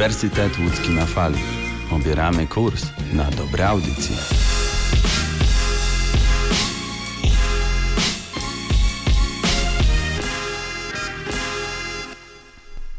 [0.00, 1.38] Uniwersytet Łódzki na Fali.
[1.90, 4.16] Obieramy kurs na dobre audycje.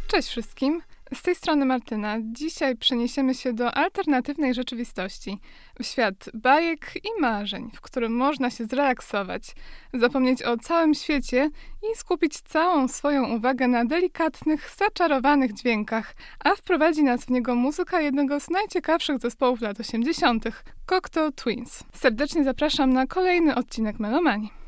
[0.08, 0.82] Cześć wszystkim.
[1.14, 2.18] Z tej strony Martyna.
[2.22, 5.38] Dzisiaj przeniesiemy się do alternatywnej rzeczywistości.
[5.80, 9.56] W świat bajek i marzeń, w którym można się zrelaksować,
[9.94, 11.50] zapomnieć o całym świecie
[11.92, 18.02] i skupić całą swoją uwagę na delikatnych, zaczarowanych dźwiękach, a wprowadzi nas w niego muzyka
[18.02, 20.46] jednego z najciekawszych zespołów lat 80.
[20.86, 21.84] Cocteau Twins.
[21.94, 24.61] Serdecznie zapraszam na kolejny odcinek Melomanii.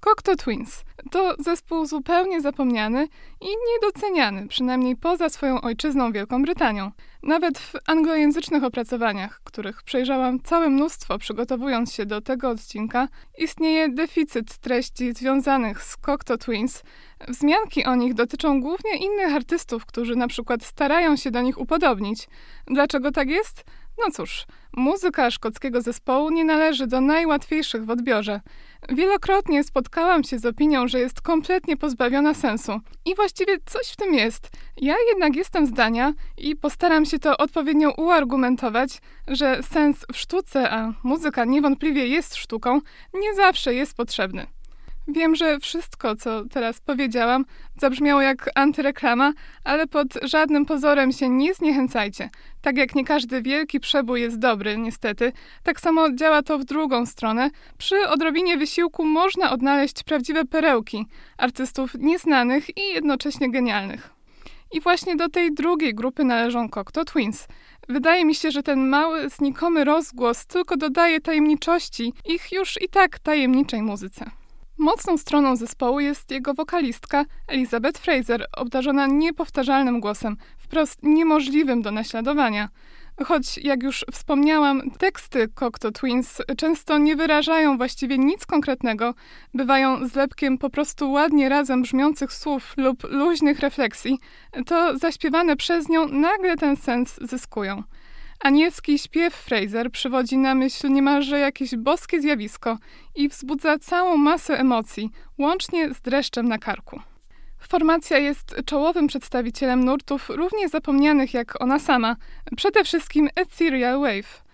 [0.00, 3.08] Cocteau Twins to zespół zupełnie zapomniany
[3.40, 6.90] i niedoceniany, przynajmniej poza swoją ojczyzną Wielką Brytanią.
[7.22, 13.08] Nawet w anglojęzycznych opracowaniach, których przejrzałam całe mnóstwo przygotowując się do tego odcinka,
[13.38, 16.82] istnieje deficyt treści związanych z Cocteau Twins.
[17.28, 22.28] Wzmianki o nich dotyczą głównie innych artystów, którzy na przykład starają się do nich upodobnić.
[22.66, 23.64] Dlaczego tak jest?
[23.98, 24.46] No cóż,
[24.76, 28.40] muzyka szkockiego zespołu nie należy do najłatwiejszych w odbiorze.
[28.88, 32.80] Wielokrotnie spotkałam się z opinią, że jest kompletnie pozbawiona sensu.
[33.04, 34.50] I właściwie coś w tym jest.
[34.76, 40.92] Ja jednak jestem zdania i postaram się to odpowiednio uargumentować, że sens w sztuce, a
[41.02, 42.80] muzyka niewątpliwie jest sztuką,
[43.14, 44.46] nie zawsze jest potrzebny.
[45.12, 47.44] Wiem, że wszystko, co teraz powiedziałam,
[47.76, 49.32] zabrzmiało jak antyreklama,
[49.64, 52.30] ale pod żadnym pozorem się nie zniechęcajcie.
[52.60, 57.06] Tak jak nie każdy wielki przebój jest dobry, niestety, tak samo działa to w drugą
[57.06, 57.50] stronę.
[57.78, 61.06] Przy odrobinie wysiłku można odnaleźć prawdziwe perełki
[61.38, 64.10] artystów nieznanych i jednocześnie genialnych.
[64.72, 67.46] I właśnie do tej drugiej grupy należą Cocteau Twins.
[67.88, 73.18] Wydaje mi się, że ten mały, znikomy rozgłos tylko dodaje tajemniczości ich już i tak
[73.18, 74.39] tajemniczej muzyce.
[74.80, 82.68] Mocną stroną zespołu jest jego wokalistka Elizabeth Fraser, obdarzona niepowtarzalnym głosem, wprost niemożliwym do naśladowania.
[83.24, 89.14] Choć, jak już wspomniałam, teksty Cocteau Twins często nie wyrażają właściwie nic konkretnego,
[89.54, 94.18] bywają zlepkiem po prostu ładnie razem brzmiących słów lub luźnych refleksji,
[94.66, 97.82] to zaśpiewane przez nią nagle ten sens zyskują.
[98.44, 102.78] Anielski śpiew Fraser przywodzi na myśl niemalże jakieś boskie zjawisko
[103.14, 107.00] i wzbudza całą masę emocji, łącznie z dreszczem na karku.
[107.58, 112.16] Formacja jest czołowym przedstawicielem nurtów równie zapomnianych jak ona sama,
[112.56, 114.44] przede wszystkim Ethereal Wave.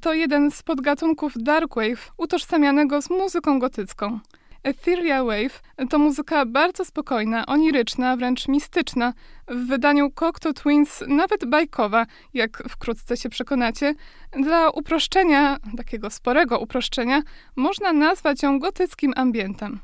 [0.00, 4.20] To jeden z podgatunków Dark Wave utożsamianego z muzyką gotycką.
[4.64, 9.12] Ethereal Wave to muzyka bardzo spokojna, oniryczna, wręcz mistyczna.
[9.48, 13.94] W wydaniu Cocteau Twins nawet bajkowa, jak wkrótce się przekonacie.
[14.32, 17.22] Dla uproszczenia, takiego sporego uproszczenia,
[17.56, 19.80] można nazwać ją gotyckim ambientem.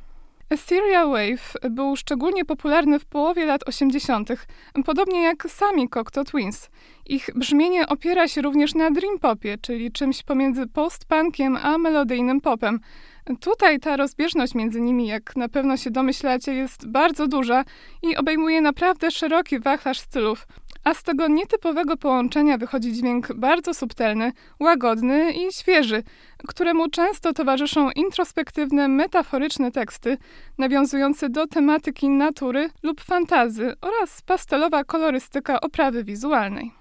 [0.50, 4.28] Ethereal Wave był szczególnie popularny w połowie lat 80.,
[4.84, 6.71] podobnie jak sami Cocteau Twins.
[7.06, 12.81] Ich brzmienie opiera się również na dream popie, czyli czymś pomiędzy post-punkiem a melodyjnym popem.
[13.37, 17.65] Tutaj ta rozbieżność między nimi, jak na pewno się domyślacie, jest bardzo duża
[18.03, 20.47] i obejmuje naprawdę szeroki wachlarz stylów.
[20.84, 26.03] A z tego nietypowego połączenia wychodzi dźwięk bardzo subtelny, łagodny i świeży,
[26.49, 30.19] któremu często towarzyszą introspektywne, metaforyczne teksty
[30.59, 36.72] nawiązujące do tematyki natury lub fantazy oraz pastelowa kolorystyka oprawy wizualnej.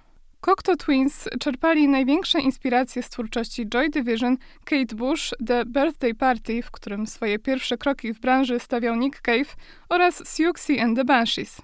[0.41, 6.71] Cocteau Twins czerpali największe inspiracje z twórczości Joy Division, Kate Bush, The Birthday Party, w
[6.71, 9.55] którym swoje pierwsze kroki w branży stawiał Nick Cave,
[9.89, 11.61] oraz Siouxsie and the Banshees.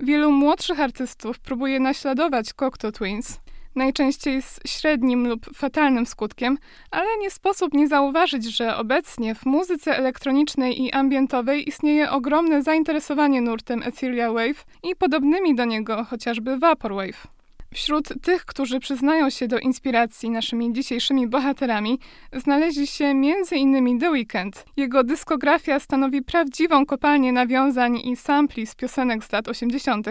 [0.00, 3.40] Wielu młodszych artystów próbuje naśladować Cocteau Twins,
[3.74, 6.58] najczęściej z średnim lub fatalnym skutkiem,
[6.90, 13.40] ale nie sposób nie zauważyć, że obecnie w muzyce elektronicznej i ambientowej istnieje ogromne zainteresowanie
[13.40, 17.37] nurtem Ethereal Wave i podobnymi do niego chociażby Vaporwave.
[17.74, 21.98] Wśród tych, którzy przyznają się do inspiracji naszymi dzisiejszymi bohaterami,
[22.32, 23.98] znaleźli się m.in.
[24.00, 24.64] The Weeknd.
[24.76, 30.06] Jego dyskografia stanowi prawdziwą kopalnię nawiązań i sampli z piosenek z lat 80.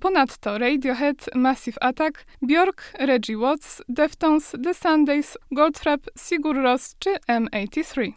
[0.00, 8.12] Ponadto Radiohead, Massive Attack, Björk, Reggie Watts, Deftones, The Sundays, Goldfrapp, Sigur Rós czy M83.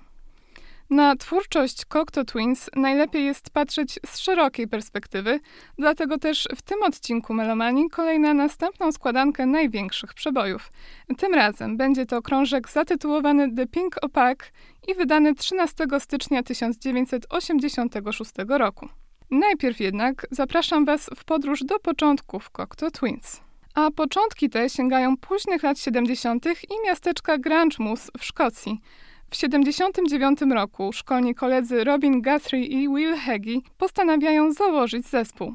[0.94, 5.40] Na twórczość Cocteau Twins najlepiej jest patrzeć z szerokiej perspektywy,
[5.78, 10.72] dlatego też w tym odcinku Melomanii kolejna następną składankę największych przebojów.
[11.18, 14.52] Tym razem będzie to krążek zatytułowany The Pink Opaque
[14.88, 18.90] i wydany 13 stycznia 1986 roku.
[19.32, 23.42] Najpierw jednak zapraszam Was w podróż do początków Cocteau Twins.
[23.76, 26.46] A początki te sięgają późnych lat 70.
[26.46, 28.80] i miasteczka Grangemus w Szkocji–
[29.34, 35.54] w 1979 roku szkolni koledzy Robin Guthrie i Will Heggie postanawiają założyć zespół.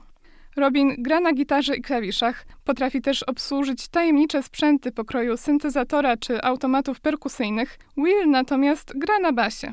[0.57, 7.01] Robin gra na gitarze i klawiszach, potrafi też obsłużyć tajemnicze sprzęty pokroju syntezatora czy automatów
[7.01, 7.79] perkusyjnych.
[7.97, 9.73] Will natomiast gra na basie.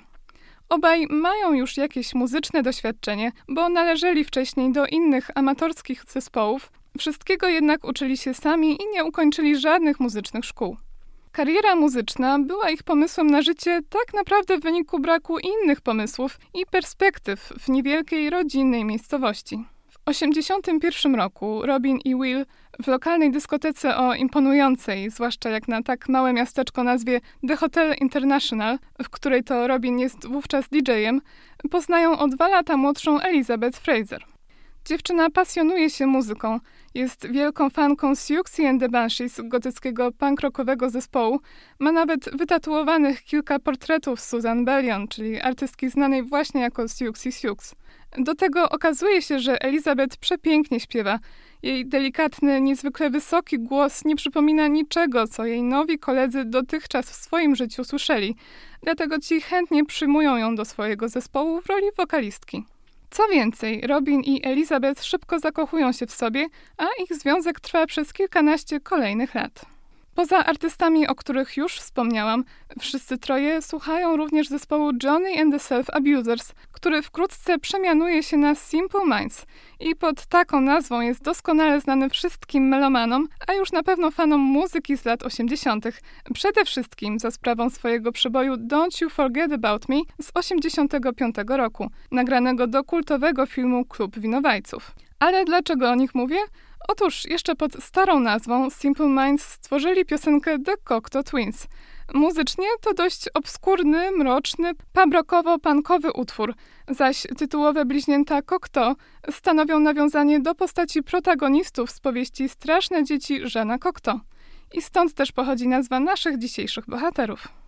[0.70, 6.72] Obaj mają już jakieś muzyczne doświadczenie, bo należeli wcześniej do innych amatorskich zespołów.
[6.98, 10.78] Wszystkiego jednak uczyli się sami i nie ukończyli żadnych muzycznych szkół.
[11.36, 16.66] Kariera muzyczna była ich pomysłem na życie tak naprawdę w wyniku braku innych pomysłów i
[16.66, 19.66] perspektyw w niewielkiej rodzinnej miejscowości.
[19.88, 22.46] W 1981 roku Robin i Will
[22.84, 28.80] w lokalnej dyskotece o imponującej, zwłaszcza jak na tak małe miasteczko nazwie The Hotel International,
[29.04, 31.22] w której to Robin jest wówczas DJ-em,
[31.72, 34.26] poznają o dwa lata młodszą Elizabeth Fraser.
[34.86, 36.60] Dziewczyna pasjonuje się muzyką,
[36.96, 41.40] jest wielką fanką Siouxsie and the Banshees, gotyckiego punk rockowego zespołu.
[41.80, 47.76] Ma nawet wytatuowanych kilka portretów Susan Bellion, czyli artystki znanej właśnie jako Siouxsie Sioux.
[48.18, 51.20] Do tego okazuje się, że Elizabeth przepięknie śpiewa.
[51.64, 57.56] Jej delikatny, niezwykle wysoki głos nie przypomina niczego, co jej nowi koledzy dotychczas w swoim
[57.56, 58.36] życiu słyszeli.
[58.84, 62.66] Dlatego ci chętnie przyjmują ją do swojego zespołu w roli wokalistki.
[63.10, 66.48] Co więcej, Robin i Elizabeth szybko zakochują się w sobie,
[66.78, 69.75] a ich związek trwa przez kilkanaście kolejnych lat.
[70.16, 72.44] Poza artystami, o których już wspomniałam,
[72.80, 78.56] wszyscy troje słuchają również zespołu Johnny and the Self Abusers, który wkrótce przemianuje się na
[78.56, 79.46] Simple Minds
[79.80, 84.98] i pod taką nazwą jest doskonale znany wszystkim melomanom, a już na pewno fanom muzyki
[84.98, 85.86] z lat 80.,
[86.34, 92.68] przede wszystkim za sprawą swojego przeboju Don't You Forget About Me z 85 roku, nagranego
[92.68, 94.92] do kultowego filmu Klub Winowajców.
[95.20, 96.38] Ale dlaczego o nich mówię?
[96.88, 101.68] Otóż jeszcze pod starą nazwą Simple Minds stworzyli piosenkę The Cocteau Twins.
[102.14, 106.54] Muzycznie to dość obskurny, mroczny, pabrokowo-pankowy utwór,
[106.90, 108.96] zaś tytułowe bliźnięta Cocteau
[109.32, 114.20] stanowią nawiązanie do postaci protagonistów z powieści Straszne dzieci Żana Cocteau.
[114.74, 117.65] I stąd też pochodzi nazwa naszych dzisiejszych bohaterów.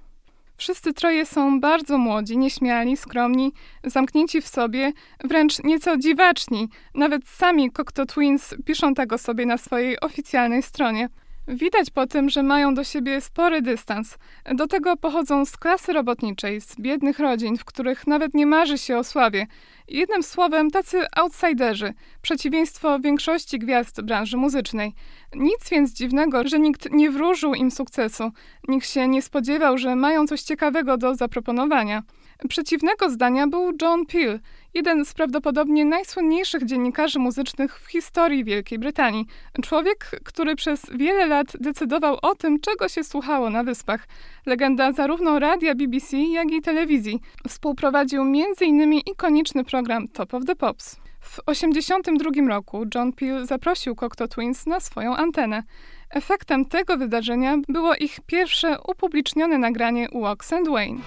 [0.57, 4.93] Wszyscy troje są bardzo młodzi, nieśmiali, skromni, zamknięci w sobie,
[5.23, 6.69] wręcz nieco dziwaczni.
[6.95, 11.09] Nawet sami Cocteau Twins piszą tak o sobie na swojej oficjalnej stronie.
[11.47, 14.17] Widać po tym, że mają do siebie spory dystans.
[14.55, 18.97] Do tego pochodzą z klasy robotniczej, z biednych rodzin, w których nawet nie marzy się
[18.97, 19.47] o sławie.
[19.87, 24.93] Jednym słowem, tacy outsiderzy, przeciwieństwo większości gwiazd branży muzycznej.
[25.35, 28.31] Nic więc dziwnego, że nikt nie wróżył im sukcesu.
[28.67, 32.03] Nikt się nie spodziewał, że mają coś ciekawego do zaproponowania.
[32.49, 34.39] Przeciwnego zdania był John Peel,
[34.77, 39.25] jeden z prawdopodobnie najsłynniejszych dziennikarzy muzycznych w historii Wielkiej Brytanii.
[39.63, 44.07] Człowiek, który przez wiele lat decydował o tym, czego się słuchało na wyspach.
[44.45, 47.19] Legenda zarówno radia BBC, jak i telewizji.
[47.47, 48.93] Współprowadził m.in.
[48.93, 50.95] ikoniczny program Top of the Pops.
[51.19, 55.63] W 1982 roku John Peel zaprosił Cocteau Twins na swoją antenę.
[56.09, 60.99] Efektem tego wydarzenia było ich pierwsze upublicznione nagranie Walks and Wayne.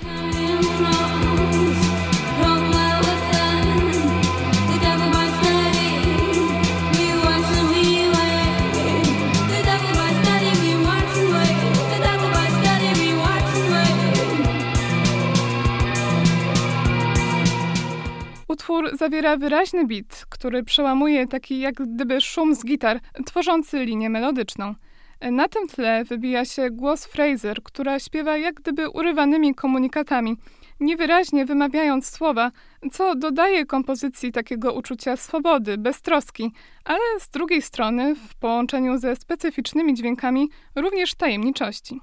[18.60, 24.74] Utwór zawiera wyraźny beat, który przełamuje taki jak gdyby szum z gitar, tworzący linię melodyczną.
[25.20, 30.36] Na tym tle wybija się głos Fraser, która śpiewa jak gdyby urywanymi komunikatami,
[30.80, 32.50] niewyraźnie wymawiając słowa,
[32.92, 36.52] co dodaje kompozycji takiego uczucia swobody, beztroski,
[36.84, 42.00] ale z drugiej strony, w połączeniu ze specyficznymi dźwiękami, również tajemniczości.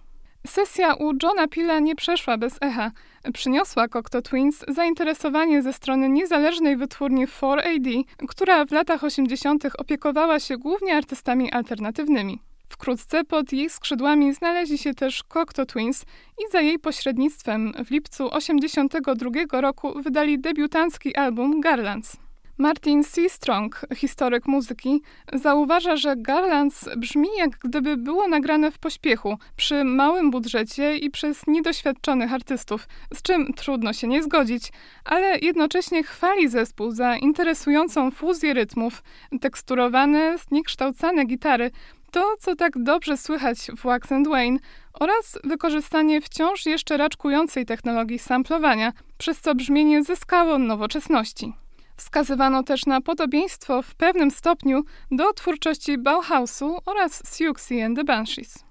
[0.48, 2.92] Sesja u Johna Pila nie przeszła bez echa.
[3.34, 9.68] Przyniosła Cocteau Twins zainteresowanie ze strony niezależnej wytwórni 4AD, która w latach 80.
[9.78, 12.40] opiekowała się głównie artystami alternatywnymi.
[12.70, 16.06] Wkrótce pod jej skrzydłami znaleźli się też Cocteau Twins
[16.40, 22.27] i za jej pośrednictwem w lipcu 1982 roku wydali debiutancki album Garlands.
[22.60, 23.30] Martin C.
[23.30, 25.02] Strong, historyk muzyki,
[25.34, 31.48] zauważa, że Garlands brzmi jak gdyby było nagrane w pośpiechu, przy małym budżecie i przez
[31.48, 34.72] niedoświadczonych artystów, z czym trudno się nie zgodzić,
[35.06, 39.04] ale jednocześnie chwali zespół za interesującą fuzję rytmów,
[39.42, 41.72] teksturowane, zniekształcane gitary,
[42.12, 44.60] to, co tak dobrze słychać w Wax and Wayne
[44.94, 51.54] oraz wykorzystanie wciąż jeszcze raczkującej technologii samplowania, przez co brzmienie zyskało nowoczesności.
[51.98, 58.68] Wskazywano też na podobieństwo w pewnym stopniu do twórczości Bauhausu oraz Siouxsie and the Banshees.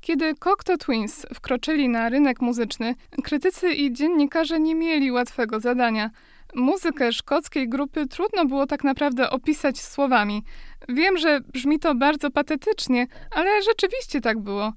[0.00, 6.10] Kiedy Cocteau Twins wkroczyli na rynek muzyczny, krytycy i dziennikarze nie mieli łatwego zadania.
[6.54, 10.42] Muzykę szkockiej grupy trudno było tak naprawdę opisać słowami.
[10.88, 14.72] Wiem, że brzmi to bardzo patetycznie, ale rzeczywiście tak było.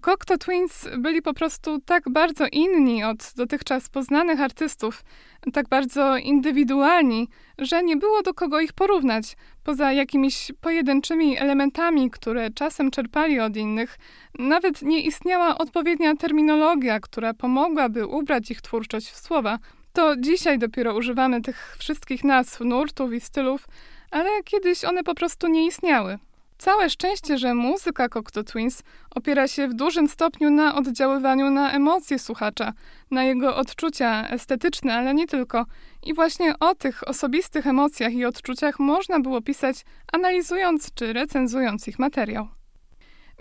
[0.00, 5.04] Cocteau Twins byli po prostu tak bardzo inni od dotychczas poznanych artystów,
[5.52, 12.50] tak bardzo indywidualni, że nie było do kogo ich porównać, poza jakimiś pojedynczymi elementami, które
[12.50, 13.98] czasem czerpali od innych.
[14.38, 19.58] Nawet nie istniała odpowiednia terminologia, która pomogłaby ubrać ich twórczość w słowa.
[19.92, 23.68] To dzisiaj dopiero używamy tych wszystkich nazw, nurtów i stylów,
[24.10, 26.18] ale kiedyś one po prostu nie istniały.
[26.64, 32.18] Całe szczęście, że muzyka Cocteau Twins opiera się w dużym stopniu na oddziaływaniu na emocje
[32.18, 32.72] słuchacza,
[33.10, 35.66] na jego odczucia estetyczne, ale nie tylko.
[36.02, 41.98] I właśnie o tych osobistych emocjach i odczuciach można było pisać, analizując czy recenzując ich
[41.98, 42.48] materiał.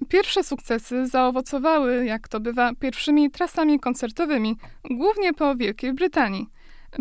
[0.10, 4.58] Pierwsze sukcesy zaowocowały, jak to bywa, pierwszymi trasami koncertowymi,
[4.92, 6.48] głównie po Wielkiej Brytanii–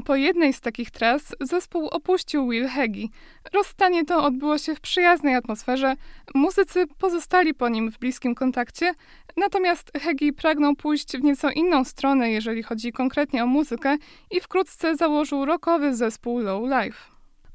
[0.04, 3.08] po jednej z takich tras zespół opuścił Will Heggie.
[3.52, 5.94] Rozstanie to odbyło się w przyjaznej atmosferze,
[6.34, 8.94] muzycy pozostali po nim w bliskim kontakcie,
[9.36, 13.96] natomiast Heggie pragnął pójść w nieco inną stronę, jeżeli chodzi konkretnie o muzykę
[14.30, 16.98] i wkrótce założył rockowy zespół Low Life.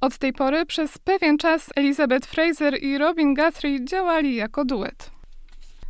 [0.01, 5.16] Od tej pory przez pewien czas Elizabeth Fraser i Robin Guthrie działali jako duet.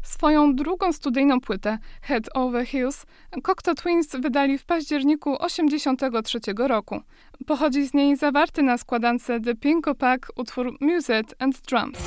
[0.07, 3.05] Swoją drugą studyjną płytę, Head Over Heels,
[3.43, 7.01] Cocteau Twins wydali w październiku 1983 roku.
[7.47, 11.99] Pochodzi z niej zawarty na składance The Pinko Pack utwór Music and Drums.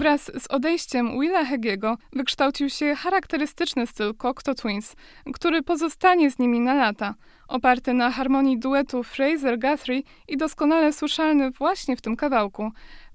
[0.00, 4.96] Wraz z odejściem Willa Hegiego wykształcił się charakterystyczny styl Cocteau Twins,
[5.34, 7.14] który pozostanie z nimi na lata,
[7.48, 12.70] oparty na harmonii duetu Fraser-Guthrie i doskonale słyszalny właśnie w tym kawałku.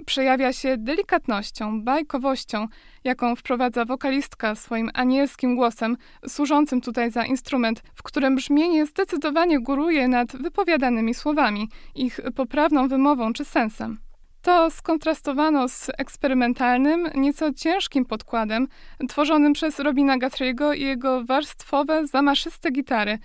[0.05, 2.67] Przejawia się delikatnością, bajkowością,
[3.03, 10.07] jaką wprowadza wokalistka swoim anielskim głosem, służącym tutaj za instrument, w którym brzmienie zdecydowanie góruje
[10.07, 14.04] nad wypowiadanymi słowami, ich poprawną wymową czy sensem.
[14.45, 18.67] To skontrastowano z eksperymentalnym, nieco ciężkim podkładem
[19.09, 23.19] tworzonym przez Robina Guthrie'ego i jego warstwowe, zamaszyste gitary.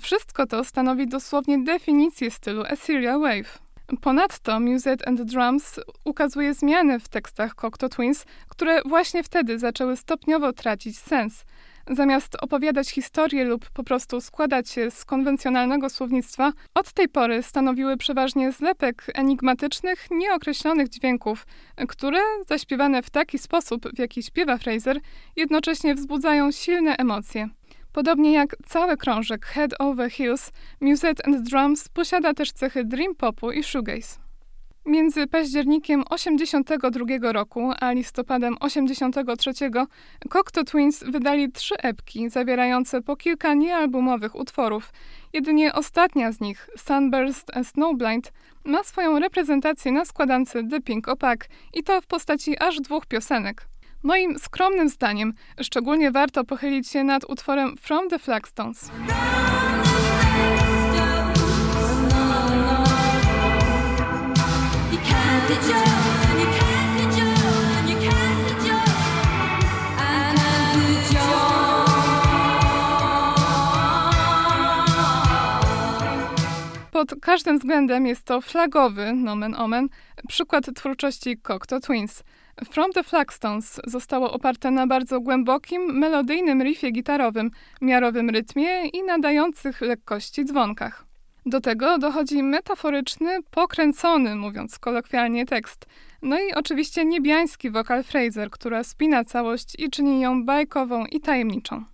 [0.00, 3.58] Wszystko to stanowi dosłownie definicję stylu Ethereal Wave.
[4.00, 10.52] Ponadto Music and Drums ukazuje zmiany w tekstach Cocteau Twins, które właśnie wtedy zaczęły stopniowo
[10.52, 11.44] tracić sens–
[11.90, 17.96] Zamiast opowiadać historię lub po prostu składać się z konwencjonalnego słownictwa, od tej pory stanowiły
[17.96, 21.46] przeważnie zlepek enigmatycznych, nieokreślonych dźwięków,
[21.88, 25.00] które, zaśpiewane w taki sposób, w jaki śpiewa Fraser,
[25.36, 27.48] jednocześnie wzbudzają silne emocje.
[27.92, 30.50] Podobnie jak cały krążek Head Over Heels,
[30.80, 34.23] Music and Drums posiada też cechy dream popu i shoegaze.
[34.86, 39.52] Między październikiem 82 roku a listopadem 83
[40.28, 44.92] Cocteau Twins wydali trzy epki zawierające po kilka niealbumowych utworów.
[45.32, 48.32] Jedynie ostatnia z nich, Sunburst and Snowblind,
[48.64, 53.66] ma swoją reprezentację na składance The Pink Opak i to w postaci aż dwóch piosenek.
[54.02, 58.90] Moim skromnym zdaniem szczególnie warto pochylić się nad utworem From the Flagstones.
[76.92, 79.88] Pod każdym względem jest to flagowy, nomen omen,
[80.28, 82.22] przykład twórczości Cocteau Twins.
[82.70, 89.80] From the Flagstones zostało oparte na bardzo głębokim, melodyjnym riffie gitarowym, miarowym rytmie i nadających
[89.80, 91.13] lekkości dzwonkach.
[91.46, 95.86] Do tego dochodzi metaforyczny, pokręcony, mówiąc kolokwialnie, tekst.
[96.22, 101.84] No i oczywiście niebiański wokal Fraser, która spina całość i czyni ją bajkową i tajemniczą.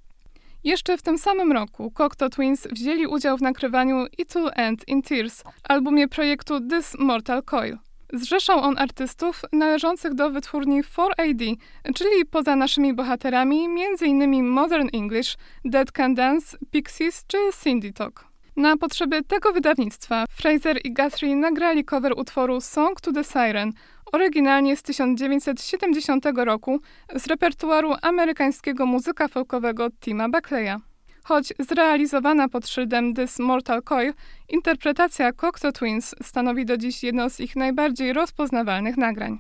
[0.65, 5.03] Jeszcze w tym samym roku Cocteau Twins wzięli udział w nakrywaniu It Will End in
[5.03, 7.79] Tears, albumie projektu This Mortal Coil.
[8.13, 11.57] Zrzeszał on artystów należących do wytwórni 4AD,
[11.95, 14.49] czyli poza naszymi bohaterami m.in.
[14.49, 18.30] Modern English, Dead Can Dance, Pixies czy Cindy Talk.
[18.61, 23.73] Na potrzeby tego wydawnictwa Fraser i Guthrie nagrali cover utworu Song to the Siren,
[24.13, 26.81] oryginalnie z 1970 roku
[27.17, 30.77] z repertuaru amerykańskiego muzyka folkowego Tima Buckleya.
[31.25, 34.13] Choć zrealizowana pod szyldem This Mortal Coil,
[34.49, 39.39] interpretacja Cocteau Twins stanowi do dziś jedno z ich najbardziej rozpoznawalnych nagrań.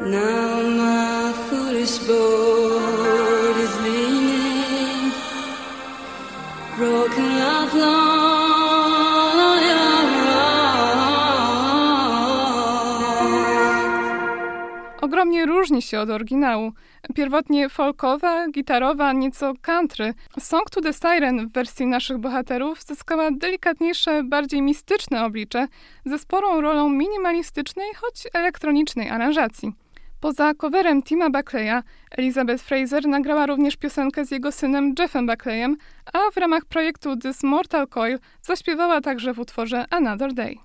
[0.00, 1.02] Now my
[15.00, 16.72] Ogromnie różni się od oryginału.
[17.14, 20.14] Pierwotnie folkowa, gitarowa, nieco country.
[20.38, 25.66] Song to the Siren w wersji naszych bohaterów zyskała delikatniejsze, bardziej mistyczne oblicze,
[26.04, 29.81] ze sporą rolą minimalistycznej, choć elektronicznej aranżacji.
[30.22, 35.76] Poza coverem Tima Buckleya, Elizabeth Fraser nagrała również piosenkę z jego synem Jeffem Buckleyem,
[36.12, 40.56] a w ramach projektu This Mortal Coil zaśpiewała także w utworze Another Day.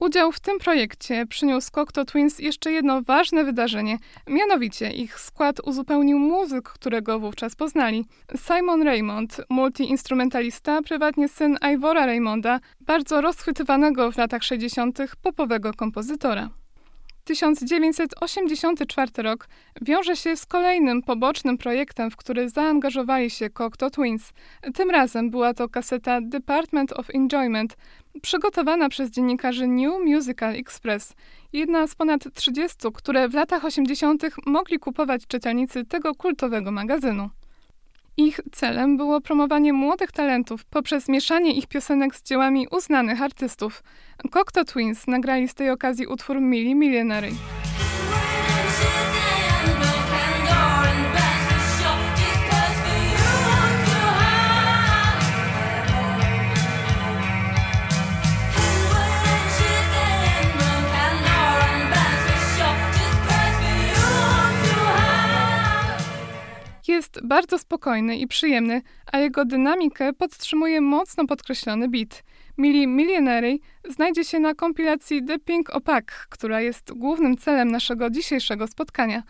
[0.00, 6.18] Udział w tym projekcie przyniósł Cocteau Twins jeszcze jedno ważne wydarzenie, mianowicie ich skład uzupełnił
[6.18, 8.04] muzyk, którego wówczas poznali.
[8.36, 14.98] Simon Raymond, multiinstrumentalista, prywatnie syn Ivora Raymonda, bardzo rozchwytywanego w latach 60.
[15.22, 16.57] popowego kompozytora.
[17.28, 19.48] 1984 rok
[19.82, 24.32] wiąże się z kolejnym pobocznym projektem, w który zaangażowali się Cocteau Twins.
[24.74, 27.76] Tym razem była to kaseta Department of Enjoyment,
[28.22, 31.14] przygotowana przez dziennikarzy New Musical Express,
[31.52, 34.22] jedna z ponad 30, które w latach 80.
[34.46, 37.30] mogli kupować czytelnicy tego kultowego magazynu.
[38.20, 43.82] Ich celem było promowanie młodych talentów poprzez mieszanie ich piosenek z dziełami uznanych artystów.
[44.30, 47.30] Cocteau Twins nagrali z tej okazji utwór Mili Millionary.
[66.88, 72.22] Jest bardzo spokojny i przyjemny, a jego dynamikę podtrzymuje mocno podkreślony beat.
[72.58, 78.66] Mili Millionary znajdzie się na kompilacji The Pink Opaque, która jest głównym celem naszego dzisiejszego
[78.66, 79.22] spotkania.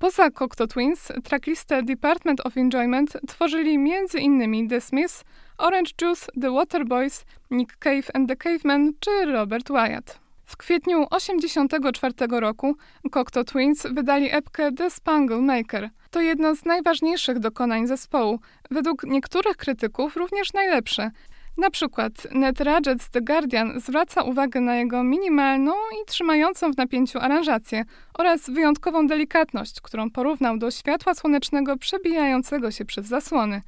[0.00, 4.68] Poza Cocteau Twins, tracklistę Department of Enjoyment tworzyli m.in.
[4.68, 5.24] The Smiths,
[5.58, 10.25] Orange Juice, The Waterboys, Nick Cave and the Cavemen czy Robert Wyatt.
[10.46, 12.76] W kwietniu 1984 roku
[13.10, 15.90] Cocteau Twins wydali epkę The Spangle Maker.
[16.10, 21.10] To jedno z najważniejszych dokonań zespołu, według niektórych krytyków również najlepsze.
[21.58, 26.76] Na przykład Ned Radget z The Guardian zwraca uwagę na jego minimalną i trzymającą w
[26.76, 27.84] napięciu aranżację
[28.18, 33.62] oraz wyjątkową delikatność, którą porównał do światła słonecznego przebijającego się przez zasłony.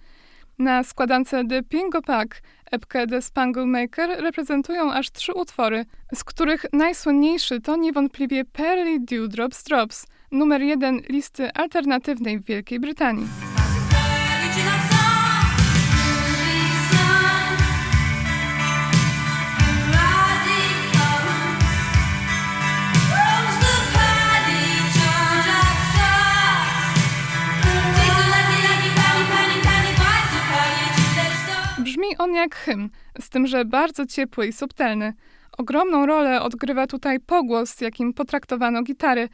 [0.59, 6.66] Na składance The Pingo Pack epkę The Spangle Maker reprezentują aż trzy utwory, z których
[6.73, 13.27] najsłynniejszy to niewątpliwie Pearly Dewdrops Drops, numer jeden listy alternatywnej w Wielkiej Brytanii.
[32.38, 32.88] Jak hymn,
[33.20, 35.12] z tym, że bardzo ciepły i subtelny.
[35.59, 39.29] Ogromną rolę odgrywa tutaj pogłos, jakim potraktowano gitary.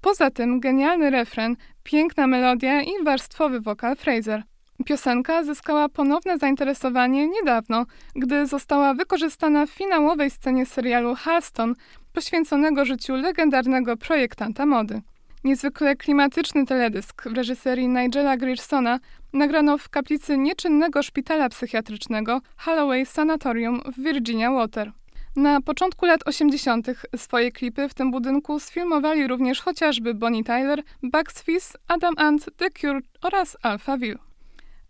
[0.00, 4.42] Poza tym genialny refren, piękna melodia i warstwowy wokal Fraser.
[4.84, 11.74] Piosenka zyskała ponowne zainteresowanie niedawno, gdy została wykorzystana w finałowej scenie serialu Halston,
[12.12, 15.02] poświęconego życiu legendarnego projektanta mody.
[15.44, 18.98] Niezwykle klimatyczny teledysk w reżyserii Nigela Griersona
[19.32, 24.92] nagrano w kaplicy nieczynnego szpitala psychiatrycznego Holloway Sanatorium w Virginia Water.
[25.36, 26.86] Na początku lat 80.
[27.16, 32.70] swoje klipy w tym budynku sfilmowali również chociażby Bonnie Tyler, Bugs Fizz, Adam Ant, The
[32.70, 34.18] Cure oraz Alphaville.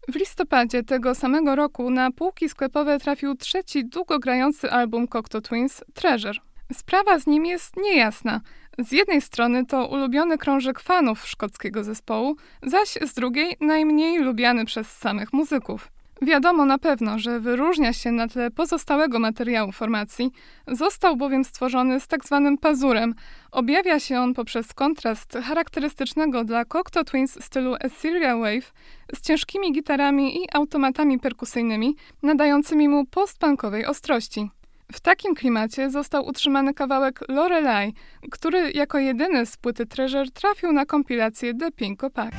[0.09, 6.39] W listopadzie tego samego roku na półki sklepowe trafił trzeci długogrający album Cocteau Twins, Treasure.
[6.73, 8.41] Sprawa z nim jest niejasna–
[8.79, 14.97] z jednej strony to ulubiony krążek fanów szkockiego zespołu, zaś z drugiej najmniej lubiany przez
[14.97, 15.89] samych muzyków.
[16.23, 20.31] Wiadomo na pewno, że wyróżnia się na tle pozostałego materiału formacji,
[20.67, 23.15] został bowiem stworzony z tak zwanym pazurem.
[23.53, 28.73] Objawia się on poprzez kontrast charakterystycznego dla Cocteau Twins stylu Assyria Wave
[29.15, 34.51] z ciężkimi gitarami i automatami perkusyjnymi nadającymi mu postpunkowej ostrości.
[34.93, 37.95] W takim klimacie został utrzymany kawałek Lorelei,
[38.31, 42.35] który jako jedyny z płyty Treasure trafił na kompilację The Pinko Pack.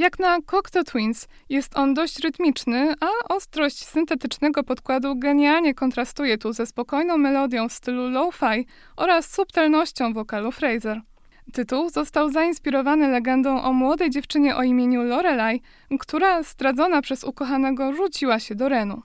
[0.00, 6.52] Jak na Cocteau Twins jest on dość rytmiczny, a ostrość syntetycznego podkładu genialnie kontrastuje tu
[6.52, 11.00] ze spokojną melodią w stylu lo-fi oraz subtelnością wokalu Fraser.
[11.52, 15.62] Tytuł został zainspirowany legendą o młodej dziewczynie o imieniu Lorelai,
[15.98, 19.02] która zdradzona przez ukochanego rzuciła się do Renu.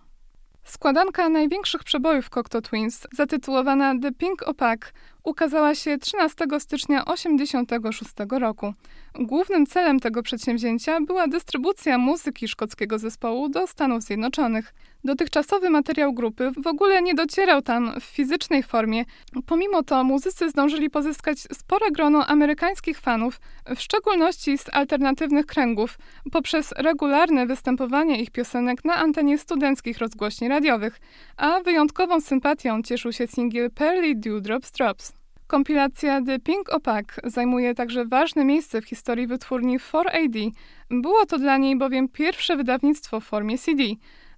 [0.65, 8.73] Składanka największych przebojów Cocteau Twins, zatytułowana The Pink Opak, ukazała się 13 stycznia 1986 roku.
[9.15, 14.73] Głównym celem tego przedsięwzięcia była dystrybucja muzyki szkockiego zespołu do Stanów Zjednoczonych.
[15.05, 19.05] Dotychczasowy materiał grupy w ogóle nie docierał tam w fizycznej formie.
[19.45, 23.39] Pomimo to muzycy zdążyli pozyskać spore grono amerykańskich fanów,
[23.75, 25.97] w szczególności z alternatywnych kręgów,
[26.31, 30.99] poprzez regularne występowanie ich piosenek na antenie studenckich rozgłośni radiowych,
[31.37, 35.13] a wyjątkową sympatią cieszył się singiel Pearly Dewdrops Drops.
[35.47, 40.49] Kompilacja The Pink Opak zajmuje także ważne miejsce w historii wytwórni 4AD.
[40.89, 43.83] Było to dla niej bowiem pierwsze wydawnictwo w formie CD.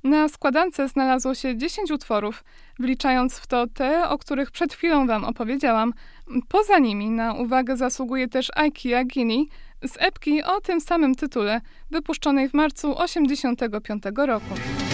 [0.04, 2.44] Na składance znalazło się 10 utworów,
[2.80, 5.94] wliczając w to te, o których przed chwilą Wam opowiedziałam.
[6.48, 9.46] Poza nimi na uwagę zasługuje też IKEA Guinea
[9.84, 14.87] z epki o tym samym tytule, wypuszczonej w marcu 1985 roku.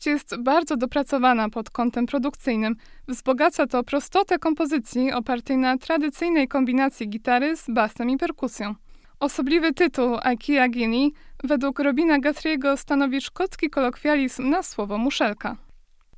[0.00, 2.76] Całość jest bardzo dopracowana pod kątem produkcyjnym.
[3.08, 8.74] Wzbogaca to prostotę kompozycji opartej na tradycyjnej kombinacji gitary z basem i perkusją.
[9.20, 11.10] Osobliwy tytuł IKEA Guinea
[11.44, 15.56] według Robina Guthrie'ego stanowi szkocki kolokwializm na słowo muszelka.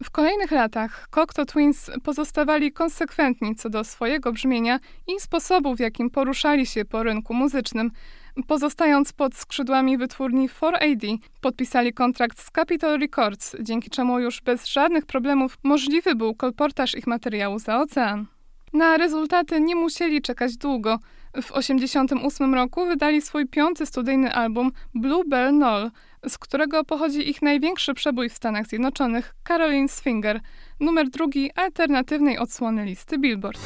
[0.05, 6.11] W kolejnych latach Cocteau Twins pozostawali konsekwentni co do swojego brzmienia i sposobu, w jakim
[6.11, 7.91] poruszali się po rynku muzycznym.
[8.47, 15.07] Pozostając pod skrzydłami wytwórni 4AD, podpisali kontrakt z Capitol Records, dzięki czemu już bez żadnych
[15.07, 18.27] problemów możliwy był kolportaż ich materiału za ocean.
[18.73, 20.99] Na rezultaty nie musieli czekać długo.
[21.35, 25.91] W 1988 roku wydali swój piąty studyjny album Blue Bell Knoll,
[26.29, 30.41] z którego pochodzi ich największy przebój w Stanach Zjednoczonych, Caroline's Finger,
[30.81, 33.61] numer drugi alternatywnej odsłony listy Billboard.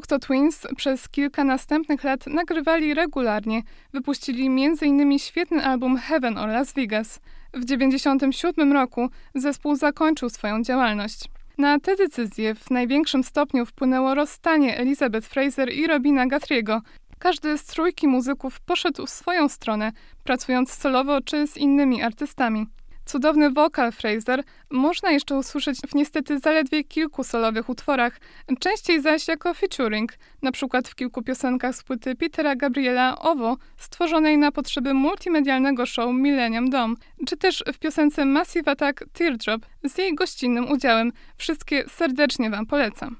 [0.00, 3.62] Cocteau Twins przez kilka następnych lat nagrywali regularnie.
[3.92, 5.18] Wypuścili m.in.
[5.18, 7.20] świetny album Heaven or Las Vegas.
[7.54, 11.24] W 1997 roku zespół zakończył swoją działalność.
[11.58, 16.80] Na tę decyzję w największym stopniu wpłynęło rozstanie Elizabeth Fraser i Robina Guthrie'ego.
[17.18, 19.92] Każdy z trójki muzyków poszedł w swoją stronę,
[20.24, 22.66] pracując solowo czy z innymi artystami.
[23.10, 28.20] Cudowny wokal Fraser można jeszcze usłyszeć w niestety zaledwie kilku solowych utworach,
[28.58, 34.38] częściej zaś jako featuring, na przykład w kilku piosenkach z płyty Petera Gabriela Owo, stworzonej
[34.38, 36.94] na potrzeby multimedialnego show Millennium Dome,
[37.26, 41.12] czy też w piosence Massive Attack Teardrop z jej gościnnym udziałem.
[41.36, 43.16] Wszystkie serdecznie Wam polecam.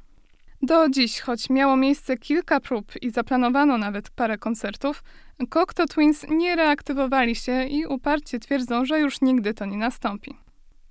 [0.63, 5.03] Do dziś, choć miało miejsce kilka prób i zaplanowano nawet parę koncertów,
[5.49, 10.37] Cocteau Twins nie reaktywowali się i uparcie twierdzą, że już nigdy to nie nastąpi.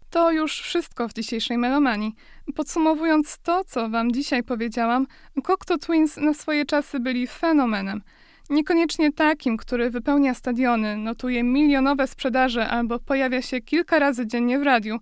[0.10, 2.16] To już wszystko w dzisiejszej melomanii.
[2.56, 5.08] Podsumowując to, co wam dzisiaj powiedziałam,
[5.44, 8.02] Cocteau Twins na swoje czasy byli fenomenem.
[8.50, 14.64] Niekoniecznie takim, który wypełnia stadiony, notuje milionowe sprzedaże albo pojawia się kilka razy dziennie w
[14.64, 15.00] radiu.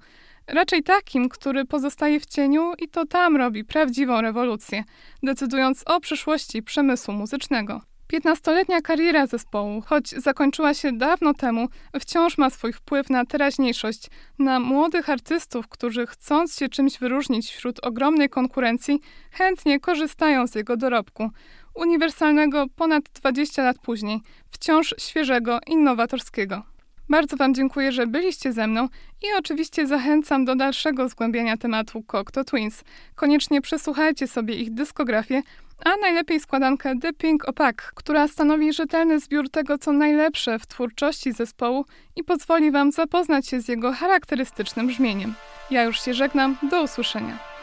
[0.47, 4.83] Raczej takim, który pozostaje w cieniu i to tam robi prawdziwą rewolucję,
[5.23, 7.81] decydując o przyszłości przemysłu muzycznego.
[8.07, 11.67] Piętnastoletnia kariera zespołu, choć zakończyła się dawno temu,
[11.99, 14.07] wciąż ma swój wpływ na teraźniejszość,
[14.39, 20.77] na młodych artystów, którzy chcąc się czymś wyróżnić wśród ogromnej konkurencji, chętnie korzystają z jego
[20.77, 21.29] dorobku.
[21.75, 26.63] Uniwersalnego ponad 20 lat później, wciąż świeżego, innowatorskiego.
[27.09, 28.87] Bardzo Wam dziękuję, że byliście ze mną
[29.21, 32.83] i oczywiście zachęcam do dalszego zgłębiania tematu Cocteau Twins.
[33.15, 35.41] Koniecznie przesłuchajcie sobie ich dyskografię,
[35.85, 41.85] a najlepiej składankę Pink Opak, która stanowi rzetelny zbiór tego, co najlepsze w twórczości zespołu
[42.15, 45.33] i pozwoli Wam zapoznać się z jego charakterystycznym brzmieniem.
[45.71, 47.56] Ja już się żegnam, do usłyszenia.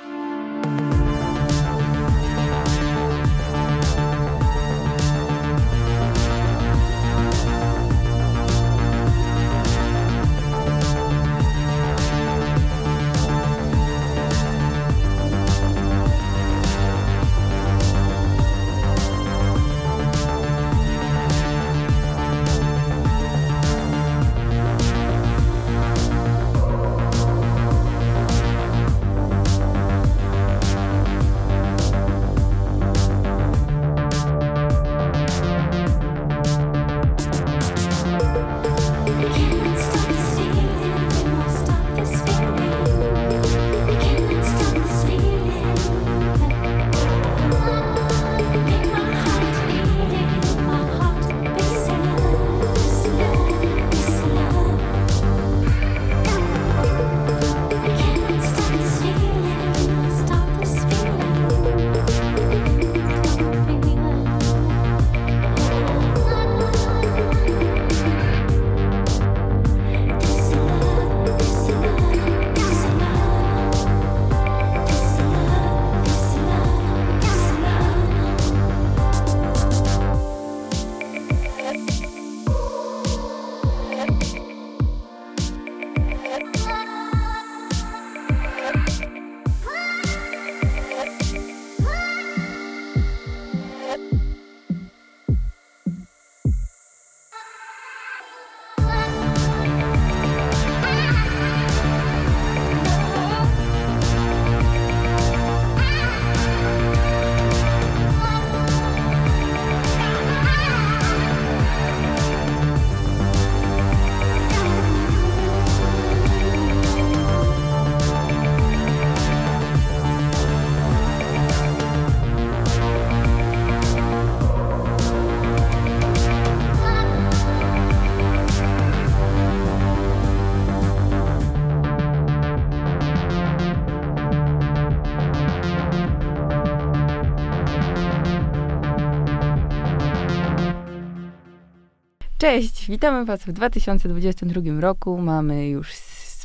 [142.85, 145.18] Cześć, witamy Was w 2022 roku.
[145.18, 145.92] Mamy już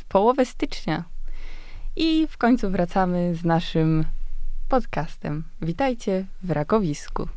[0.08, 1.04] połowę stycznia
[1.96, 4.04] i w końcu wracamy z naszym
[4.68, 5.44] podcastem.
[5.62, 7.28] Witajcie w Rakowisku.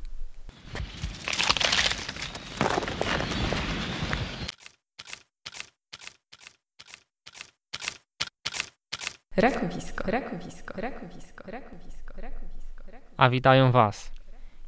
[9.37, 13.15] Rakowisko, rakowisko, rakowisko, rakowisko, rakowisko, rakowisko.
[13.17, 14.11] A witają Was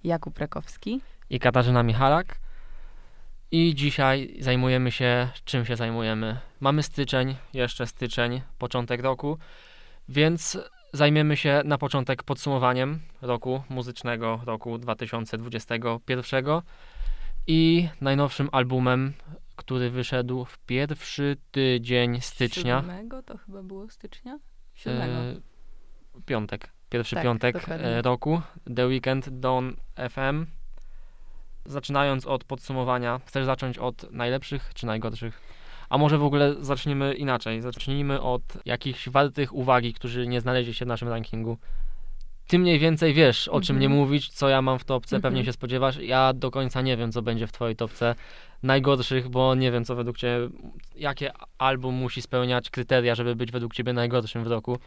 [0.03, 1.01] Jakub Rakowski.
[1.29, 2.44] i Katarzyna Michalak.
[3.55, 6.37] I dzisiaj zajmujemy się, czym się zajmujemy.
[6.59, 9.37] Mamy styczeń, jeszcze styczeń, początek roku,
[10.09, 10.57] więc
[10.93, 16.45] zajmiemy się na początek podsumowaniem roku muzycznego, roku 2021
[17.47, 19.13] i najnowszym albumem,
[19.55, 22.79] który wyszedł w pierwszy tydzień stycznia.
[22.79, 24.39] Siódmego to chyba było stycznia?
[24.73, 25.13] Siódmego.
[25.13, 25.35] E,
[26.25, 26.69] piątek.
[26.89, 27.87] Pierwszy Tak, piątek dokładnie.
[27.87, 28.41] e, roku.
[28.75, 29.71] The Weekend Dawn
[30.09, 30.45] FM.
[31.65, 35.41] Zaczynając od podsumowania, chcesz zacząć od najlepszych czy najgorszych?
[35.89, 37.61] A może w ogóle zaczniemy inaczej.
[37.61, 41.57] Zacznijmy od jakichś wartych uwagi, którzy nie znaleźli się w naszym rankingu.
[42.47, 43.79] Ty mniej więcej wiesz, o czym Mhm.
[43.91, 45.45] nie mówić, co ja mam w topce, pewnie Mhm.
[45.45, 45.97] się spodziewasz.
[45.97, 48.15] Ja do końca nie wiem, co będzie w twojej topce
[48.63, 50.49] najgorszych, bo nie wiem, co według ciebie,
[50.95, 54.77] jakie album musi spełniać kryteria, żeby być według ciebie najgorszym w roku.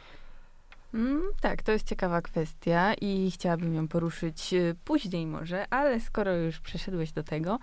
[0.94, 6.36] Mm, tak, to jest ciekawa kwestia i chciałabym ją poruszyć e, później może, ale skoro
[6.36, 7.58] już przeszedłeś do tego,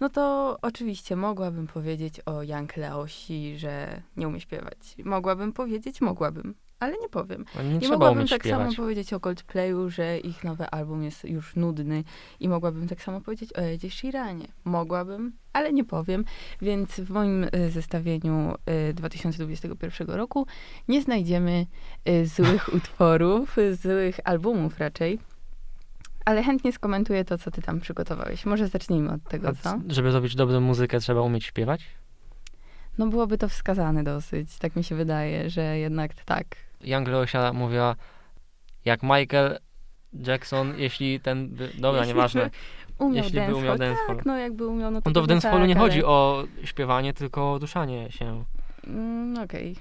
[0.00, 4.96] no to oczywiście mogłabym powiedzieć o Jank Leosi, że nie umie śpiewać.
[5.04, 7.44] Mogłabym powiedzieć, mogłabym, ale nie powiem.
[7.64, 8.60] Nie I trzeba mogłabym tak śpiewać.
[8.60, 12.04] samo powiedzieć o Coldplayu, że ich nowy album jest już nudny
[12.40, 14.48] i mogłabym tak samo powiedzieć o Edzie Sheeranie.
[14.64, 16.24] Mogłabym, ale nie powiem,
[16.62, 18.54] więc w moim y, zestawieniu
[18.90, 20.46] y, 2021 roku
[20.88, 21.66] nie znajdziemy
[22.08, 25.18] y, złych utworów, y, złych albumów raczej.
[26.24, 28.46] Ale chętnie skomentuję to, co ty tam przygotowałeś.
[28.46, 29.80] Może zacznijmy od tego, co?
[29.88, 31.86] żeby zrobić dobrą muzykę, trzeba umieć śpiewać?
[32.98, 36.65] No byłoby to wskazane dosyć, tak mi się wydaje, że jednak tak.
[36.80, 37.96] Young Leosia mówiła,
[38.84, 39.58] jak Michael
[40.12, 41.70] Jackson, jeśli ten by...
[41.78, 42.50] Dobra, Jeśli nieważne.
[42.98, 44.16] Umiał Jeśli by umiał dancehall.
[44.16, 46.44] Tak, no jakby umiał, no to On to w dancehallu nie tak, chodzi ale- o
[46.64, 48.44] śpiewanie, tylko o duszanie się.
[48.86, 49.76] Mm, Okej.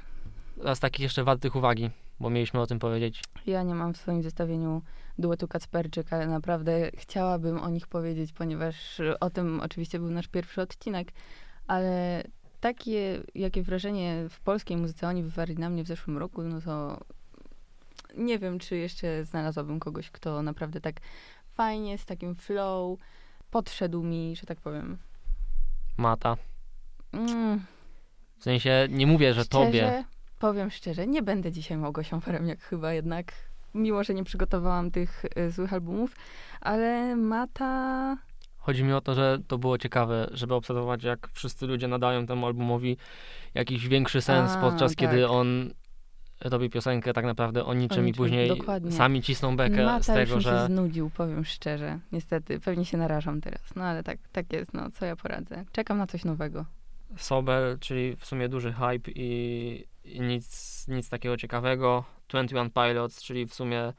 [0.76, 3.22] Z takich jeszcze wartych uwagi, bo mieliśmy o tym powiedzieć.
[3.48, 4.82] Ja nie mam w swoim zestawieniu
[5.18, 10.62] duetu Kacperczyk, ale naprawdę chciałabym o nich powiedzieć, ponieważ o tym oczywiście był nasz pierwszy
[10.62, 11.12] odcinek,
[11.68, 12.24] ale
[12.66, 17.00] takie, jakie wrażenie w polskiej muzyce oni wywarli na mnie w zeszłym roku, no to
[18.18, 20.96] nie wiem, czy jeszcze znalazłabym kogoś, kto naprawdę tak
[21.54, 23.00] fajnie, z takim flow,
[23.52, 24.98] podszedł mi, że tak powiem.
[25.98, 26.38] Mata.
[27.12, 27.66] Mm,
[28.38, 29.70] W sensie, nie mówię, że tobie.
[29.70, 30.04] Szczerze,
[30.40, 33.34] powiem szczerze, nie będę dzisiaj Małgosią Paremiak chyba jednak,
[33.74, 36.16] mimo że nie przygotowałam tych y, złych albumów,
[36.62, 38.18] ale Mata...
[38.66, 42.46] Chodzi mi o to, że to było ciekawe, żeby obserwować, jak wszyscy ludzie nadają temu
[42.46, 42.98] albumowi
[43.54, 45.32] jakiś większy sens, A, podczas kiedy tak.
[45.32, 45.70] on
[46.42, 48.92] robi piosenkę tak naprawdę o niczym, i niczym, później dokładnie.
[48.92, 52.00] sami cisną bekę Mata z już tego, się że znudził, powiem szczerze.
[52.12, 55.66] Niestety, pewnie się narażam teraz, no ale tak, tak jest, no co ja poradzę.
[55.72, 56.66] Czekam na coś nowego.
[57.18, 62.04] Sober, czyli w sumie duży hype i, i nic, nic takiego ciekawego.
[62.28, 63.94] 21 Pilots, czyli w sumie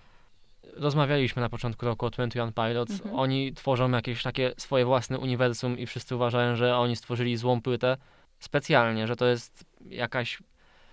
[0.72, 2.92] rozmawialiśmy na początku roku o 21 Pilots.
[2.92, 3.14] Mhm.
[3.14, 7.96] Oni tworzą jakieś takie swoje własne uniwersum i wszyscy uważają, że oni stworzyli złą płytę
[8.38, 10.42] specjalnie, że to jest jakaś,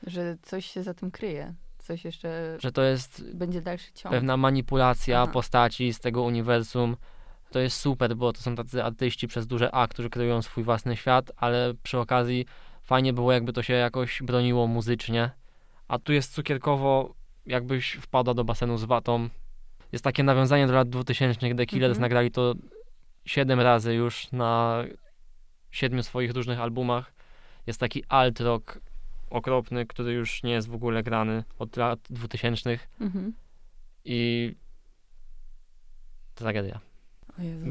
[0.07, 4.11] Że coś się za tym kryje, coś jeszcze że to jest będzie dalszy ciąg.
[4.15, 5.31] pewna manipulacja Aha.
[5.31, 6.97] postaci z tego uniwersum.
[7.51, 10.97] To jest super, bo to są tacy artyści przez duże A, którzy kreują swój własny
[10.97, 12.45] świat, ale przy okazji
[12.83, 15.29] fajnie było, jakby to się jakoś broniło muzycznie.
[15.87, 17.13] A tu jest cukierkowo,
[17.45, 19.29] jakbyś wpadła do basenu z watą.
[19.93, 21.55] Jest takie nawiązanie do lat 2000.
[21.55, 22.01] The Killers Mhm.
[22.01, 22.53] nagrali to
[23.25, 24.83] 7 razy już na
[25.71, 27.13] siedmiu swoich różnych albumach.
[27.67, 28.79] Jest taki alt rock
[29.29, 33.33] okropny, który już nie jest w ogóle grany od lat 2000 Mhm.
[34.05, 34.51] i
[36.35, 36.79] tragedia.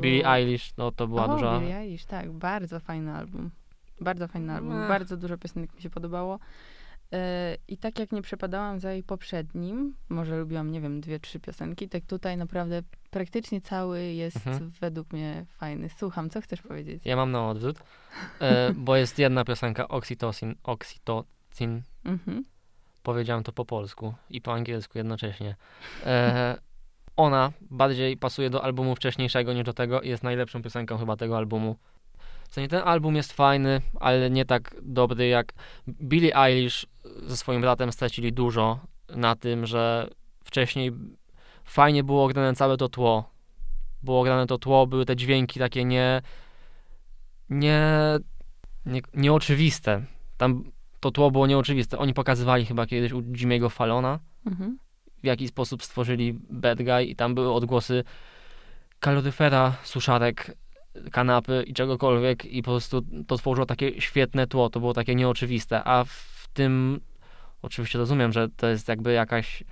[0.01, 1.59] Billie Eilish, no to była o, duża...
[1.61, 3.51] Billie Eilish, tak, bardzo fajny album.
[4.01, 4.89] Bardzo fajny album, Ech.
[4.89, 6.39] bardzo dużo piosenek mi się podobało.
[7.13, 11.41] E, I tak jak nie przepadałam za jej poprzednim, może lubiłam, nie wiem, dwie, trzy
[11.41, 14.73] piosenki, tak tutaj naprawdę praktycznie cały jest Mhm.
[14.81, 15.89] według mnie fajny.
[15.89, 17.03] Słucham, co chcesz powiedzieć?
[17.07, 17.77] Ja mam na odwrót,
[18.41, 22.45] e, bo jest jedna piosenka Oxytocin, Oxytocin, Mhm.
[23.03, 25.57] powiedziałem to po polsku i po angielsku jednocześnie.
[26.07, 26.59] E,
[27.17, 31.37] ona bardziej pasuje do albumu wcześniejszego niż do tego i jest najlepszą piosenką chyba tego
[31.37, 31.77] albumu.
[32.53, 35.53] W sensie ten album jest fajny, ale nie tak dobry jak
[35.89, 36.87] Billie Eilish
[37.27, 40.09] ze swoim bratem stracili dużo na tym, że
[40.45, 40.93] wcześniej
[41.65, 43.31] fajnie było grane całe to tło.
[44.03, 46.23] Było grane to tło, były te dźwięki takie nie
[47.51, 47.83] nie
[48.87, 50.05] nie, nieoczywiste.
[50.37, 50.65] Tam
[51.01, 51.99] to tło było nieoczywiste.
[51.99, 54.79] Oni pokazywali chyba kiedyś u Jimmy'ego Fallona, Mhm.
[55.23, 58.05] w jaki sposób stworzyli Bad Guy i tam były odgłosy
[59.01, 60.57] kaloryfera, suszarek,
[61.11, 65.85] kanapy i czegokolwiek i po prostu to tworzyło takie świetne tło, to było takie nieoczywiste,
[65.85, 67.01] a w tym
[67.63, 69.65] oczywiście rozumiem, że to jest jakby jakaś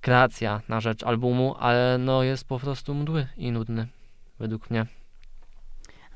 [0.00, 3.86] kreacja na rzecz albumu, ale no jest po prostu mdły i nudny,
[4.38, 4.86] według mnie.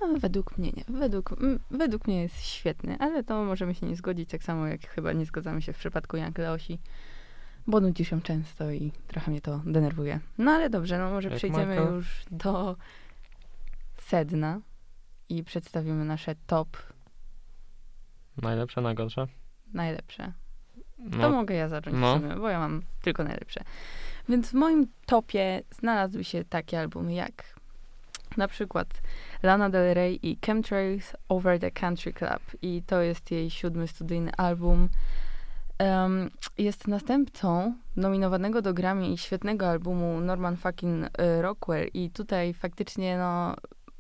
[0.01, 0.85] A, według mnie nie.
[0.88, 4.81] Według, m, według mnie jest świetny, ale to możemy się nie zgodzić, tak samo jak
[4.81, 6.79] chyba nie zgadzamy się w przypadku Janka Leosi,
[7.67, 10.21] bo nudzi się często i trochę mnie to denerwuje.
[10.38, 12.77] No ale dobrze, no może Jak przejdziemy już do
[14.09, 14.61] sedna
[15.29, 16.77] i przedstawimy nasze top
[18.42, 19.27] Najlepsze, najgorsze?
[19.73, 20.33] najlepsze.
[21.11, 22.18] To No, mogę ja zacząć no.
[22.18, 23.61] sumie, bo ja mam tylko najlepsze.
[24.29, 27.55] Więc w moim topie znalazły się takie albumy jak
[28.37, 28.88] na przykład
[29.42, 32.42] Lana Del Rey i Chemtrails Over the Country Club.
[32.62, 34.88] I to jest jej siódmy studyjny album.
[35.79, 41.88] Em, jest następcą nominowanego do Grammy i świetnego albumu Norman fucking y, Rockwell.
[41.94, 43.55] I tutaj faktycznie no,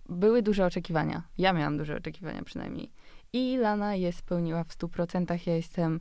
[0.08, 1.22] były duże oczekiwania.
[1.38, 2.90] Ja miałam duże oczekiwania przynajmniej.
[3.32, 5.46] I Lana je spełniła w 100%.
[5.46, 6.00] Ja jestem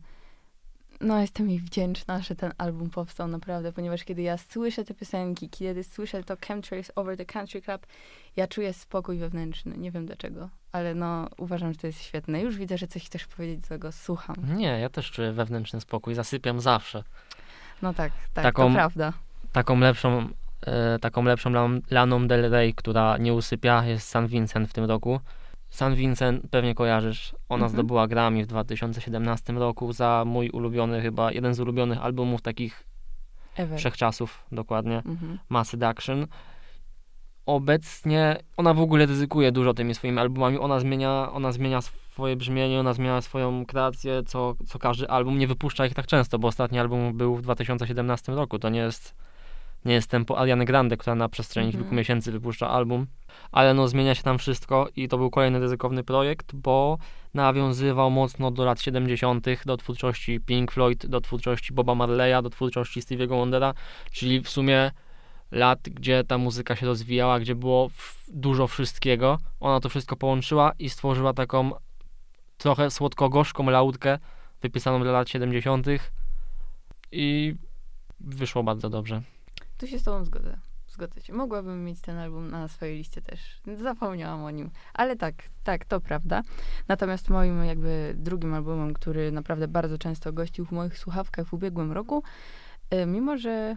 [1.02, 5.50] no, jestem jej wdzięczna, że ten album powstał naprawdę, ponieważ kiedy ja słyszę te piosenki,
[5.50, 7.88] kiedy słyszę to Chemtrails Over the Country Club,
[8.36, 9.78] ja czuję spokój wewnętrzny.
[9.78, 12.42] Nie wiem dlaczego, ale no, uważam, że to jest świetne.
[12.42, 13.92] Już widzę, że coś chcesz powiedzieć złego.
[13.92, 14.36] Słucham.
[14.58, 17.04] Nie, ja też czuję wewnętrzny spokój, zasypiam zawsze.
[17.82, 19.14] No tak, tak, Taką- to prawda.
[19.52, 20.30] Taką lepszą,
[21.02, 25.20] taką lepszą Lan- Laną Del Rey, która nie usypia, jest San Vincent w tym roku.
[25.70, 27.36] San Vincent pewnie kojarzysz.
[27.50, 27.72] Ona Mhm.
[27.72, 32.84] zdobyła Grammy w 2017 roku za mój ulubiony, chyba jeden z ulubionych albumów takich
[33.56, 33.80] Ever.
[33.80, 34.98] wszechczasów, dokładnie.
[34.98, 35.40] Mhm.
[35.50, 36.28] Mass Seduction.
[37.46, 40.58] Obecnie ona w ogóle ryzykuje dużo tymi swoimi albumami.
[40.60, 45.38] Ona zmienia, ona zmienia swoje brzmienie, ona zmienia swoją kreację, co, co każdy album.
[45.40, 48.60] Nie wypuszcza ich tak często, bo ostatni album był w 2017 roku.
[48.60, 49.16] To nie jest,
[49.88, 51.84] nie jest tempo Ariany Grande, która na przestrzeni Mhm.
[51.84, 53.08] kilku miesięcy wypuszcza album.
[53.52, 56.98] Ale no zmienia się tam wszystko i to był kolejny ryzykowny projekt, bo
[57.34, 63.02] nawiązywał mocno do lat 70., do twórczości Pink Floyd, do twórczości Boba Marleya, do twórczości
[63.02, 63.74] Stevie'ego Wondera,
[64.12, 64.92] czyli w sumie
[65.52, 67.90] lat, gdzie ta muzyka się rozwijała, gdzie było
[68.28, 69.38] dużo wszystkiego.
[69.60, 71.72] Ona to wszystko połączyła i stworzyła taką
[72.58, 74.20] trochę słodko-gorzką lautkę
[74.62, 75.88] wypisaną dla lat 70.
[77.12, 77.56] i
[78.20, 79.22] wyszło bardzo dobrze.
[79.78, 80.58] Tu się z tobą zgodzę.
[80.88, 81.34] Zgodzę się.
[81.34, 83.62] Mogłabym mieć ten album na swojej liście też.
[83.76, 84.70] Zapomniałam o nim.
[84.94, 86.42] Ale tak, tak, to prawda.
[86.88, 91.92] Natomiast moim jakby drugim albumem, który naprawdę bardzo często gościł w moich słuchawkach w ubiegłym
[91.92, 92.24] roku,
[92.90, 93.76] e, mimo że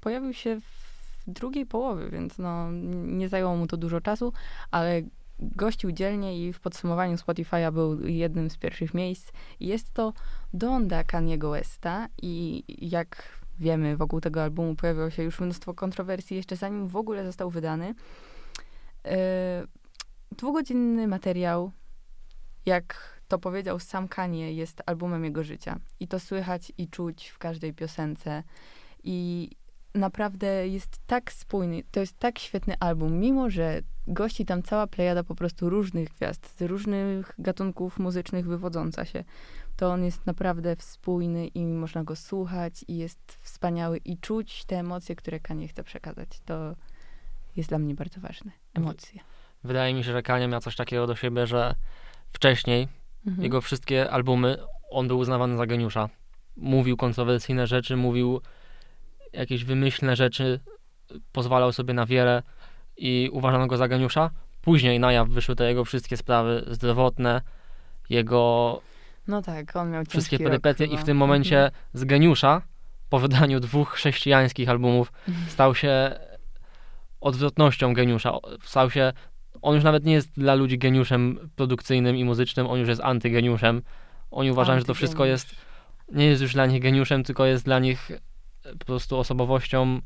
[0.00, 4.32] pojawił się w drugiej połowie, więc no nie zajęło mu to dużo czasu,
[4.70, 5.02] ale
[5.38, 9.32] gościł dzielnie i w podsumowaniu Spotify'a był jednym z pierwszych miejsc.
[9.60, 10.12] Jest to
[10.52, 16.56] Donda Kaniego Westa i jak wiemy, wokół tego albumu pojawiło się już mnóstwo kontrowersji, jeszcze
[16.56, 17.94] zanim w ogóle został wydany.
[19.04, 19.10] Yy,
[20.36, 21.72] dwugodzinny materiał,
[22.66, 25.78] jak to powiedział sam Kanye, jest albumem jego życia.
[26.00, 28.42] I to słychać i czuć w każdej piosence.
[29.04, 29.50] I
[29.94, 35.24] naprawdę jest tak spójny, to jest tak świetny album, mimo że gości tam cała plejada
[35.24, 39.24] po prostu różnych gwiazd, z różnych gatunków muzycznych wywodząca się
[39.78, 44.78] to on jest naprawdę spójny i można go słuchać i jest wspaniały i czuć te
[44.78, 46.28] emocje, które Kanye chce przekazać.
[46.44, 46.74] To
[47.56, 48.52] jest dla mnie bardzo ważne.
[48.74, 49.20] Emocje.
[49.64, 51.74] Wydaje mi się, że Kanye miał coś takiego do siebie, że
[52.32, 52.88] wcześniej
[53.26, 53.42] Mhm.
[53.42, 54.58] jego wszystkie albumy,
[54.90, 56.08] on był uznawany za geniusza.
[56.56, 58.40] Mówił kontrowersyjne rzeczy, mówił
[59.32, 60.60] jakieś wymyślne rzeczy,
[61.32, 62.42] pozwalał sobie na wiele
[62.96, 64.30] i uważano go za geniusza.
[64.62, 67.42] Później na jaw wyszły te jego wszystkie sprawy zdrowotne,
[68.10, 68.80] jego
[69.28, 71.82] No tak, on miał wszystkie perypetie i w tym momencie Mhm.
[71.94, 72.62] z geniusza
[73.08, 75.12] po wydaniu dwóch chrześcijańskich albumów
[75.48, 76.18] stał się
[77.20, 78.32] odwrotnością geniusza.
[78.64, 79.12] Stał się,
[79.62, 83.82] on już nawet nie jest dla ludzi geniuszem produkcyjnym i muzycznym, on już jest antygeniuszem.
[84.30, 85.54] Oni uważają, że to wszystko jest,
[86.12, 90.00] nie jest już dla nich geniuszem, tylko jest dla nich e, po prostu osobowością,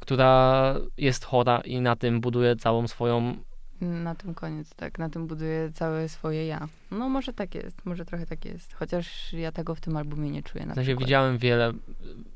[0.00, 3.36] która jest chora i na tym buduje całą swoją
[3.80, 4.98] Na tym koniec, tak.
[4.98, 6.68] Na tym buduje całe swoje ja.
[6.90, 8.74] No może tak jest, może trochę tak jest.
[8.74, 11.06] Chociaż ja tego w tym albumie nie czuję na W sensie przykład.
[11.06, 11.72] widziałem wiele,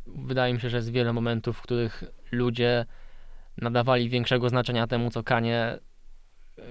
[0.06, 2.86] wydaje mi się, że jest wiele momentów, w których ludzie
[3.62, 5.78] nadawali większego znaczenia temu, co Kanie,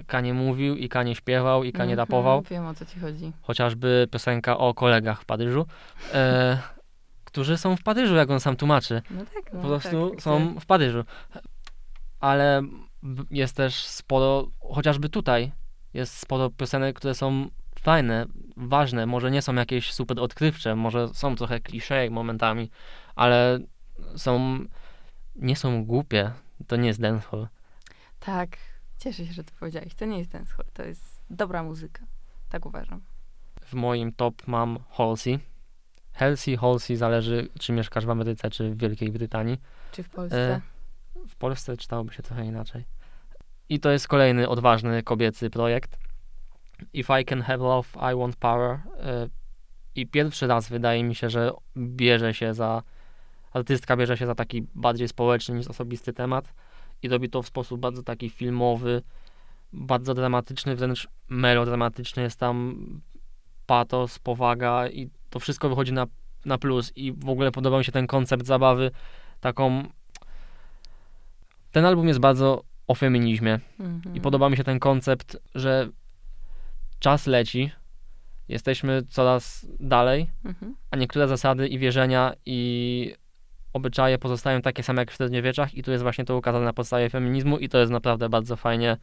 [0.07, 2.41] Kanie mówił i Kanie śpiewał i Kanie Mhm, rapował.
[2.41, 3.31] Wiem o co ci chodzi.
[3.41, 5.65] Chociażby piosenka o kolegach w Paryżu,
[6.13, 6.57] e,
[7.25, 9.01] którzy są w Paryżu, jak on sam tłumaczy.
[9.11, 11.03] No tak, no Po prostu tak, są w Paryżu.
[12.19, 12.61] Ale
[13.31, 15.51] jest też sporo, chociażby tutaj,
[15.93, 17.49] jest sporo piosenek, które są
[17.79, 18.25] fajne,
[18.57, 22.69] ważne, może nie są jakieś super odkrywcze, może są trochę klisze momentami,
[23.15, 23.59] ale
[24.15, 24.59] są,
[25.35, 26.31] nie są głupie.
[26.67, 27.47] To nie jest dancehall.
[28.19, 28.57] Tak,
[28.97, 29.95] cieszę się, że to powiedziałeś.
[29.95, 32.05] To nie jest dancehall, to jest dobra muzyka.
[32.49, 33.01] Tak uważam.
[33.61, 35.39] W moim top mam Halsey.
[36.13, 39.57] Halsey, Halsey, zależy czy mieszkasz w Ameryce, czy w Wielkiej Brytanii.
[39.91, 40.55] Czy w Polsce?
[40.55, 40.61] E,
[41.41, 42.85] Polsce czytałoby się trochę inaczej.
[43.69, 45.97] I to jest kolejny odważny kobiecy projekt.
[46.93, 48.69] If I Can Have Love, I Want Power.
[48.71, 49.27] E,
[49.95, 52.83] I pierwszy raz wydaje mi się, że bierze się za,
[53.53, 56.53] artystka bierze się za taki bardziej społeczny niż osobisty temat
[57.03, 59.01] i robi to w sposób bardzo taki filmowy,
[59.73, 62.23] bardzo dramatyczny, wręcz melodramatyczny.
[62.23, 62.85] Jest tam
[63.65, 66.07] patos, powaga i to wszystko wychodzi na,
[66.45, 68.91] na plus i w ogóle podobał mi się ten koncept zabawy,
[69.39, 69.83] taką
[71.71, 74.15] ten album jest bardzo o feminizmie Mhm.
[74.15, 75.89] i podoba mi się ten koncept, że
[76.99, 77.71] czas leci,
[78.47, 80.75] jesteśmy coraz dalej, Mhm.
[80.91, 83.15] a niektóre zasady i wierzenia i
[83.73, 87.09] obyczaje pozostają takie same jak w średniowieczach i tu jest właśnie to ukazane na podstawie
[87.09, 88.97] feminizmu i to jest naprawdę bardzo fajnie,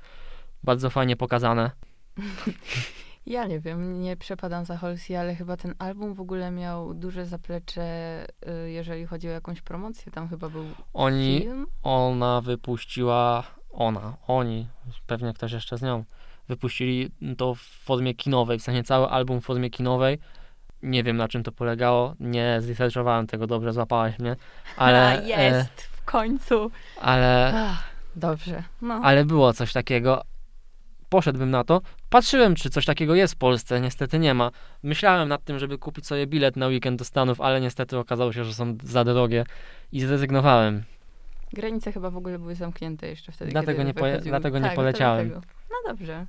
[0.63, 1.71] bardzo fajnie pokazane.
[3.29, 7.27] Ja nie wiem, nie przepadam za Halsey, ale chyba ten album w ogóle miał duże
[7.27, 7.83] zaplecze,
[8.65, 10.13] y, jeżeli chodzi o jakąś promocję.
[10.13, 10.65] Tam chyba był
[10.95, 11.67] Oni, film.
[11.83, 14.67] ona wypuściła, ona, oni,
[15.07, 16.05] pewnie ktoś jeszcze z nią,
[16.49, 20.19] wypuścili to w formie kinowej, w sensie cały album w formie kinowej.
[20.83, 24.37] Nie wiem na czym to polegało, nie zresearchowałem tego dobrze, złapałaś mnie,
[24.77, 26.71] ale, A, e, jest, w końcu.
[27.01, 27.85] ale, Ach,
[28.17, 28.95] dobrze, no.
[28.95, 30.23] ale było coś takiego.
[31.09, 31.81] Poszedłbym na to.
[32.11, 33.81] Patrzyłem, czy coś takiego jest w Polsce.
[33.81, 34.51] Niestety nie ma.
[34.83, 38.45] Myślałem nad tym, żeby kupić sobie bilet na weekend do Stanów, ale niestety okazało się,
[38.45, 39.45] że są za drogie
[39.93, 40.83] i zrezygnowałem.
[41.53, 45.29] Granice chyba w ogóle były zamknięte jeszcze wtedy, Dlatego nie poje- dlatego nie tak, poleciałem.
[45.29, 45.53] dlatego.
[45.71, 46.27] No dobrze.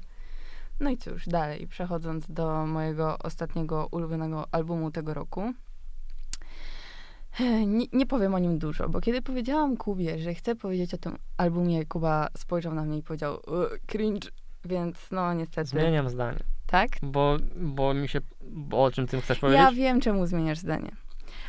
[0.80, 5.54] No i cóż, dalej, przechodząc do mojego ostatniego ulubionego albumu tego roku.
[7.68, 11.18] Nie, nie powiem o nim dużo, bo kiedy powiedziałam Kubie, że chcę powiedzieć o tym
[11.38, 13.40] albumie, Kuba spojrzał na mnie i powiedział "E,
[13.88, 14.30] cringe,
[14.66, 15.70] więc no niestety.
[15.70, 16.40] Zmieniam zdanie.
[16.68, 16.90] Tak?
[17.02, 18.20] Bo, bo mi się.
[18.42, 19.62] Bo o czym ty chcesz powiedzieć?
[19.66, 20.92] Ja wiem, czemu zmieniasz zdanie.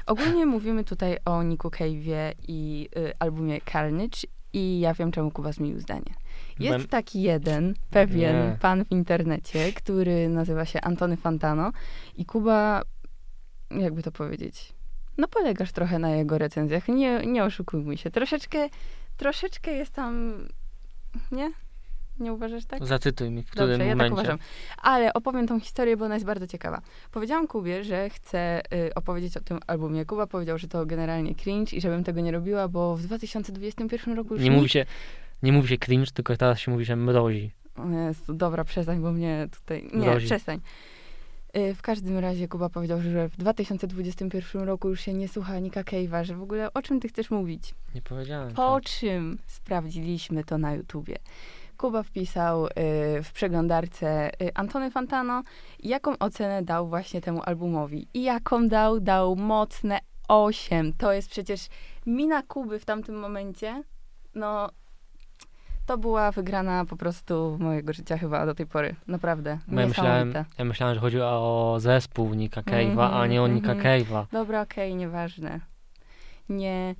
[0.06, 4.18] Ogólnie mówimy tutaj o Niku Cave'ie i y, albumie Carnage
[4.52, 6.14] i ja wiem, czemu Kuba zmienił zdanie.
[6.58, 8.56] Jest Byłem- taki jeden, pewien Nie.
[8.60, 11.72] pan w internecie, który nazywa się Antony Fantano
[12.16, 12.82] i Kuba,
[13.70, 14.72] jakby to powiedzieć,
[15.18, 18.10] no polegasz trochę na jego recenzjach, nie, nie oszukujmy się.
[18.10, 18.68] Troszeczkę,
[19.16, 20.34] troszeczkę jest tam,
[21.32, 21.52] nie?
[22.20, 22.86] Nie uważasz tak?
[22.86, 24.38] Zacytuj mi, w którym Dobrze, ja tak uważam.
[24.78, 26.80] Ale opowiem tą historię, bo ona jest bardzo ciekawa.
[27.12, 30.04] Powiedziałam Kubie, że chcę y, opowiedzieć o tym albumie.
[30.04, 34.34] Kuba powiedział, że to generalnie cringe i żebym tego nie robiła, bo w 2021 roku
[34.34, 34.86] już nie, mówi się,
[35.42, 37.50] nie mówi się cringe, tylko teraz się mówi, że mrozi.
[38.08, 39.88] Jezu, dobra, przestań, bo mnie tutaj...
[39.92, 40.26] Nie, Mrozi.
[40.26, 40.60] przestań.
[41.56, 45.82] Y, W każdym razie Kuba powiedział, że w 2021 roku już się nie słucha Nika
[45.82, 47.74] Cave'a, że w ogóle o czym ty chcesz mówić?
[47.94, 48.54] Nie powiedziałem.
[48.54, 48.84] Po tak.
[48.84, 51.16] czym sprawdziliśmy to na YouTubie.
[51.80, 52.70] Kuba wpisał y,
[53.22, 55.42] w przeglądarce y, Antony Fantano,
[55.82, 58.08] jaką ocenę dał właśnie temu albumowi.
[58.14, 59.00] I jaką dał?
[59.00, 60.92] Dał mocne 8.
[60.92, 61.68] To jest przecież
[62.06, 63.82] mina Kuby w tamtym momencie.
[64.34, 64.68] No,
[65.86, 68.94] to była wygrana po prostu mojego życia chyba do tej pory.
[69.06, 69.58] Naprawdę.
[69.68, 73.48] Bo ja myślałem, ja myślałem, że chodzi o zespół Nika Cave'a, a Mhm, nie o
[73.48, 74.02] Nika mhm.
[74.02, 74.26] Cave'a.
[74.32, 75.60] Dobra, okej, nieważne.
[76.48, 76.94] Nie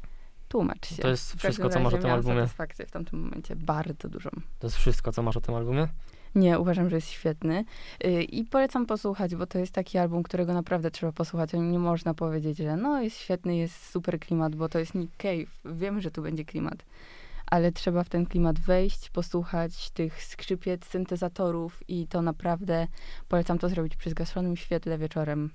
[0.50, 1.02] tłumacz się.
[1.02, 2.40] To jest wszystko, co masz o tym albumie.
[2.40, 4.30] satysfakcję w tamtym momencie, bardzo dużą.
[4.58, 5.88] To jest wszystko, co masz o tym albumie?
[6.34, 7.64] Nie, uważam, że jest świetny.
[8.04, 11.52] Yy, I polecam posłuchać, bo to jest taki album, którego naprawdę trzeba posłuchać.
[11.52, 15.50] Nie można powiedzieć, że no jest świetny, jest super klimat, bo to jest Nick Cave.
[15.64, 16.84] Wiemy, że tu będzie klimat.
[17.46, 22.86] Ale trzeba w ten klimat wejść, posłuchać tych skrzypiec, syntezatorów i to naprawdę
[23.28, 25.50] polecam to zrobić przy zgaszonym świetle wieczorem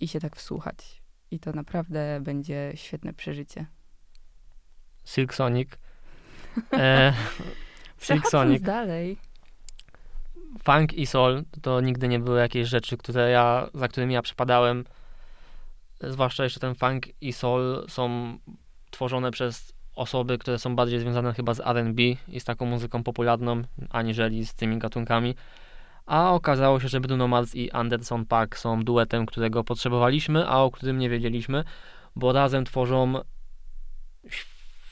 [0.00, 1.03] i się tak wsłuchać.
[1.34, 3.66] I to naprawdę będzie świetne przeżycie.
[5.04, 5.68] Silk Sonic.
[6.72, 7.12] E,
[7.98, 8.62] Silk Sonic.
[8.62, 9.16] dalej.
[10.64, 14.84] Funk i soul to nigdy nie były jakieś rzeczy, które ja, za którymi ja przepadałem.
[16.00, 18.38] Zwłaszcza jeszcze ten funk i soul są
[18.90, 23.62] tworzone przez osoby, które są bardziej związane chyba z R&B i z taką muzyką popularną,
[23.90, 25.34] aniżeli z tymi gatunkami.
[26.06, 30.70] A okazało się, że Bruno Mars i Anderson Paak są duetem, którego potrzebowaliśmy, a o
[30.70, 31.64] którym nie wiedzieliśmy,
[32.16, 33.14] bo razem tworzą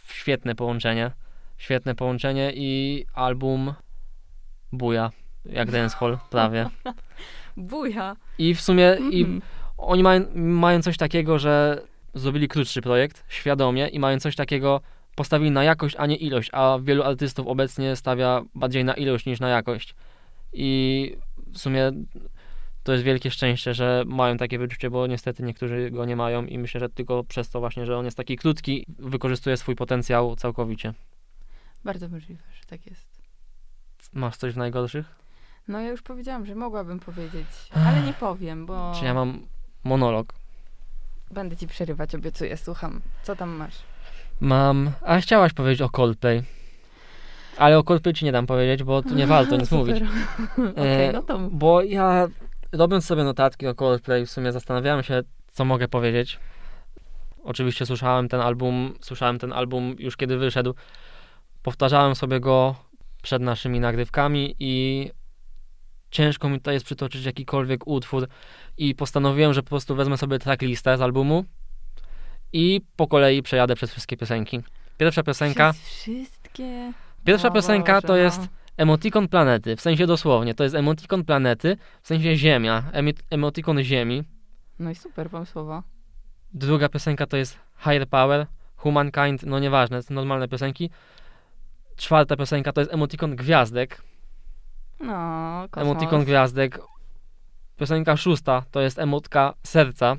[0.09, 1.11] świetne połączenie.
[1.59, 3.75] Świetne połączenie i album
[4.73, 5.11] buja,
[5.45, 6.69] jak dancehall, prawie.
[7.57, 8.17] Buja.
[8.39, 9.43] I w sumie i Mhm.
[9.79, 11.83] oni mają, mają coś takiego, że
[12.15, 14.81] zrobili krótszy projekt, świadomie, i mają coś takiego,
[15.15, 19.41] postawili na jakość, a nie ilość, a wielu artystów obecnie stawia bardziej na ilość niż
[19.41, 19.95] na jakość.
[20.53, 21.93] I w sumie
[22.83, 26.59] to jest wielkie szczęście, że mają takie wyczucie, bo niestety niektórzy go nie mają i
[26.59, 30.95] myślę, że tylko przez to właśnie, że on jest taki krótki, wykorzystuje swój potencjał całkowicie.
[31.85, 33.23] Bardzo możliwe, że tak jest.
[34.13, 35.07] Masz coś w najgorszych?
[35.69, 37.47] No ja już powiedziałam, że mogłabym powiedzieć,
[37.87, 39.47] ale nie powiem, bo Czy ja mam
[39.85, 40.35] monolog?
[41.31, 43.01] będę ci przerywać, obiecuję, słucham.
[43.23, 43.75] Co tam masz?
[44.41, 44.91] Mam.
[45.03, 46.43] A chciałaś powiedzieć o Coldplay.
[47.63, 49.97] Ale o Coldplay ci nie dam powiedzieć, bo tu nie warto nic mówić.
[50.73, 51.39] Okej, E, no to.
[51.39, 52.29] Bo ja
[52.73, 56.39] robiąc sobie notatki o Coldplay, w sumie zastanawiałem się, co mogę powiedzieć.
[57.45, 60.75] Oczywiście słyszałem ten album, słyszałem ten album już kiedy wyszedł.
[61.63, 62.75] Powtarzałem sobie go
[63.23, 65.11] przed naszymi nagrywkami i
[66.11, 68.29] ciężko mi tutaj jest przytoczyć jakikolwiek utwór
[68.79, 71.45] i postanowiłem, że po prostu wezmę sobie tracklistę z albumu
[72.53, 74.61] i po kolei przejadę przez wszystkie piosenki.
[74.99, 76.93] Pierwsza piosenka, Przez wszystkie.
[77.25, 78.17] Pierwsza O piosenka to no.
[78.17, 83.83] jest emotikon planety, w sensie dosłownie, to jest emotikon planety, w sensie ziemia, emi- emotikon
[83.83, 84.25] ziemi.
[84.79, 85.83] No i super pomysłowo.
[86.55, 88.47] Druga piosenka to jest Higher Power,
[88.77, 90.91] Humankind, no nieważne, to są normalne piosenki.
[91.97, 94.03] Czwarta piosenka to jest emotikon gwiazdek,
[95.01, 95.91] No, kosmos.
[95.91, 96.79] emotikon gwiazdek.
[97.77, 100.17] Piosenka szósta to jest emotka serca.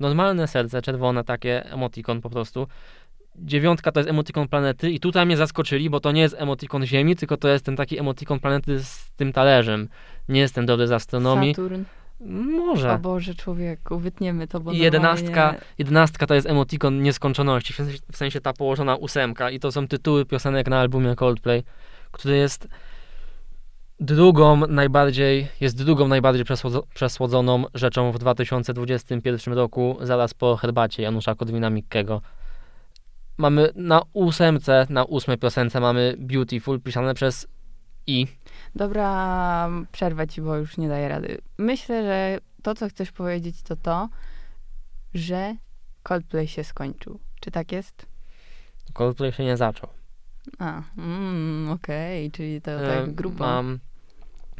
[0.00, 2.68] Normalne serce, czerwone takie, emotikon po prostu.
[3.36, 7.16] Dziewiątka to jest emotikon planety i tutaj mnie zaskoczyli, bo to nie jest emotikon ziemi,
[7.16, 9.88] tylko to jest ten taki emotikon planety z tym talerzem.
[10.28, 11.54] Nie jestem dobry z astronomii.
[11.54, 11.82] Saturn.
[12.26, 12.92] Może.
[12.92, 17.98] O Boże, człowieku, wytniemy to, bo I jedenastka, jedenastka to jest emotikon nieskończoności, w sensie,
[18.12, 21.62] w sensie ta położona ósemka i to są tytuły piosenek na albumie Coldplay,
[22.12, 22.68] który jest
[24.00, 31.32] drugą najbardziej, jest drugą najbardziej przesłodzo- przesłodzoną rzeczą w 2021 roku, zaraz po herbacie Janusza
[31.32, 32.20] Korwina-Mikkego.
[33.38, 37.46] Mamy na ósemce, na ósmej piosence mamy Beautiful, pisane przez
[38.06, 38.26] I.
[38.74, 41.38] Dobra, przerwę ci, bo już nie daję rady.
[41.58, 44.08] Myślę, że to, co chcesz powiedzieć, to to,
[45.14, 45.56] że
[46.02, 47.18] Coldplay się skończył.
[47.40, 48.06] Czy tak jest?
[48.92, 49.90] Coldplay się nie zaczął.
[50.58, 53.44] A, mm, okej, czyli to E, tak grubo.
[53.44, 53.78] Mam,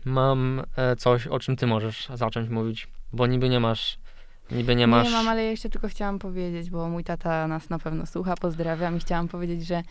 [0.05, 3.99] mam e, coś, o czym ty możesz zacząć mówić, bo niby nie masz,
[4.57, 5.05] niby nie masz...
[5.05, 8.97] Nie mam, ale jeszcze tylko chciałam powiedzieć, bo mój tata nas na pewno słucha, pozdrawiam
[8.97, 9.83] i chciałam powiedzieć, że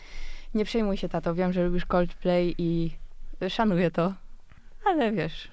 [0.54, 2.90] nie przejmuj się, tato, wiem, że lubisz Coldplay i
[3.48, 4.14] szanuję to,
[4.84, 5.48] ale wiesz,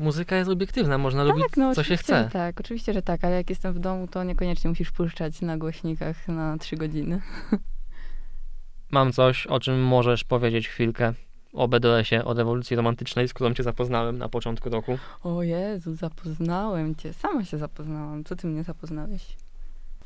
[0.00, 2.28] Muzyka jest obiektywna, można lubić tak, no co się chce.
[2.32, 6.28] tak, oczywiście, że tak, ale jak jestem w domu, to niekoniecznie musisz puszczać na głośnikach
[6.28, 7.20] na trzy godziny.
[8.90, 11.12] Mam coś, o czym możesz powiedzieć chwilkę
[11.52, 14.98] o BDS-ie, o rewolucji romantycznej, z którą cię zapoznałem na początku roku.
[15.22, 19.36] O Jezu, zapoznałem cię, sama się zapoznałam, co ty mnie zapoznałeś?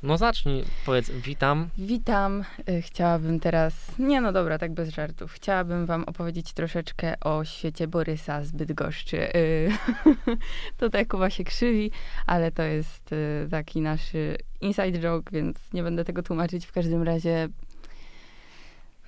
[0.04, 1.68] No zacznij, powiedz witam.
[1.78, 2.44] Witam.
[2.68, 3.98] Y, Chciałabym teraz.
[3.98, 5.32] Nie, no dobra, tak bez żartów.
[5.32, 9.36] Chciałabym Wam opowiedzieć troszeczkę o świecie Borysa z Bydgoszczy.
[9.36, 9.70] Y,
[10.80, 11.90] Tutaj Kuba się krzywi,
[12.26, 14.12] ale to jest y, taki nasz
[14.60, 16.66] inside joke, więc nie będę tego tłumaczyć.
[16.66, 17.48] W każdym razie.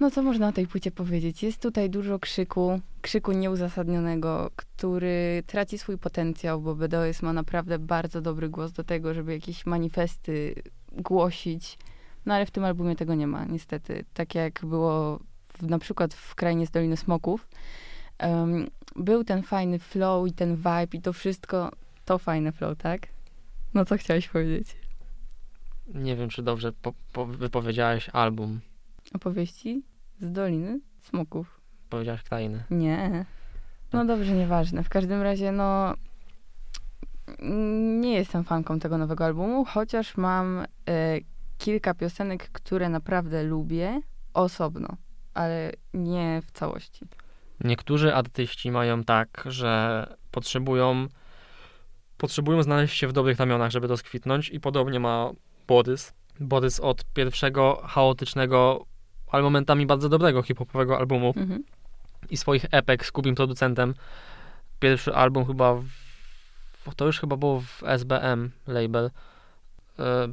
[0.01, 1.43] No co można o tej płycie powiedzieć?
[1.43, 8.21] Jest tutaj dużo krzyku, krzyku nieuzasadnionego, który traci swój potencjał, bo BDOS ma naprawdę bardzo
[8.21, 10.55] dobry głos do tego, żeby jakieś manifesty
[10.93, 11.79] głosić.
[12.27, 14.05] No ale w tym albumie tego nie ma, niestety.
[14.15, 17.49] Tak jak było w, na przykład w Krainie z Doliny Smoków.
[18.19, 18.67] em,
[18.97, 21.71] był ten fajny flow i ten vibe i to wszystko,
[22.05, 23.09] to fajne flow, tak?
[23.75, 24.77] No co chciałeś powiedzieć?
[25.95, 28.61] Nie wiem, czy dobrze po, po, wypowiedziałeś album.
[29.15, 29.83] Opowieści
[30.21, 31.61] z Doliny Smoków.
[31.89, 32.65] Powiedziałeś krainy.
[32.71, 33.25] Nie.
[33.93, 34.83] No dobrze, nieważne.
[34.83, 35.95] W każdym razie, no.
[38.01, 41.19] Nie jestem fanką tego nowego albumu, chociaż mam e,
[41.59, 44.01] kilka piosenek, które naprawdę lubię
[44.35, 44.89] osobno,
[45.35, 47.05] ale nie w całości.
[47.65, 51.07] Niektórzy artyści mają tak, że potrzebują
[52.17, 55.31] potrzebują znaleźć się w dobrych ramionach, żeby rozkwitnąć i podobnie ma
[55.69, 56.13] Borys.
[56.41, 58.87] Borys od pierwszego chaotycznego,
[59.31, 61.65] ale momentami bardzo dobrego hip-hopowego albumu Mhm.
[62.31, 63.95] i swoich epek z Kubim producentem.
[64.81, 69.11] Pierwszy album chyba w, to już chyba było w SBM label.
[69.99, 70.29] E,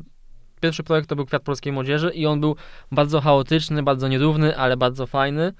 [0.61, 2.55] Pierwszy projekt to był Kwiat Polskiej Młodzieży i on był
[2.91, 5.53] bardzo chaotyczny, bardzo nierówny, ale bardzo fajny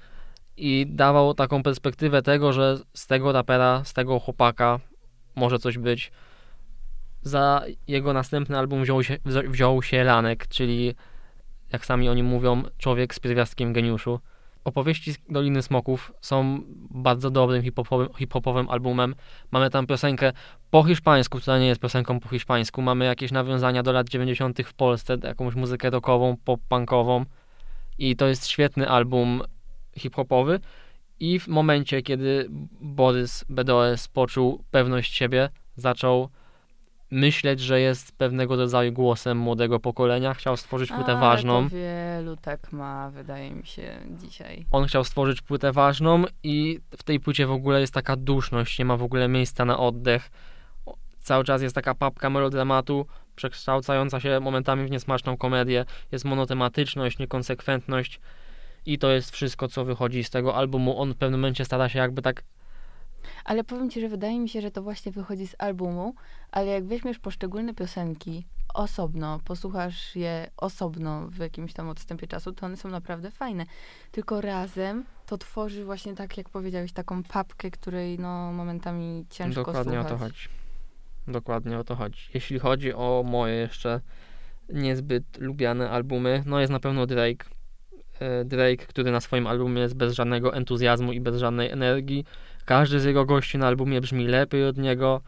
[0.56, 4.80] i dawał taką perspektywę tego, że z tego rapera, z tego chłopaka
[5.36, 6.12] może coś być.
[7.22, 10.94] Za jego następny album wziął się, wziął się Lanek, czyli
[11.74, 14.20] jak sami oni mówią, człowiek z pierwiastkiem geniuszu.
[14.64, 16.60] Opowieści z Doliny Smoków są
[16.90, 19.14] bardzo dobrym hip-hopowym, hip-hopowym albumem.
[19.50, 20.32] Mamy tam piosenkę
[20.70, 22.82] po hiszpańsku, która nie jest piosenką po hiszpańsku.
[22.82, 24.62] Mamy jakieś nawiązania do lat 90.
[24.62, 27.24] w Polsce, jakąś muzykę rockową, pop-punkową.
[27.98, 29.42] I to jest świetny album
[29.98, 30.60] hip-hopowy.
[31.20, 32.46] I w momencie, kiedy
[32.80, 36.28] Borys BDOS poczuł pewność siebie, zaczął
[37.10, 41.68] myśleć, że jest pewnego rodzaju głosem młodego pokolenia, chciał stworzyć płytę Ale ważną.
[41.68, 44.66] To wielu tak ma, wydaje mi się, dzisiaj.
[44.70, 48.84] On chciał stworzyć płytę ważną i w tej płycie w ogóle jest taka duszność, nie
[48.84, 50.30] ma w ogóle miejsca na oddech.
[51.20, 55.84] Cały czas jest taka papka melodramatu, przekształcająca się momentami w niesmaczną komedię.
[56.12, 58.20] Jest monotematyczność, niekonsekwentność
[58.86, 61.00] i to jest wszystko, co wychodzi z tego albumu.
[61.00, 62.42] On w pewnym momencie stara się jakby tak
[63.44, 66.14] Ale powiem ci, że wydaje mi się, że to właśnie wychodzi z albumu,
[66.50, 72.66] ale jak weźmiesz poszczególne piosenki osobno, posłuchasz je osobno w jakimś tam odstępie czasu, to
[72.66, 73.66] one są naprawdę fajne.
[74.12, 79.92] Tylko razem to tworzy właśnie tak, jak powiedziałeś, taką papkę, której no momentami ciężko Dokładnie
[79.92, 80.12] słuchać.
[80.12, 80.48] o to chodzi.
[81.28, 82.20] Dokładnie o to chodzi.
[82.34, 84.00] Jeśli chodzi o moje jeszcze
[84.68, 87.44] niezbyt lubiane albumy, no jest na pewno Drake.
[88.20, 92.24] E, Drake, który na swoim albumie jest bez żadnego entuzjazmu i bez żadnej energii.
[92.64, 95.20] Każdy z jego gości na albumie brzmi lepiej od niego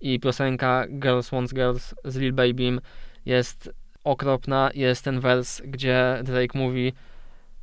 [0.00, 2.80] i piosenka Girls Wants Girls z Lil Babym
[3.26, 3.70] jest
[4.04, 4.70] okropna.
[4.74, 6.92] Jest ten wers, gdzie Drake mówi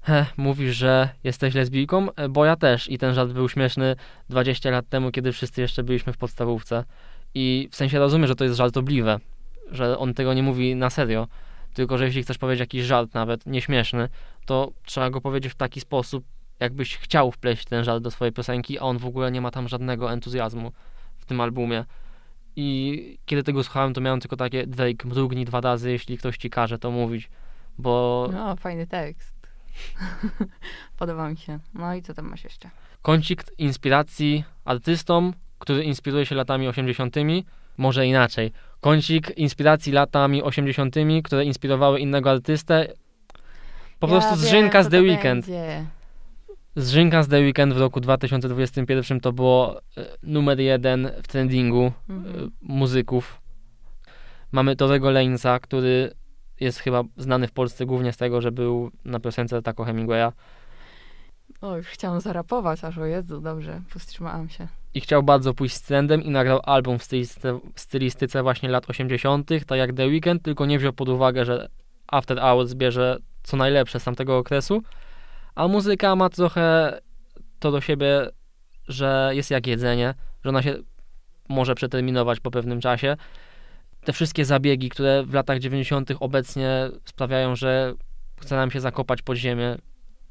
[0.01, 2.07] He, mówisz, że jesteś lesbijką?
[2.29, 2.89] Bo ja też.
[2.89, 3.95] I ten żart był śmieszny
[4.29, 6.83] 20 lat temu, kiedy wszyscy jeszcze byliśmy w podstawówce.
[7.33, 9.19] I w sensie rozumiem, że to jest żartobliwe,
[9.71, 11.27] że on tego nie mówi na serio,
[11.73, 14.09] tylko że jeśli chcesz powiedzieć jakiś żart nawet nieśmieszny,
[14.45, 16.25] to trzeba go powiedzieć w taki sposób,
[16.59, 19.67] jakbyś chciał wpleść ten żart do swojej piosenki, a on w ogóle nie ma tam
[19.67, 20.71] żadnego entuzjazmu
[21.17, 21.85] w tym albumie.
[22.55, 26.49] I kiedy tego słuchałem, to miałem tylko takie Drake, mrugnij dwa razy, jeśli ktoś ci
[26.49, 27.29] każe to mówić,
[27.77, 29.35] bo No, fajny tekst.
[30.99, 31.59] Podoba mi się.
[31.73, 32.69] No i co tam masz jeszcze?
[33.05, 37.15] kącik inspiracji artystom, który inspiruje się latami 80.,
[37.77, 38.51] może inaczej.
[38.81, 42.87] Kącik inspiracji latami 80., które inspirowały innego artystę.
[43.99, 45.23] Po prostu ja wiem, z co The to Weeknd.
[45.23, 45.85] będzie.
[46.75, 52.51] Z The Weeknd w roku 2021 to było e, numer jeden w trendingu e, Mhm.
[52.61, 53.41] muzyków.
[54.51, 56.11] Mamy Torego Lanesa, który
[56.59, 60.31] jest chyba znany w Polsce głównie z tego, że był na piosence Taco Hemingwaya.
[61.61, 64.67] O, już chciałam zarapować, aż o Jezu, dobrze, powstrzymałam się.
[64.93, 69.49] i chciał bardzo pójść z trendem i nagrał album w stylistyce, stylistyce właśnie lat 80.,
[69.67, 71.67] tak jak The Weeknd, tylko nie wziął pod uwagę, że
[72.07, 74.83] After Hours bierze co najlepsze z tamtego okresu,
[75.55, 76.99] a muzyka ma trochę
[77.59, 78.29] to do siebie,
[78.87, 80.75] że jest jak jedzenie, że ona się
[81.49, 83.17] może przeterminować po pewnym czasie.
[84.03, 86.11] Te wszystkie zabiegi, które w latach 90.
[86.19, 87.93] obecnie sprawiają, że
[88.41, 89.77] chce nam się zakopać pod ziemię,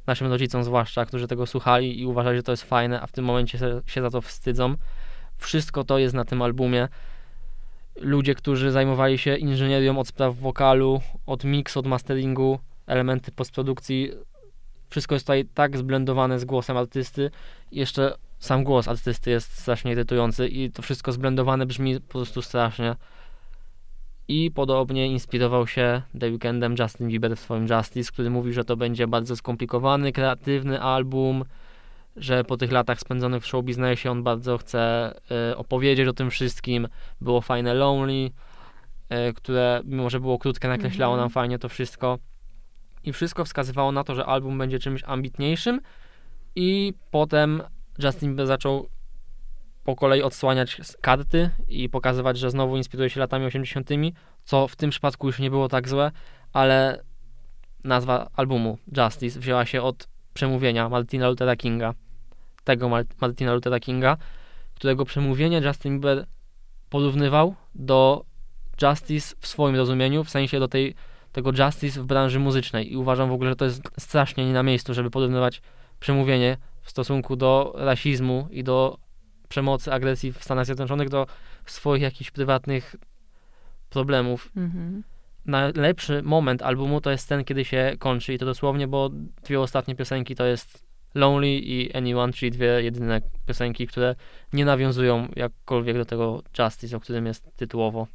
[0.07, 3.25] naszym rodzicom zwłaszcza, którzy tego słuchali i uważali, że to jest fajne, a w tym
[3.25, 4.75] momencie się, za to wstydzą.
[5.37, 6.89] Wszystko to jest na tym albumie.
[8.01, 14.13] Ludzie, którzy zajmowali się inżynierią od spraw wokalu, od mixu, od masteringu, elementy postprodukcji,
[14.95, 17.31] wszystko jest tutaj tak zblendowane z głosem artysty.
[17.73, 22.97] Jeszcze sam głos artysty jest strasznie irytujący i to wszystko zblendowane brzmi po prostu strasznie.
[24.29, 28.77] I podobnie inspirował się The Weekndem Justin Bieber w swoim Justice, który mówi, że to
[28.77, 31.45] będzie bardzo skomplikowany, kreatywny album,
[32.17, 35.15] że po tych latach spędzonych w show biznesie on bardzo chce
[35.51, 36.89] e, opowiedzieć o tym wszystkim.
[37.21, 38.31] Było fajne Lonely,
[39.09, 41.25] e, które mimo, że było krótkie, nakreślało Mhm.
[41.25, 42.19] nam fajnie to wszystko.
[43.05, 45.81] I wszystko wskazywało na to, że album będzie czymś ambitniejszym
[46.57, 47.63] i potem
[47.99, 48.89] Justin Bieber zaczął
[49.85, 53.91] po kolei odsłaniać karty i pokazywać, że znowu inspiruje się latami 80.,
[54.45, 56.11] co w tym przypadku już nie było tak złe,
[56.53, 57.05] ale
[57.85, 61.95] nazwa albumu Justice wzięła się od przemówienia Martina Luthera Kinga,
[62.65, 64.17] tego Mar- Martina Luthera Kinga,
[64.75, 66.27] którego przemówienie Justin Bieber
[66.91, 68.25] porównywał do
[68.83, 70.95] Justice w swoim rozumieniu, w sensie do tej,
[71.35, 74.63] tego Justice w branży muzycznej i uważam w ogóle, że to jest strasznie nie na
[74.63, 75.63] miejscu, żeby porównywać
[76.01, 78.99] przemówienie w stosunku do rasizmu i do
[79.49, 81.27] przemocy, agresji w Stanach Zjednoczonych do
[81.67, 82.97] swoich jakichś prywatnych
[83.91, 84.53] problemów.
[84.57, 85.03] Mhm.
[85.47, 89.11] Najlepszy moment albumu to jest ten, kiedy się kończy i to dosłownie, bo
[89.45, 94.15] dwie ostatnie piosenki to jest Lonely i Anyone, czyli dwie jedyne piosenki, które
[94.53, 98.07] nie nawiązują jakkolwiek do tego Justice, o którym jest tytułowo.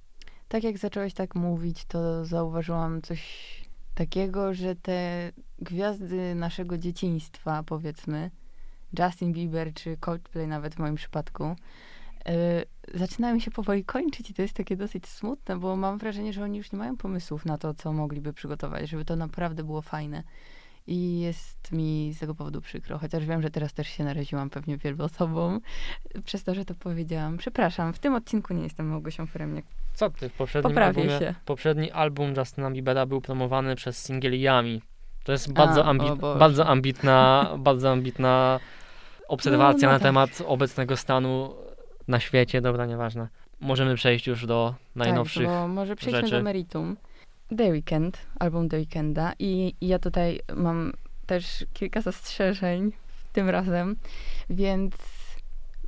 [0.50, 3.22] Tak jak zacząłeś tak mówić, to zauważyłam coś
[3.96, 8.32] takiego, że te gwiazdy naszego dzieciństwa, powiedzmy,
[9.00, 11.56] Justin Bieber czy Coldplay nawet w moim przypadku,
[12.26, 12.34] yy,
[13.00, 16.58] zaczynają się powoli kończyć i to jest takie dosyć smutne, bo mam wrażenie, że oni
[16.58, 20.24] już nie mają pomysłów na to, co mogliby przygotować, żeby to naprawdę było fajne.
[20.88, 24.78] I jest mi z tego powodu przykro, chociaż wiem, że teraz też się naraziłam pewnie
[24.78, 25.62] wielu osobom
[26.26, 27.38] przez to, że to powiedziałam.
[27.38, 29.66] Przepraszam, w tym odcinku nie jestem Małgosią Feremniak.
[30.00, 31.20] Co ty w poprzednim Poprawię albumie?
[31.20, 31.36] się.
[31.46, 34.82] Poprzedni album Justina Biebera był promowany przez singiel Yami.
[35.24, 38.60] To jest bardzo, A, ambi- bardzo ambitna, bardzo ambitna
[39.28, 40.04] obserwacja No, no na tak.
[40.04, 41.54] temat obecnego stanu
[42.08, 43.28] na świecie, dobra, nieważne.
[43.60, 45.46] Możemy przejść już do najnowszych.
[45.48, 46.36] Tak, bo może przejdźmy rzeczy.
[46.38, 46.98] do meritum.
[47.58, 50.94] The Weeknd, album The Weeknda i i ja tutaj mam
[51.26, 52.92] też kilka zastrzeżeń
[53.34, 53.96] tym razem,
[54.50, 54.94] więc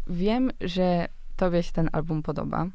[0.07, 1.07] wiem, że
[1.37, 2.67] tobie się ten album podoba.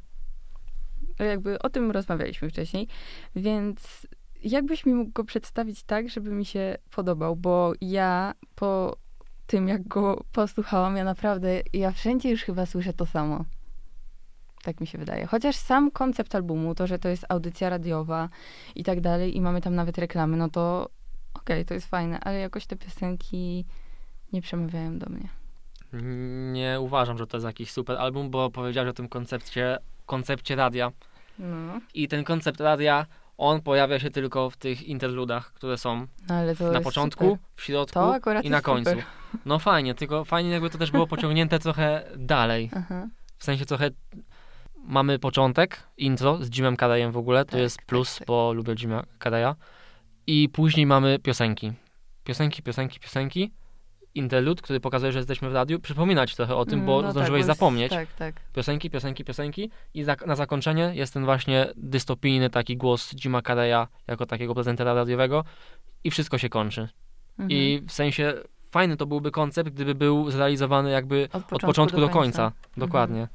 [1.18, 2.88] Jakby o tym rozmawialiśmy wcześniej,
[3.36, 4.07] więc
[4.42, 8.97] jakbyś mi mógł go przedstawić tak, żeby mi się podobał, bo ja po
[9.47, 13.44] tym, jak go posłuchałam, ja naprawdę, ja wszędzie już chyba słyszę to samo.
[14.62, 15.26] Tak mi się wydaje.
[15.26, 18.28] Chociaż sam koncept albumu, to, że to jest audycja radiowa
[18.74, 20.88] i tak dalej, i mamy tam nawet reklamy, no to
[21.34, 23.64] okej, to jest fajne, ale jakoś te piosenki
[24.32, 25.28] nie przemawiają do mnie.
[26.53, 30.92] Nie uważam, że to jest jakiś super album, bo powiedziałeś o tym koncepcie, koncepcie radia.
[31.38, 33.07] No, I ten koncept radia,
[33.38, 37.38] on pojawia się tylko w tych interludach, które są no na początku, Super.
[37.57, 38.00] w środku
[38.42, 38.90] i na końcu.
[38.90, 39.04] super.
[39.44, 42.70] No fajnie, tylko fajnie jakby to też było pociągnięte trochę dalej.
[42.76, 43.07] Aha.
[43.38, 43.90] W sensie trochę
[44.84, 48.26] mamy początek, intro z Jimem Carreyem w ogóle, to Tak, jest tak, plus, tak.
[48.26, 49.54] bo lubię Jima Carreya.
[50.26, 51.72] I później mamy piosenki.
[52.24, 53.52] Piosenki, piosenki, piosenki.
[54.16, 55.80] Interlude, który pokazuje, że jesteśmy w radiu.
[55.80, 57.90] Przypominać trochę o tym, Mm, bo no zdążyłeś tak, bo jest- zapomnieć.
[57.92, 58.34] Tak, tak.
[58.52, 59.70] Piosenki, piosenki, piosenki.
[59.94, 64.94] I za, na zakończenie jest ten właśnie dystopijny taki głos Jima Carreya jako takiego prezentera
[64.94, 65.44] radiowego.
[66.04, 66.88] I wszystko się kończy.
[67.30, 67.50] Mhm.
[67.50, 68.34] I w sensie
[68.70, 72.52] fajny to byłby koncept, gdyby był zrealizowany jakby od początku, do, końca.
[72.76, 73.28] Dokładnie.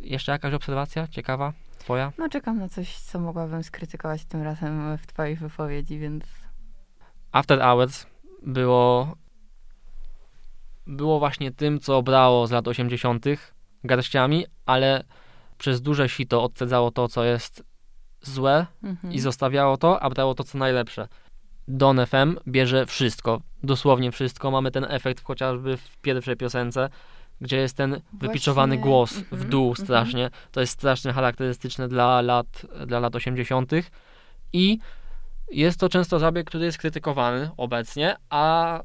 [0.00, 1.52] Jeszcze jakaś obserwacja ciekawa?
[1.78, 2.12] Twoja?
[2.18, 6.24] No czekam na coś, co mogłabym skrytykować tym razem w twojej wypowiedzi, więc
[7.32, 8.06] After Hours
[8.42, 9.16] było
[10.86, 13.24] było właśnie tym, co brało z lat 80.
[13.84, 15.04] garściami, ale
[15.58, 17.64] przez duże sito odcedzało to, co jest
[18.22, 19.12] złe mhm.
[19.12, 21.08] i zostawiało to, a brało to, co najlepsze.
[21.68, 24.50] Don FM bierze wszystko, dosłownie wszystko.
[24.50, 26.88] Mamy ten efekt chociażby w pierwszej piosence,
[27.40, 29.86] gdzie jest ten wypiczowany Właśnie, głos w mhm, dół mhm.
[29.86, 30.30] strasznie.
[30.52, 33.72] To jest strasznie charakterystyczne dla lat, dla lat 80.
[34.52, 34.78] I
[35.50, 38.80] jest to często zabieg, który jest krytykowany obecnie, a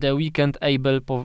[0.00, 1.24] The Weeknd Able po,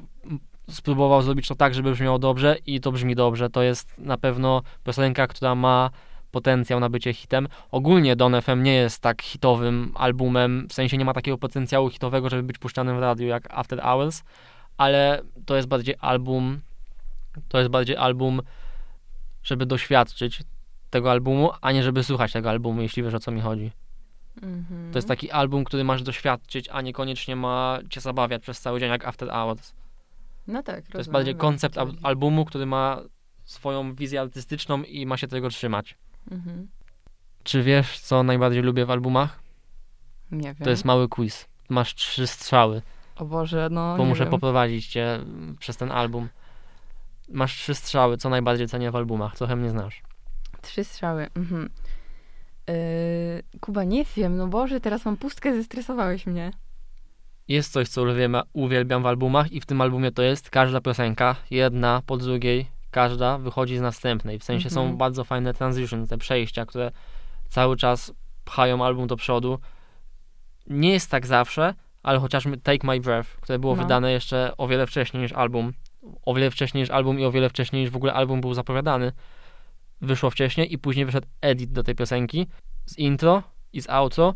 [0.70, 3.50] spróbował zrobić to tak, żeby brzmiało dobrze i to brzmi dobrze.
[3.50, 5.90] To jest na pewno piosenka, która ma
[6.32, 7.48] potencjał na bycie hitem.
[7.72, 12.30] Ogólnie Don FM nie jest tak hitowym albumem, w sensie nie ma takiego potencjału hitowego,
[12.30, 14.24] żeby być puszczanym w radiu jak After Hours,
[14.78, 16.60] ale to jest bardziej album,
[17.48, 18.42] to jest bardziej album,
[19.44, 20.44] żeby doświadczyć
[20.90, 23.72] tego albumu, a nie żeby słuchać tego albumu, jeśli wiesz o co mi chodzi.
[24.42, 24.92] Mhm.
[24.92, 28.90] To jest taki album, który masz doświadczyć, a niekoniecznie ma cię zabawiać przez cały dzień
[28.90, 29.74] jak After Hours.
[30.48, 33.02] No tak, To jest bardziej koncept al- albumu, który ma
[33.46, 35.96] swoją wizję artystyczną i ma się tego trzymać.
[36.32, 36.68] Mhm.
[37.44, 39.40] Czy wiesz, co najbardziej lubię w albumach?
[40.32, 40.64] Nie wiem.
[40.64, 41.46] To jest mały quiz.
[41.70, 42.82] Masz trzy strzały,
[43.16, 44.32] O Boże, no bo muszę wiem.
[44.32, 45.20] poprowadzić cię
[45.60, 46.30] przez ten album.
[47.30, 49.36] Masz trzy strzały, co najbardziej cenię w albumach.
[49.36, 50.02] Trochę mnie znasz.
[50.62, 51.28] Trzy strzały.
[51.36, 51.70] Mhm.
[52.68, 52.74] Yy,
[53.60, 56.52] Kuba, nie wiem, no Boże, teraz mam pustkę, zestresowałeś mnie.
[57.48, 61.36] Jest coś, co uwielbiam, uwielbiam w albumach i w tym albumie to jest każda piosenka,
[61.52, 64.40] jedna po drugiej, każda wychodzi z następnej.
[64.40, 64.98] W sensie są Mhm.
[64.98, 66.92] bardzo fajne transition, te przejścia, które
[67.50, 68.14] cały czas
[68.46, 69.60] pchają album do przodu.
[70.68, 73.84] Nie jest tak zawsze, ale chociażby Take My Breath, które było No.
[73.84, 75.74] wydane jeszcze o wiele wcześniej niż album,
[76.26, 79.12] o wiele wcześniej niż album i o wiele wcześniej niż w ogóle album był zapowiadany,
[80.02, 82.48] wyszło wcześniej i później wyszedł edit do tej piosenki
[82.86, 83.44] z intro
[83.74, 84.34] i z outro,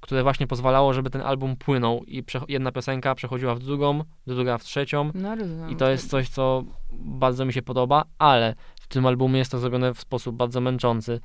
[0.00, 4.64] które właśnie pozwalało, żeby ten album płynął i jedna piosenka przechodziła w drugą, druga w
[4.64, 5.70] trzecią No rozumiem.
[5.70, 9.58] i to jest coś, co bardzo mi się podoba, ale w tym albumie jest to
[9.58, 11.20] zrobione w sposób bardzo męczący.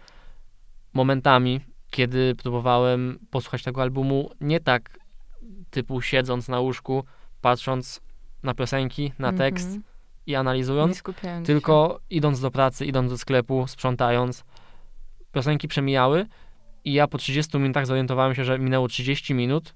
[0.93, 4.99] Momentami, kiedy próbowałem posłuchać tego albumu, nie tak
[5.69, 7.03] typu siedząc na łóżku,
[7.41, 8.01] patrząc
[8.43, 9.83] na piosenki, na tekst Mhm.
[10.27, 11.03] I analizując,
[11.45, 14.43] tylko idąc do pracy, idąc do sklepu, sprzątając,
[15.31, 16.25] piosenki przemijały
[16.85, 19.73] i ja po 30 minutach zorientowałem się, że minęło 30 minut,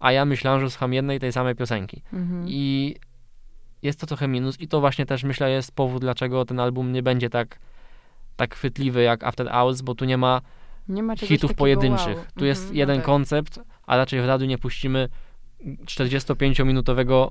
[0.00, 1.96] a ja myślałem, że słucham jednej tej samej piosenki.
[2.10, 2.16] się.
[2.16, 2.44] Mhm.
[2.48, 2.96] I
[3.82, 7.02] jest to trochę minus i to właśnie też myślę jest powód, dlaczego ten album nie
[7.02, 7.58] będzie tak,
[8.36, 10.40] tak chwytliwy jak After Hours, bo tu nie ma
[10.88, 12.16] Nie ma hitów pojedynczych.
[12.16, 12.24] wow.
[12.38, 13.06] Tu jest Mhm, jeden no tak.
[13.06, 15.08] koncept, a raczej w radiu nie puścimy
[15.84, 17.28] 45-minutowego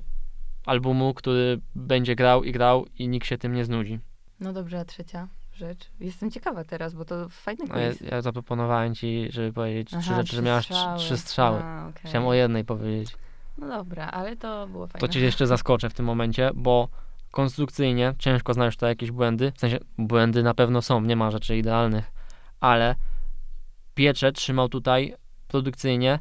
[0.66, 3.98] albumu, który będzie grał i grał i nikt się tym nie znudzi.
[4.40, 5.90] No dobrze, a trzecia rzecz.
[6.00, 8.00] Jestem ciekawa teraz, bo to fajny A ja, quiz.
[8.00, 11.62] ja zaproponowałem ci, żeby powiedzieć trzy Aha, rzeczy, że miałaś trz- trzy strzały.
[11.62, 12.02] A, okej.
[12.06, 13.16] Chciałem o jednej powiedzieć.
[13.58, 15.00] No dobra, ale to było fajne.
[15.00, 16.88] To cię jeszcze zaskoczę w tym momencie, bo
[17.30, 19.52] konstrukcyjnie ciężko znaleźć tutaj jakieś błędy.
[19.56, 22.12] W sensie błędy na pewno są, nie ma rzeczy idealnych,
[22.60, 22.94] ale
[23.94, 25.14] piecze trzymał tutaj
[25.48, 26.18] produkcyjnie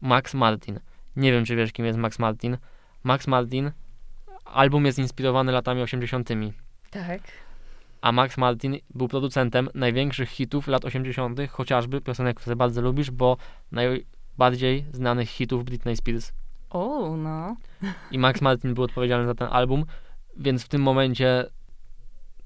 [0.00, 0.80] Max Martin.
[1.16, 2.56] Nie wiem, czy wiesz, kim jest Max Martin.
[3.04, 3.70] Max Martin,
[4.44, 6.28] album jest inspirowany latami 80.,
[6.90, 7.20] Tak.
[8.00, 13.36] a Max Martin był producentem największych hitów lat 80., chociażby piosenek, które bardzo lubisz, bo
[13.72, 16.32] najbardziej znanych hitów Britney Spears.
[16.70, 17.56] O, no.
[18.10, 19.84] I Max Martin był odpowiedzialny za ten album,
[20.36, 21.44] więc w tym momencie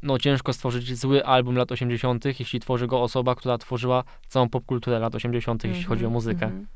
[0.02, 4.98] no ciężko stworzyć zły album lat 80., jeśli tworzy go osoba, która tworzyła całą popkulturę
[4.98, 6.46] lat 80., jeśli chodzi o Mhm, muzykę.
[6.46, 6.66] mhm.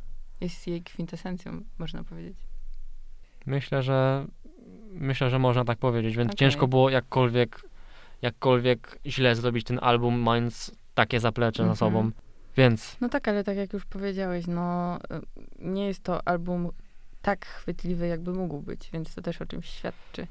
[0.41, 2.37] Jest jej kwintesencją, można powiedzieć.
[3.47, 4.27] Myślę, że
[4.93, 6.37] myślę, że można tak powiedzieć, więc Okej.
[6.39, 7.61] ciężko było jakkolwiek
[8.23, 11.77] jakkolwiek źle zrobić ten album, mając takie zaplecze za Mhm.
[11.77, 12.11] sobą.
[12.57, 14.99] Więc No tak, ale tak jak już powiedziałeś, no y,
[15.59, 16.71] nie jest to album
[17.23, 20.27] tak chwytliwy, jakby mógł być, więc to też o czymś świadczy.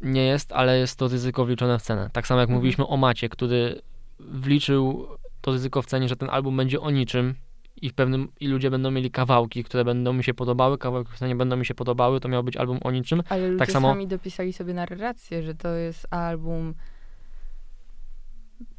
[0.00, 2.10] nie jest, ale jest to ryzyko wliczone w cenę.
[2.12, 2.56] Tak samo jak Mhm.
[2.58, 3.80] mówiliśmy o Macie, który
[4.20, 5.08] wliczył
[5.40, 7.34] to ryzyko w cenie, że ten album będzie o niczym
[7.82, 11.28] i w pewnym i ludzie będą mieli kawałki, które będą mi się podobały, kawałki, które
[11.28, 13.22] nie będą mi się podobały, to miał być album o niczym.
[13.28, 16.74] Ale ludzie samo- sami dopisali sobie narrację, że to jest album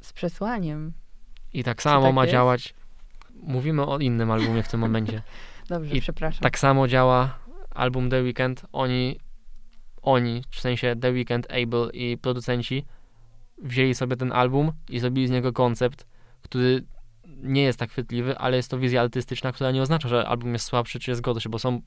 [0.02, 0.94] z przesłaniem.
[1.54, 2.32] I tak samo tak ma jest?
[2.32, 2.74] działać.
[3.44, 5.22] Mówimy o innym albumie w tym momencie.
[5.70, 6.42] Dobrze, I przepraszam.
[6.42, 7.40] Tak samo działa
[7.70, 8.66] album The Weeknd.
[8.72, 9.20] Oni,
[10.02, 12.86] oni, w sensie The Weeknd, Able i producenci
[13.64, 16.08] wzięli sobie ten album i zrobili z niego koncept,
[16.42, 16.84] który
[17.44, 20.66] nie jest tak chwytliwy, ale jest to wizja artystyczna, która nie oznacza, że album jest
[20.66, 21.82] słabszy czy jest gorszy, bo są,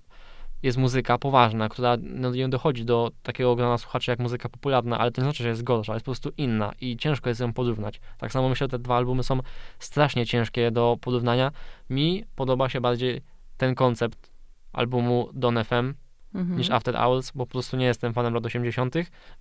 [0.62, 5.10] jest muzyka poważna, która no, nie dochodzi do takiego grona słuchaczy jak muzyka popularna, ale
[5.10, 8.00] to nie znaczy, że jest gorsza, jest po prostu inna i ciężko jest ją porównać.
[8.18, 9.40] Tak samo myślę, że te dwa albumy są
[9.78, 11.52] strasznie ciężkie do porównania.
[11.90, 13.22] Mi podoba się bardziej
[13.56, 14.32] ten koncept
[14.72, 15.94] albumu Don FM
[16.34, 16.58] Mhm.
[16.58, 18.94] niż After Hours, bo po prostu nie jestem fanem lat 80.,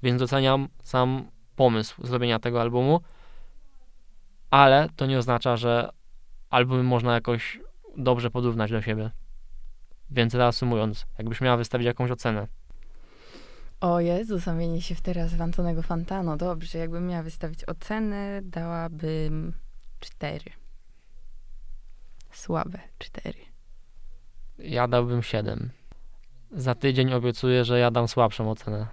[0.03, 3.01] więc doceniam sam pomysł zrobienia tego albumu,
[4.49, 5.89] ale to nie oznacza, że
[6.51, 7.59] albumy można jakoś
[7.97, 9.11] dobrze porównać do siebie.
[10.09, 12.47] Więc reasumując, jakbyś miała wystawić jakąś ocenę,
[13.81, 16.37] O Jezu, zamienię się w teraz w Antonego Fantano.
[16.37, 19.53] Dobrze, jakbym miała wystawić ocenę, dałabym
[19.99, 20.51] cztery.
[22.31, 23.39] Słabe cztery.
[24.59, 25.69] ja dałbym 7.
[26.51, 28.87] Za tydzień obiecuję, że ja dam słabszą ocenę.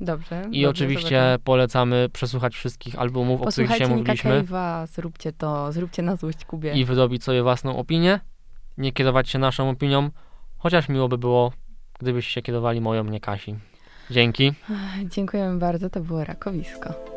[0.00, 0.40] Dobrze.
[0.40, 4.42] I dobrze, oczywiście polecamy przesłuchać wszystkich albumów, o których dzisiaj mówiliśmy.
[4.42, 6.72] Cave'a, zróbcie to, zróbcie na złość Kubie.
[6.72, 8.20] i wyrobić sobie własną opinię,
[8.78, 10.10] nie kierować się naszą opinią,
[10.58, 11.52] chociaż miło by było,
[11.98, 13.56] gdybyście się kierowali moją, nie Kasi.
[14.10, 14.52] Dzięki.
[15.04, 17.15] Dziękujemy bardzo, to było Rakowisko.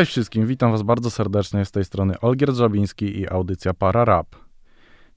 [0.00, 4.26] Cześć wszystkim, witam was bardzo serdecznie z tej strony Olgier Drzabiński i audycja Para Rap.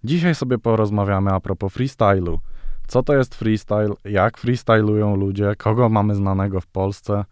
[0.04, 2.40] Dzisiaj sobie porozmawiamy a propos freestylu.
[2.88, 7.26] Co to jest freestyle, jak freestylują ludzie, kogo mamy znanego w Polsce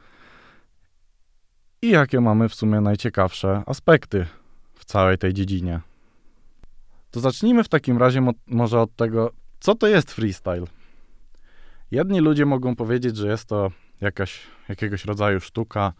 [1.81, 4.25] i jakie mamy w sumie najciekawsze aspekty
[4.75, 5.81] w całej tej dziedzinie.
[7.11, 10.65] To zacznijmy w takim razie mo- może od tego, co to jest freestyle.
[11.91, 13.71] Jedni ludzie mogą powiedzieć, że jest to
[14.01, 15.93] jakaś, jakiegoś rodzaju sztuka,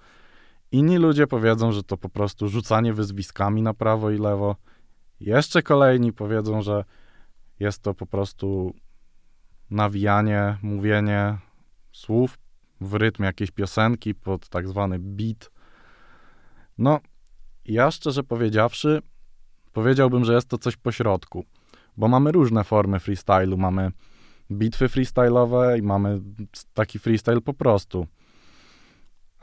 [0.72, 4.56] inni ludzie powiedzą, że to po prostu rzucanie wyzwiskami na prawo i lewo.
[5.20, 6.86] Jeszcze kolejni powiedzą, że
[7.60, 8.74] jest to po prostu
[9.70, 11.38] nawijanie, mówienie
[11.92, 12.38] słów
[12.82, 15.52] w rytm jakiejś piosenki pod tak zwany beat.
[16.78, 17.00] No,
[17.66, 19.02] ja szczerze powiedziawszy,
[19.74, 21.46] powiedziałbym, że jest to coś pośrodku,
[21.98, 23.58] bo mamy różne formy freestylu.
[23.58, 23.92] Mamy
[24.52, 26.22] bitwy freestyle'owe i mamy
[26.74, 28.08] taki freestyle po prostu.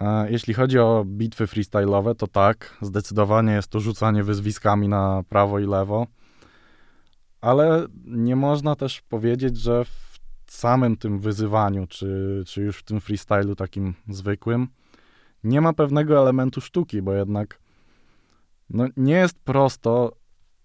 [0.00, 5.58] E, Jeśli chodzi o bitwy freestyle'owe, to tak, zdecydowanie jest to rzucanie wyzwiskami na prawo
[5.58, 6.06] i lewo,
[7.40, 13.00] ale nie można też powiedzieć, że w samym tym wyzywaniu, czy, czy już w tym
[13.00, 14.68] freestylu takim zwykłym,
[15.44, 17.58] nie ma pewnego elementu sztuki, bo jednak
[18.70, 20.12] no, nie jest prosto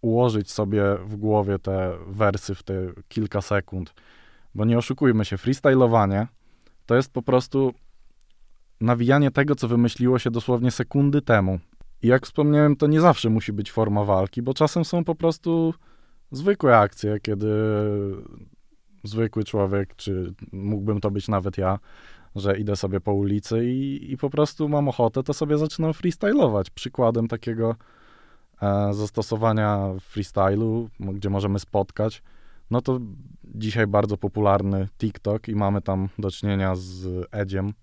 [0.02, 2.74] ułożyć sobie w głowie te wersy w te
[3.08, 3.94] kilka sekund,
[4.56, 6.28] bo nie oszukujmy się, freestylowanie
[6.86, 7.74] to jest po prostu
[8.82, 11.60] nawijanie tego, co wymyśliło się dosłownie sekundy temu.
[12.02, 15.74] I jak wspomniałem, to nie zawsze musi być forma walki, bo czasem są po prostu
[16.32, 17.48] zwykłe akcje, kiedy
[19.04, 21.80] zwykły człowiek, czy mógłbym to być nawet ja,
[22.36, 26.70] że idę sobie po ulicy i, i po prostu mam ochotę, to sobie zaczynam freestylować.
[26.70, 27.76] Przykładem takiego
[28.62, 32.24] e, zastosowania freestylu, gdzie możemy spotkać,
[32.72, 33.00] no to
[33.46, 37.74] dzisiaj bardzo popularny TikTok i mamy tam do czynienia z Edziem.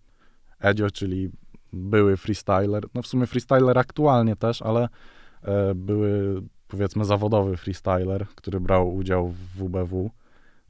[0.60, 1.30] Edzio, czyli
[1.72, 4.88] były freestyler, no w sumie freestyler aktualnie też, ale
[5.42, 10.10] e, były powiedzmy zawodowy freestyler, który brał udział w WBW,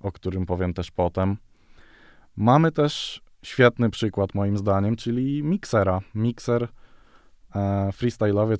[0.00, 1.36] o którym powiem też potem.
[2.36, 6.00] Mamy też świetny przykład moim zdaniem, czyli Mixera.
[6.14, 6.68] Mixer,
[7.54, 7.90] e,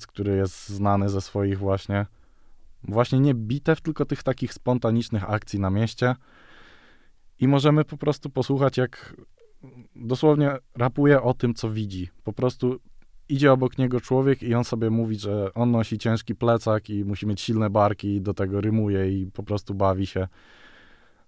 [0.07, 2.05] który jest znany ze swoich właśnie
[2.83, 6.15] właśnie nie bitew, tylko tych takich spontanicznych akcji na mieście.
[7.39, 9.15] I możemy po prostu posłuchać, jak
[9.95, 12.09] dosłownie rapuje o tym, co widzi.
[12.23, 12.79] Po prostu
[13.29, 17.27] idzie obok niego człowiek i on sobie mówi, że on nosi ciężki plecak i musi
[17.27, 20.27] mieć silne barki i do tego rymuje i po prostu bawi się.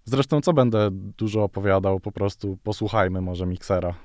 [0.05, 3.95] Zresztą co będę dużo opowiadał, po prostu posłuchajmy może miksera.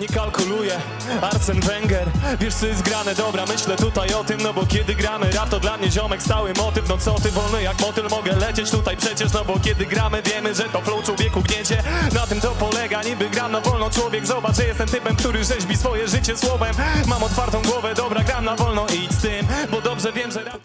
[0.00, 0.80] Nie kalkuluję,
[1.22, 2.08] Arsen Wenger
[2.40, 5.60] Wiesz co jest grane, dobra myślę tutaj o tym No bo kiedy gramy rap to
[5.60, 6.88] dla mnie ziomek stały motyw.
[6.88, 8.04] No co ty wolny jak motyl?
[8.10, 11.82] Mogę lecieć tutaj przecież No bo kiedy gramy wiemy, że to flow człowieku gniecie.
[12.14, 15.76] Na tym to polega, niby gram na wolno człowiek Zobacz, że jestem typem, który rzeźbi
[15.76, 16.74] swoje życie słowem.
[17.06, 20.60] Mam otwartą głowę, dobra gram na wolno idź z tym Bo dobrze wiem, że rap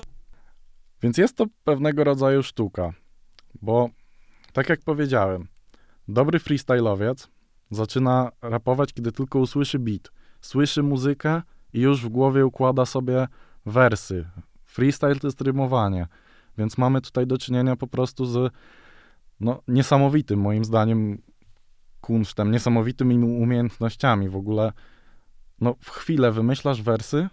[1.03, 2.93] Więc jest to pewnego rodzaju sztuka,
[3.61, 3.89] bo
[4.53, 5.47] tak jak powiedziałem,
[6.07, 7.27] dobry freestylowiec
[7.71, 10.11] zaczyna rapować, kiedy tylko usłyszy beat.
[10.41, 11.41] Słyszy muzykę
[11.73, 13.27] i już w głowie układa sobie
[13.65, 14.29] wersy.
[14.65, 16.07] Freestyle to jest rymowanie,
[16.57, 18.53] więc mamy tutaj do czynienia po prostu z
[19.39, 21.21] no, niesamowitym, moim zdaniem,
[22.01, 24.29] kunsztem, niesamowitymi umiejętnościami.
[24.29, 24.73] W ogóle
[25.61, 27.29] no, w chwilę wymyślasz wersy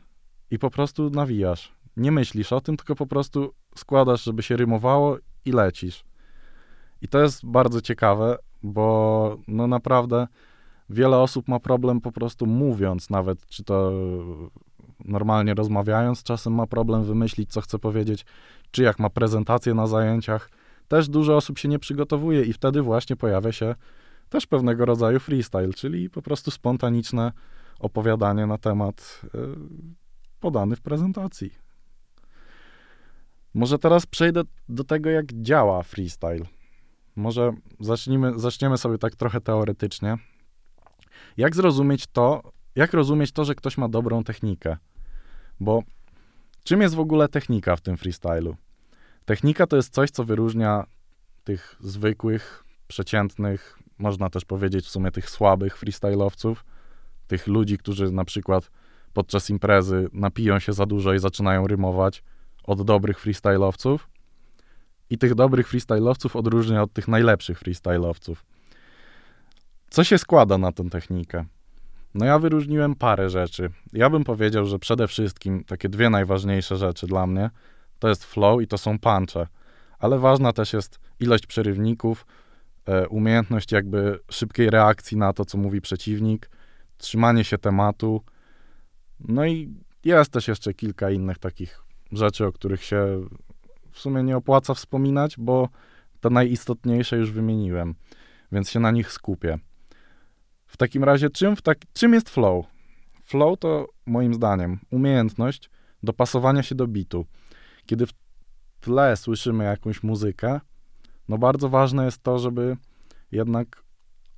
[0.51, 1.72] i po prostu nawijasz.
[1.97, 6.05] Nie myślisz o tym, tylko po prostu składasz, żeby się rymowało i lecisz.
[7.03, 10.27] I to jest bardzo ciekawe, bo no naprawdę
[10.91, 13.93] wiele osób ma problem po prostu mówiąc, nawet czy to
[15.05, 18.25] normalnie rozmawiając, czasem ma problem wymyślić, co chce powiedzieć,
[18.71, 20.51] czy jak ma prezentację na zajęciach.
[20.89, 23.75] Też dużo osób się nie przygotowuje i wtedy właśnie pojawia się
[24.29, 27.33] też pewnego rodzaju freestyle, czyli po prostu spontaniczne
[27.79, 29.29] opowiadanie na temat y,
[30.41, 31.51] podany w prezentacji.
[33.55, 36.47] Może teraz przejdę do tego, jak działa freestyle.
[37.17, 40.17] Może zacznijmy, zaczniemy sobie tak trochę teoretycznie.
[41.37, 44.77] Jak zrozumieć to, jak rozumieć to, że ktoś ma dobrą technikę?
[45.61, 45.83] Bo
[46.64, 48.57] czym jest w ogóle technika w tym freestylu?
[49.25, 50.87] Technika to jest coś, co wyróżnia
[51.45, 56.64] tych zwykłych, przeciętnych, można też powiedzieć w sumie tych słabych freestylowców,
[57.27, 58.71] tych ludzi, którzy na przykład
[59.12, 62.23] podczas imprezy napiją się za dużo i zaczynają rymować,
[62.64, 64.09] od dobrych freestylowców
[65.11, 68.45] i tych dobrych freestylowców odróżnia od tych najlepszych freestylowców.
[69.91, 71.45] Co się składa na tę technikę?
[72.15, 73.71] No ja wyróżniłem parę rzeczy.
[73.93, 77.51] Ja bym powiedział, że przede wszystkim takie dwie najważniejsze rzeczy dla mnie
[77.99, 79.47] to jest flow i to są punche.
[79.99, 82.27] Ale ważna też jest ilość przerywników,
[82.87, 86.51] e, umiejętność jakby szybkiej reakcji na to, co mówi przeciwnik,
[86.99, 88.23] trzymanie się tematu
[89.21, 91.83] No i jest też jeszcze kilka innych takich
[92.13, 93.27] rzeczy, o których się
[93.97, 95.68] w sumie nie opłaca wspominać, bo
[96.20, 97.94] te najistotniejsze już wymieniłem,
[98.53, 99.59] więc się na nich skupię.
[100.66, 102.66] W takim razie, czym, w tak, czym jest flow?
[103.22, 105.70] Flow to moim zdaniem umiejętność
[106.03, 107.26] dopasowania się do bitu.
[107.86, 108.12] Kiedy w
[108.80, 110.61] tle słyszymy jakąś muzykę,
[111.28, 112.76] no bardzo ważne jest to, żeby
[113.32, 113.82] jednak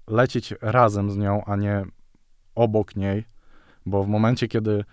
[0.07, 1.85] lecieć razem z nią, a nie
[2.55, 3.25] obok niej,
[3.87, 4.85] bo w momencie, kiedy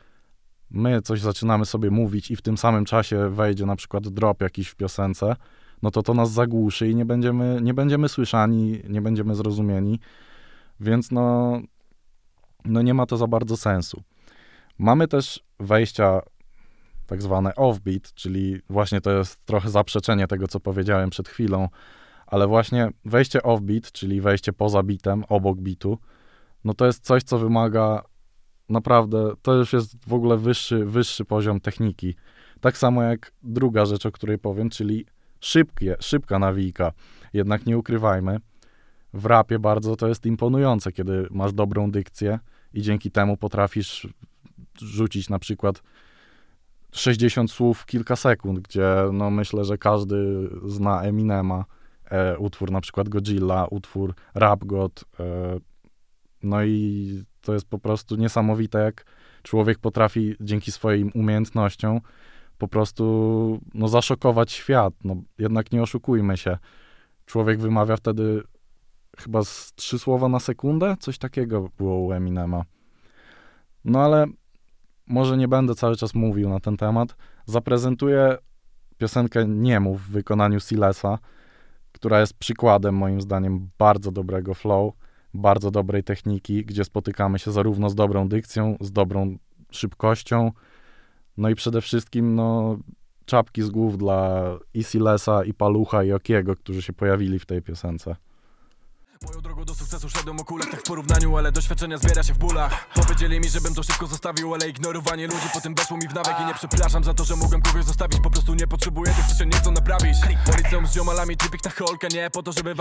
[0.76, 4.68] my coś zaczynamy sobie mówić i w tym samym czasie wejdzie na przykład drop jakiś
[4.68, 5.36] w piosence,
[5.82, 10.00] no to to nas zagłuszy i nie będziemy, nie będziemy słyszani, nie będziemy zrozumieni,
[10.80, 11.60] więc no,
[12.66, 14.04] no nie ma to za bardzo sensu.
[14.78, 16.22] Mamy też wejścia
[17.08, 21.70] tak zwane offbeat, czyli właśnie to jest trochę zaprzeczenie tego, co powiedziałem przed chwilą,
[22.28, 25.98] ale właśnie wejście offbeat, czyli wejście poza bitem, obok bitu,
[26.64, 28.04] no to jest coś, co wymaga
[28.70, 32.16] naprawdę, to już jest w ogóle wyższy, wyższy poziom techniki.
[32.62, 35.06] Tak samo jak druga rzecz, o której powiem, czyli
[35.40, 36.92] szybkie, szybka nawijka.
[37.34, 38.40] Jednak nie ukrywajmy,
[39.14, 42.40] w rapie bardzo to jest imponujące, kiedy masz dobrą dykcję
[42.74, 44.08] i dzięki temu potrafisz
[44.82, 45.82] rzucić na przykład
[46.92, 51.66] 60 słów w kilka sekund, gdzie no myślę, że każdy zna Eminema,
[52.06, 55.24] e, utwór na przykład Godzilla, utwór Rap God, e,
[56.46, 59.06] no i to jest po prostu niesamowite, jak
[59.44, 62.02] człowiek potrafi dzięki swoim umiejętnościom
[62.58, 64.94] po prostu no, zaszokować świat.
[65.04, 66.58] No, jednak nie oszukujmy się.
[67.26, 68.44] Człowiek wymawia wtedy
[69.18, 72.64] chyba z trzy słowa na sekundę, coś takiego było u Eminema.
[73.86, 74.26] No ale
[75.08, 77.16] może nie będę cały czas mówił na ten temat.
[77.46, 78.38] Zaprezentuję
[78.98, 81.20] piosenkę Niemu w wykonaniu Silesa,
[81.92, 84.94] która jest przykładem moim zdaniem bardzo dobrego flow
[85.36, 89.38] bardzo dobrej techniki, gdzie spotykamy się zarówno z dobrą dykcją, z dobrą
[89.72, 90.52] szybkością,
[91.38, 92.78] no i przede wszystkim no,
[93.26, 94.44] czapki z głów dla
[94.74, 98.16] i Silesa, i Palucha, i Okiego, którzy się pojawili w tej piosence.
[99.26, 102.38] Moją drogą do sukcesu szedłem o kulach tak w porównaniu, ale doświadczenia zbiera się w
[102.38, 102.90] bólach.
[102.94, 105.48] Powiedzieli mi, żebym to szybko zostawił, ale ignorowanie ludzi
[105.78, 108.54] weszło mi w nawyk I nie przepraszam za to, że mogłem kogoś zostawić, po prostu
[108.54, 110.18] nie potrzebuję tych, co się nie chcą naprawić.
[110.46, 112.76] Po liceum z ziomalami, typik ta holka, nie po to, żeby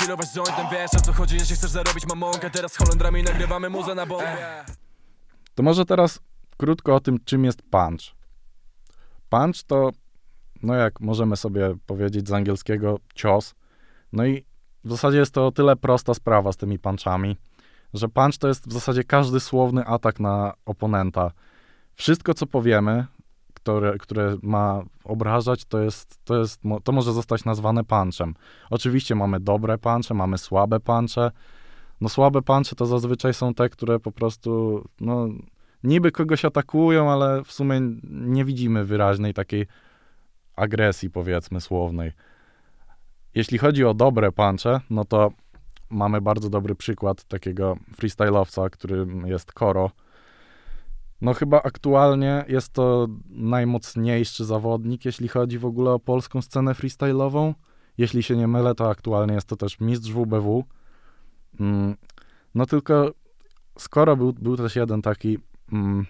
[0.00, 3.70] chillować z jointem Wiesz o co chodzi, jeśli chcesz zarobić mamonkę, teraz z Holendrami nagrywamy
[3.70, 4.26] muzę na bombie
[5.54, 6.20] To może teraz
[6.56, 8.16] krótko o tym, czym jest punch.
[9.28, 9.90] Punch to,
[10.62, 13.54] no jak możemy sobie powiedzieć z angielskiego, cios.
[14.12, 14.44] No i
[14.86, 17.36] w zasadzie jest to o tyle prosta sprawa z tymi punchami,
[17.94, 21.30] że punch to jest w zasadzie każdy słowny atak na oponenta.
[21.94, 23.06] Wszystko, co powiemy,
[23.54, 28.34] które, które ma obrażać, to jest, to jest, to może zostać nazwane punchem.
[28.70, 31.30] Oczywiście mamy dobre punche, mamy słabe punche.
[32.00, 35.28] No słabe punche to zazwyczaj są te, które po prostu, no
[35.84, 37.80] niby kogoś atakują, ale w sumie
[38.10, 39.66] nie widzimy wyraźnej takiej
[40.56, 42.12] agresji, powiedzmy, słownej.
[43.36, 45.32] Jeśli chodzi o dobre punche, no to
[45.90, 49.90] mamy bardzo dobry przykład takiego freestyle'owca, którym jest Koro.
[51.20, 57.54] No chyba aktualnie jest to najmocniejszy zawodnik, jeśli chodzi w ogóle o polską scenę freestyle'ową.
[57.98, 60.64] Jeśli się nie mylę, to aktualnie jest to też mistrz WBW.
[61.60, 61.96] Mm,
[62.54, 63.14] no tylko
[63.78, 65.38] skoro był, był też jeden taki
[65.72, 66.06] mm,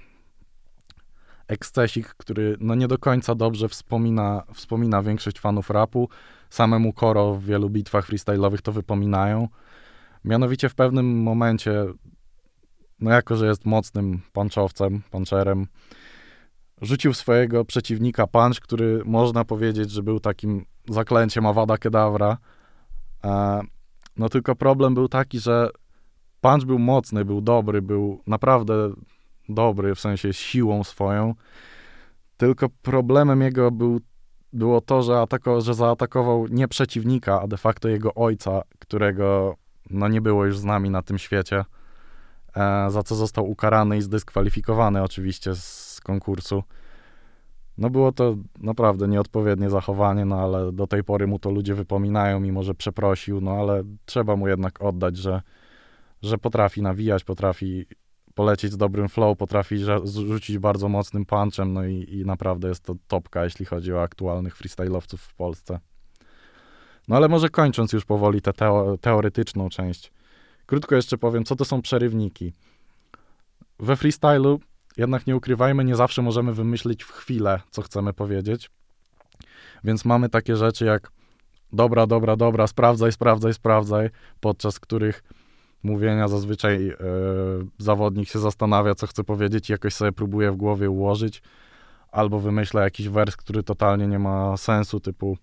[1.48, 6.08] ekscesik, który no nie do końca dobrze wspomina, wspomina większość fanów rapu.
[6.50, 9.48] Samemu Koro w wielu bitwach freestyle'owych to wypominają.
[10.24, 11.84] Mianowicie w pewnym momencie,
[13.00, 15.66] no jako, że jest mocnym punchowcem, puncherem,
[16.82, 22.38] rzucił swojego przeciwnika punch, który można powiedzieć, że był takim zaklęciem Awada Kedavra.
[23.24, 23.60] E,
[24.16, 25.70] no tylko problem był taki, że
[26.40, 28.90] punch był mocny, był dobry, był naprawdę
[29.48, 31.34] dobry, w sensie siłą swoją.
[32.36, 34.00] Tylko problemem jego był,
[34.52, 39.56] było to, że, atako, że zaatakował nie przeciwnika, a de facto jego ojca, którego
[39.90, 41.64] no, nie było już z nami na tym świecie,
[42.56, 46.62] e, za co został ukarany i zdyskwalifikowany oczywiście z konkursu.
[47.78, 52.40] No było to naprawdę nieodpowiednie zachowanie, no ale do tej pory mu to ludzie wypominają,
[52.40, 55.42] mimo że przeprosił, no ale trzeba mu jednak oddać, że,
[56.22, 57.86] że potrafi nawijać, potrafi
[58.36, 62.94] polecieć z dobrym flow, potrafi rzucić bardzo mocnym punchem, no i, i naprawdę jest to
[63.08, 65.80] topka, jeśli chodzi o aktualnych freestyle'owców w Polsce.
[67.08, 70.12] No ale może kończąc już powoli tę teo teoretyczną część,
[70.66, 72.52] krótko jeszcze powiem, co to są przerywniki.
[73.78, 74.60] We freestylu,
[74.96, 78.70] jednak nie ukrywajmy, nie zawsze możemy wymyślić w chwilę, co chcemy powiedzieć.
[79.84, 81.10] Więc mamy takie rzeczy jak
[81.72, 84.10] dobra, dobra, dobra, sprawdzaj, sprawdzaj, sprawdzaj,
[84.40, 85.22] podczas których
[85.82, 86.28] mówienia.
[86.28, 86.96] Zazwyczaj e,
[87.78, 91.42] zawodnik się zastanawia, co chce powiedzieć jakoś sobie próbuje w głowie ułożyć.
[92.12, 95.38] Albo wymyśla jakiś wers, który totalnie nie ma sensu, typu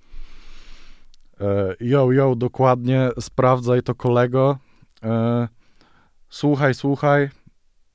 [1.42, 4.58] e, yo, yo, dokładnie, sprawdzaj to kolego,
[5.04, 5.48] e,
[6.30, 7.30] słuchaj, słuchaj,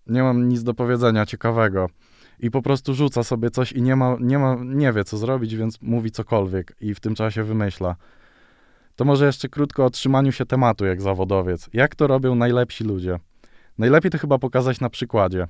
[0.07, 1.89] nie mam nic do powiedzenia ciekawego.
[2.39, 5.57] I po prostu rzuca sobie coś i nie ma, nie ma, nie wie co zrobić,
[5.57, 7.97] więc mówi cokolwiek i w tym czasie wymyśla.
[8.99, 11.71] To może jeszcze krótko o trzymaniu się tematu jak zawodowiec.
[11.73, 13.19] Jak to robią najlepsi ludzie?
[13.79, 15.49] Najlepiej to chyba pokazać na przykładzie.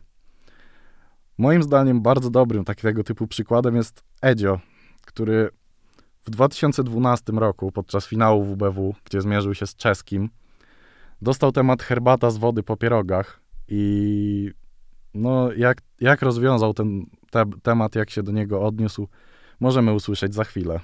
[1.39, 4.61] Moim zdaniem bardzo dobrym takiego typu przykładem jest Edzio,
[5.07, 5.51] który
[6.23, 10.31] w 2012 roku podczas finału WBW, gdzie zmierzył się z czeskim,
[11.23, 14.53] dostał temat herbata z wody po pierogach i
[15.15, 19.09] no, jak, jak rozwiązał ten te, temat, jak się do niego odniósł,
[19.61, 20.81] możemy usłyszeć za chwilę.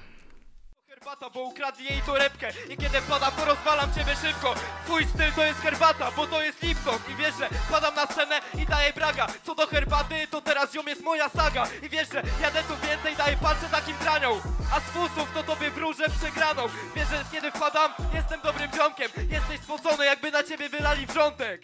[1.05, 4.55] Herbata, bo ukradli jej torebkę I kiedy padam, to rozwalam ciebie szybko.
[4.85, 8.41] Twój styl to jest herbata, bo to jest Lipton I wiesz, że padam na scenę
[8.61, 9.27] i daję braga.
[9.43, 11.67] Co do herbaty, to teraz ziom jest moja saga.
[11.83, 14.39] I wiesz, że jadę tu więcej, daję palce takim draniom
[14.73, 16.61] A z fusów to tobie wróżę przegraną.
[16.95, 19.11] Wiesz, że kiedy wpadam, jestem dobrym ziomkiem.
[19.29, 21.61] Jesteś spocony, jakby na ciebie wylali wrzątek.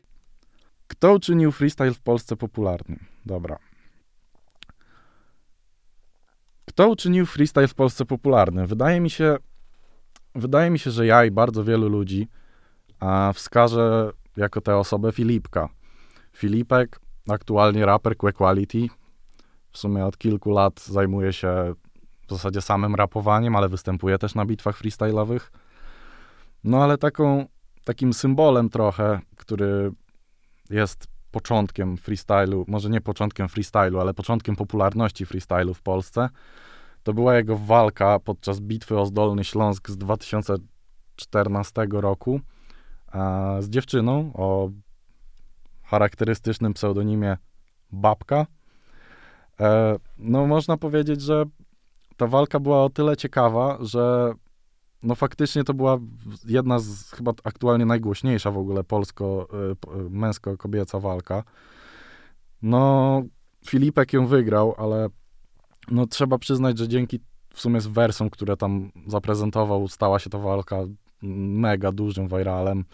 [0.87, 3.05] Kto uczynił freestyle w Polsce popularnym?
[3.25, 3.70] Dobra.
[6.71, 8.67] Kto uczynił freestyle w Polsce popularnym?
[8.67, 9.37] Wydaje mi się,
[10.35, 12.27] wydaje mi się, że ja i bardzo wielu ludzi
[12.99, 15.69] a wskażę jako tę osobę Filipka.
[16.33, 16.99] Filipek,
[17.29, 18.87] aktualnie raper Quality.
[19.71, 21.73] W sumie od kilku lat zajmuje się
[22.27, 25.41] w zasadzie samym rapowaniem, ale występuje też na bitwach freestyle'owych.
[26.63, 27.45] No ale taką,
[27.83, 29.91] takim symbolem trochę, który
[30.69, 36.29] jest początkiem freestylu, może nie początkiem freestylu, ale początkiem popularności freestylu w Polsce,
[37.03, 42.39] to była jego walka podczas bitwy o Zdolny Śląsk z 2014 roku
[43.59, 44.69] z dziewczyną o
[45.83, 47.37] charakterystycznym pseudonimie
[47.91, 48.45] Babka.
[49.59, 51.45] E, no można powiedzieć, że
[52.17, 54.33] ta walka była o tyle ciekawa, że
[55.03, 55.99] no faktycznie to była
[56.45, 59.47] jedna z chyba aktualnie najgłośniejsza w ogóle polsko,
[60.05, 61.43] y, męsko-kobieca walka.
[62.61, 63.23] No,
[63.65, 65.09] Filipek ją wygrał, ale
[65.91, 67.19] no trzeba przyznać, że dzięki
[67.53, 70.77] w sumie z wersom, które tam zaprezentował, stała się ta walka
[71.21, 72.85] mega dużym viralem.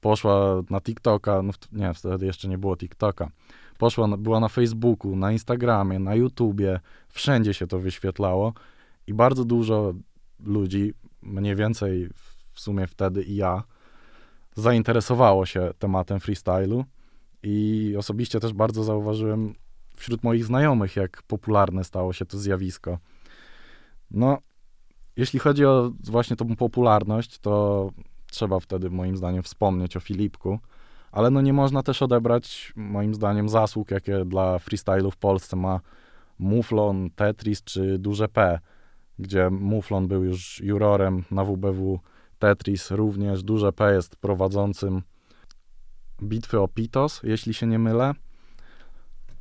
[0.00, 3.30] Poszła na TikToka, no nie, wtedy jeszcze nie było TikToka.
[3.78, 8.52] Poszła, była na Facebooku, na Instagramie, na YouTubie, wszędzie się to wyświetlało
[9.06, 9.94] i bardzo dużo
[10.44, 12.08] ludzi, mniej więcej
[12.52, 13.62] w sumie wtedy i ja,
[14.56, 16.84] zainteresowało się tematem freestylu
[17.42, 19.54] i osobiście też bardzo zauważyłem
[19.96, 22.98] wśród moich znajomych, jak popularne stało się to zjawisko.
[24.10, 24.38] No,
[25.16, 27.90] jeśli chodzi o właśnie tą popularność, to
[28.30, 30.58] trzeba wtedy moim zdaniem wspomnieć o Filipku,
[31.12, 35.80] ale no nie można też odebrać moim zdaniem zasług, jakie dla freestylu w Polsce ma
[36.38, 38.58] Muflon, Tetris czy Duże P
[39.18, 42.00] gdzie Muflon był już jurorem na WBW,
[42.38, 45.02] Tetris również, Duże P jest prowadzącym
[46.22, 48.12] bitwy o Pitos, jeśli się nie mylę.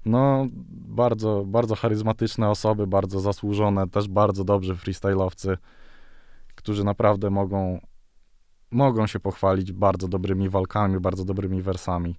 [0.06, 0.48] No,
[0.88, 5.58] bardzo, bardzo charyzmatyczne osoby, bardzo zasłużone, też bardzo dobrzy freestylowcy,
[6.56, 7.80] którzy naprawdę mogą,
[8.72, 12.16] mogą się pochwalić bardzo dobrymi walkami, bardzo dobrymi wersami.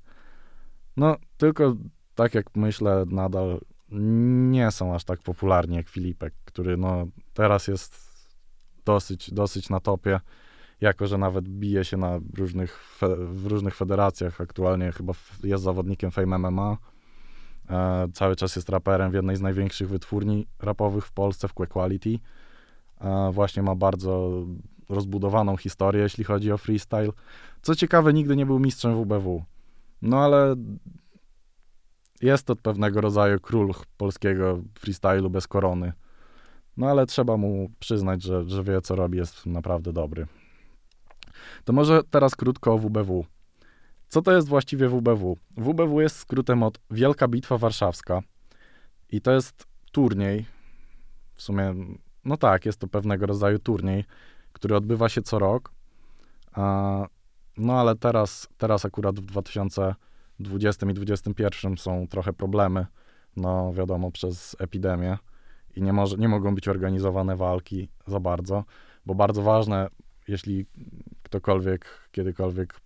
[0.97, 1.75] No, tylko
[2.15, 3.61] tak jak myślę, nadal
[3.99, 8.15] nie są aż tak popularni jak Filipek, który no, teraz jest
[8.85, 10.21] dosyć, dosyć na topie,
[10.81, 12.99] jako że nawet bije się na różnych,
[13.29, 14.41] w różnych federacjach.
[14.41, 15.13] Aktualnie chyba
[15.45, 16.77] jest zawodnikiem Fame MMA.
[17.71, 22.19] E, cały czas jest raperem w jednej z największych wytwórni rapowych w Polsce, w Quality.
[23.01, 24.31] E, właśnie ma bardzo
[24.89, 27.11] rozbudowaną historię, jeśli chodzi o freestyle.
[27.63, 29.45] Co ciekawe, nigdy nie był mistrzem WBW.
[30.03, 30.57] No ale
[32.25, 35.93] jest to pewnego rodzaju król polskiego freestylu bez korony.
[36.77, 40.27] No ale trzeba mu przyznać, że, że wie, co robi, jest naprawdę dobry.
[41.65, 43.25] To może teraz krótko o WBW.
[44.09, 45.37] Co to jest właściwie WBW?
[45.57, 48.21] WBW jest skrótem od Wielka Bitwa Warszawska
[49.11, 50.47] i to jest turniej,
[51.35, 51.75] w sumie,
[52.25, 54.05] no tak, jest to pewnego rodzaju turniej,
[54.53, 55.73] który odbywa się co rok.
[57.57, 59.39] No ale teraz, teraz akurat w
[60.41, 62.87] 2020 i 2021 są trochę problemy,
[63.37, 65.19] no wiadomo, przez epidemię
[65.77, 68.65] i nie, może, nie mogą być organizowane walki za bardzo,
[69.07, 69.89] bo bardzo ważne,
[70.29, 70.67] jeśli
[71.23, 72.81] ktokolwiek kiedykolwiek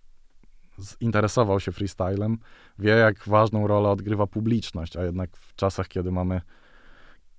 [0.79, 2.37] zinteresował się freestylem,
[2.79, 6.41] wie, jak ważną rolę odgrywa publiczność, a jednak w czasach, kiedy mamy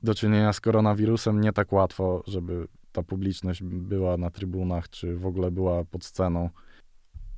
[0.02, 5.26] do czynienia z koronawirusem, nie tak łatwo, żeby ta publiczność była na trybunach, czy w
[5.26, 6.50] ogóle była pod sceną.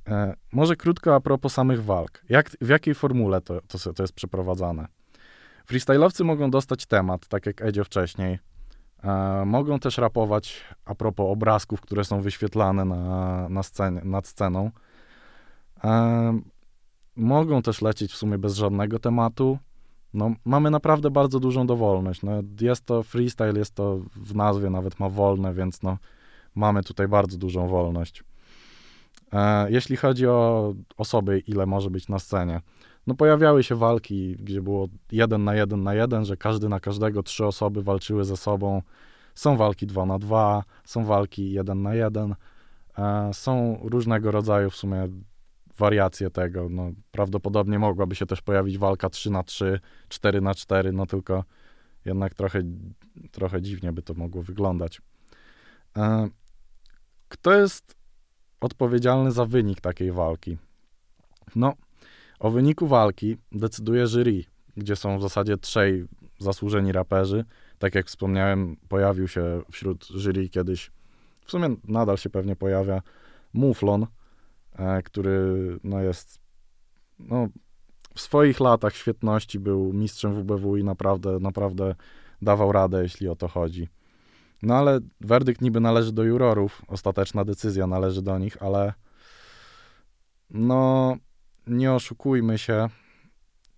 [0.07, 2.21] E, może krótko a propos samych walk.
[2.29, 4.87] Jak, w jakiej formule to, to, to jest przeprowadzane?
[5.69, 8.39] Freestyle'owcy mogą dostać temat, tak jak Edzio wcześniej.
[9.03, 14.71] E, mogą też rapować a propos obrazków, które są wyświetlane na, na scenie, nad sceną.
[15.83, 16.39] E,
[17.15, 19.57] mogą też lecieć w sumie bez żadnego tematu.
[20.13, 22.23] No, mamy naprawdę bardzo dużą dowolność.
[22.23, 22.31] No,
[22.61, 25.97] jest to freestyle, jest to w nazwie, nawet ma wolne, więc no,
[26.55, 28.23] mamy tutaj bardzo dużą wolność.
[29.33, 32.61] E, jeśli chodzi o osoby, ile może być na scenie,
[33.07, 37.23] no pojawiały się walki, gdzie było jeden na jeden na jeden, że każdy na każdego,
[37.23, 38.81] trzy osoby walczyły ze sobą.
[39.35, 42.35] Są walki dwa na dwa, są walki jeden na jeden.
[42.97, 45.07] E, są różnego rodzaju w sumie
[45.77, 46.67] wariacje tego.
[46.69, 49.79] No, prawdopodobnie mogłaby się też pojawić walka 3 na 3
[50.09, 51.43] 4 na 4 no tylko
[52.05, 52.61] jednak trochę,
[53.31, 55.01] trochę dziwnie by to mogło wyglądać.
[55.97, 56.29] E,
[57.29, 57.95] kto jest
[58.63, 60.57] odpowiedzialny za wynik takiej walki?
[61.55, 61.73] No,
[62.39, 64.43] o wyniku walki decyduje jury,
[64.77, 66.05] gdzie są w zasadzie trzej
[66.39, 67.45] zasłużeni raperzy.
[67.79, 70.91] Tak jak wspomniałem, pojawił się wśród jury kiedyś,
[71.45, 73.01] w sumie nadal się pewnie pojawia,
[73.53, 74.07] Muflon,
[74.75, 75.39] e, który
[75.83, 76.39] no, jest
[77.19, 77.47] no,
[78.15, 81.95] w swoich latach świetności był mistrzem WBW i naprawdę, naprawdę
[82.41, 83.87] dawał radę, jeśli o to chodzi.
[84.63, 88.93] No ale werdykt niby należy do jurorów, ostateczna decyzja należy do nich, ale
[90.49, 91.15] no
[91.67, 92.89] nie oszukujmy się,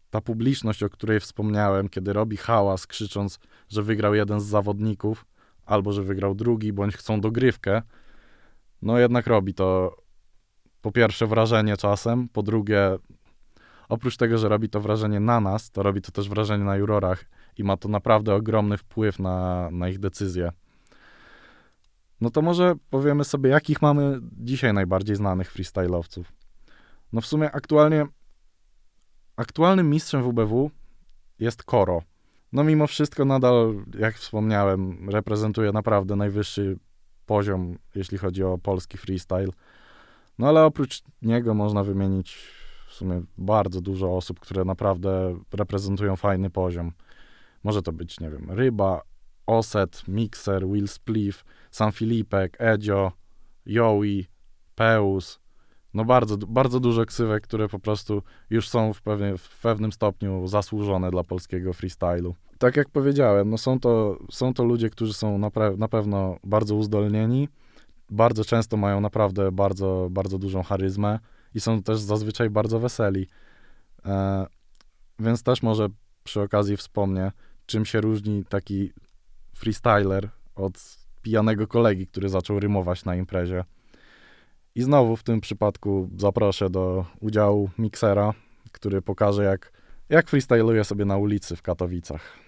[0.10, 3.40] ta publiczność, o której wspomniałem, kiedy robi hałas, krzycząc,
[3.70, 5.26] że wygrał jeden z zawodników,
[5.66, 7.82] albo że wygrał drugi, bądź chcą dogrywkę,
[8.82, 9.95] no jednak robi to.
[10.82, 12.98] Po pierwsze wrażenie czasem, po drugie,
[13.90, 17.26] oprócz tego, że robi to wrażenie na nas, to robi to też wrażenie na jurorach
[17.57, 20.52] i ma to naprawdę ogromny wpływ na, na ich decyzje.
[22.26, 26.23] No to może powiemy sobie, jakich mamy dzisiaj najbardziej znanych freestyle'owców.
[27.14, 28.06] No w sumie aktualnie
[29.35, 30.72] aktualnym mistrzem WBW
[31.39, 32.02] jest Koro.
[32.52, 36.77] No mimo wszystko nadal, jak wspomniałem, reprezentuje naprawdę najwyższy
[37.26, 39.52] poziom, jeśli chodzi o polski freestyle.
[40.39, 42.38] No ale oprócz niego można wymienić
[42.88, 46.91] w sumie bardzo dużo osób, które naprawdę reprezentują fajny poziom.
[47.64, 49.02] Może to być, nie wiem, Ryba,
[49.48, 53.12] Oset, Mixer, Will Spliff, Sam Filipek, Edzio,
[53.66, 54.26] Joey,
[54.76, 55.40] Peus,
[55.96, 60.48] no bardzo, bardzo dużo ksywek, które po prostu już są w, pewnie, w pewnym stopniu
[60.48, 62.36] zasłużone dla polskiego freestylu.
[62.58, 66.76] Tak jak powiedziałem, no są, to, są to ludzie, którzy są na, na pewno bardzo
[66.76, 67.50] uzdolnieni,
[68.10, 71.20] bardzo często mają naprawdę bardzo, bardzo dużą charyzmę
[71.56, 73.28] i są też zazwyczaj bardzo weseli.
[74.06, 74.46] E,
[75.20, 75.88] więc też może
[76.24, 77.32] przy okazji wspomnę,
[77.66, 78.92] czym się różni taki
[79.56, 80.73] freestyler od
[81.22, 83.64] pijanego kolegi, który zaczął rymować na imprezie.
[84.76, 88.34] I znowu w tym przypadku zaproszę do udziału miksera,
[88.72, 89.72] który pokaże, jak,
[90.10, 92.45] jak freestyluje sobie na ulicy w Katowicach.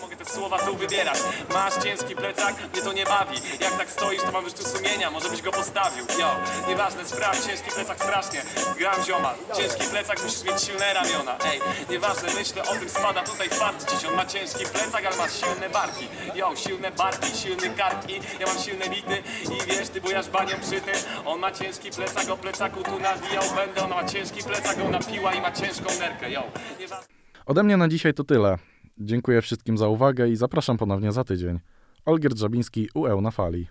[0.00, 1.18] Mogę te słowa tu wybierać.
[1.52, 3.36] Masz ciężki plecak, mnie to nie bawi.
[3.60, 5.10] Jak tak stoisz, to mam już tu sumienia.
[5.10, 6.36] Może byś go postawił, yo
[6.68, 8.42] Nieważne, sprawdź, ciężki plecak strasznie.
[8.78, 11.36] Gram zioma, ciężki plecak, musisz mieć silne ramiona.
[11.52, 11.60] Ej,
[11.90, 14.04] nieważne, myślę o tym, spada tutaj fart dziś.
[14.04, 16.08] On ma ciężki plecak, ale ma silne barki.
[16.34, 20.56] Yo, silne barki, silny kark i ja mam silne bity I wiesz, ty bujasz banią
[20.60, 20.94] przy tym
[21.24, 23.44] On ma ciężki plecak, o plecaku tu nawijał.
[23.56, 26.42] Będę Ona ma ciężki plecak, ona piła i ma ciężką nerkę, yo
[26.80, 27.06] Nieważne.
[27.46, 28.58] Ode mnie na dzisiaj to tyle.
[29.04, 31.58] Dziękuję wszystkim za uwagę i zapraszam ponownie za tydzień.
[32.04, 33.66] Olgierd Żabiński, UEł na fali.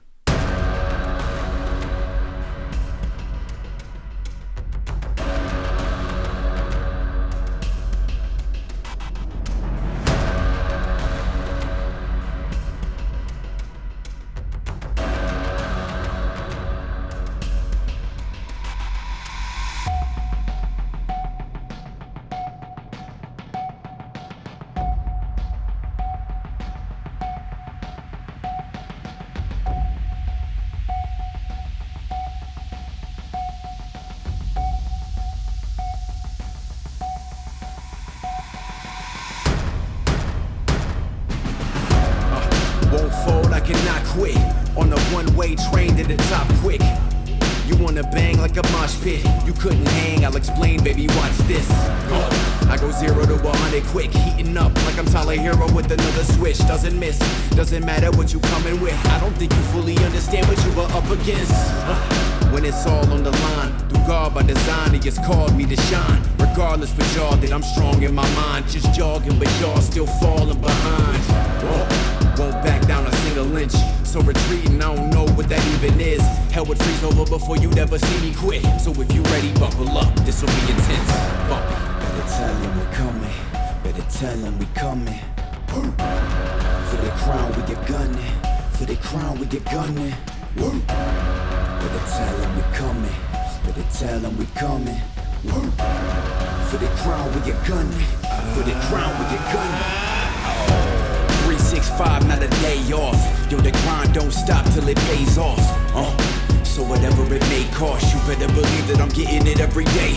[44.11, 44.37] Quit.
[44.75, 46.81] On a one way train to the top quick.
[47.67, 49.23] You wanna bang like a mosh pit.
[49.45, 51.69] You couldn't hang, I'll explain, baby, watch this.
[52.67, 56.57] I go zero to 100 quick, heating up like I'm Tyler Hero with another switch.
[56.59, 57.19] Doesn't miss,
[57.51, 58.95] doesn't matter what you coming with.
[59.07, 61.53] I don't think you fully understand what you are up against.
[62.51, 65.75] When it's all on the line, through God by design, He just called me to
[65.83, 66.21] shine.
[66.39, 70.59] Regardless for y'all that I'm strong in my mind, just jogging, but y'all still falling
[70.59, 71.21] behind.
[72.37, 73.73] Won't back down a single inch.
[74.11, 76.19] So retreating, I don't know what that even is.
[76.51, 78.61] Hell would freeze over before you'd ever see me quit.
[78.81, 81.11] So if you ready, buckle up, this'll be intense.
[81.47, 81.75] Bumpy.
[82.03, 83.35] Better tell him we coming.
[83.81, 85.17] Better tell him we coming.
[85.69, 88.33] For the crown we get gunning.
[88.73, 90.13] For the crown we get gunning.
[90.57, 90.81] Better
[92.11, 93.15] tell him we coming.
[93.63, 95.01] Better tell him we coming.
[96.67, 98.07] For the crown we get gunning.
[98.55, 100.10] For the crown we get gunning.
[101.97, 103.19] 365, not a day off.
[103.51, 105.59] Yo, the grind don't stop till it pays off.
[105.93, 106.15] Uh,
[106.63, 110.13] so whatever it may cost, you better believe that I'm getting it every day.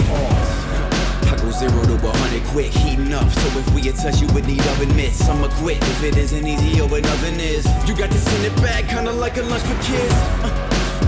[1.27, 3.29] I go zero to a hundred quick, heating up.
[3.31, 5.29] So if we touch, you would need oven mitts.
[5.29, 7.67] I'ma quit if it isn't easy what nothing is.
[7.89, 10.15] You got to send it back, kinda like a lunch for kids.
[10.45, 10.51] Uh,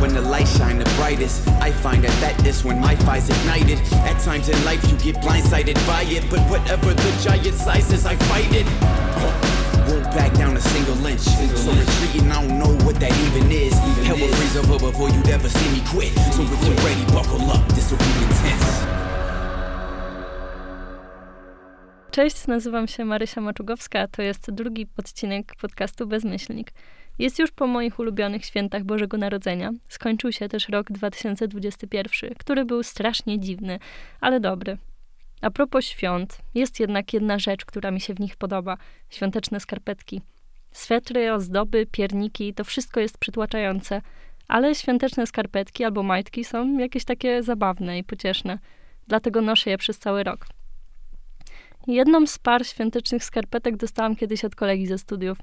[0.00, 3.78] when the light shine the brightest, I find that that is when my fire's ignited.
[4.04, 8.04] At times in life, you get blindsided by it, but whatever the giant size is,
[8.04, 9.45] I fight it.
[10.16, 11.20] Back down a single inch.
[11.20, 13.74] So retreating, I don't know what that even is.
[14.06, 16.12] Hell will freeze over before you'd ever see me quit.
[16.34, 18.86] So if you're ready, buckle up, be intense.
[22.10, 26.72] Cześć, nazywam się Marysia Maczugowska, a to jest drugi odcinek podcastu Bezmyślnik.
[27.18, 29.72] Jest już po moich ulubionych świętach Bożego Narodzenia.
[29.88, 33.78] Skończył się też rok 2021, który był strasznie dziwny,
[34.20, 34.78] ale dobry.
[35.40, 38.76] A propos świąt, jest jednak jedna rzecz, która mi się w nich podoba:
[39.10, 40.22] świąteczne skarpetki.
[40.72, 44.02] Swetry, ozdoby, pierniki to wszystko jest przytłaczające,
[44.48, 48.58] ale świąteczne skarpetki albo majtki są jakieś takie zabawne i pocieszne.
[49.08, 50.46] Dlatego noszę je przez cały rok.
[51.86, 55.38] Jedną z par świątecznych skarpetek dostałam kiedyś od kolegi ze studiów.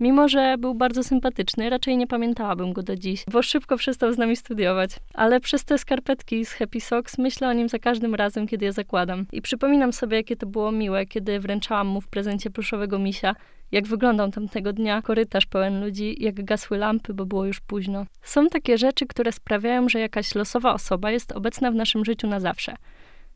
[0.00, 4.18] Mimo, że był bardzo sympatyczny, raczej nie pamiętałabym go do dziś, bo szybko przestał z
[4.18, 4.90] nami studiować.
[5.14, 8.72] Ale przez te skarpetki z Happy Socks myślę o nim za każdym razem, kiedy je
[8.72, 9.26] zakładam.
[9.32, 13.34] I przypominam sobie, jakie to było miłe, kiedy wręczałam mu w prezencie pluszowego misia,
[13.72, 18.06] jak wyglądał tamtego dnia korytarz pełen ludzi, jak gasły lampy, bo było już późno.
[18.22, 22.40] Są takie rzeczy, które sprawiają, że jakaś losowa osoba jest obecna w naszym życiu na
[22.40, 22.76] zawsze.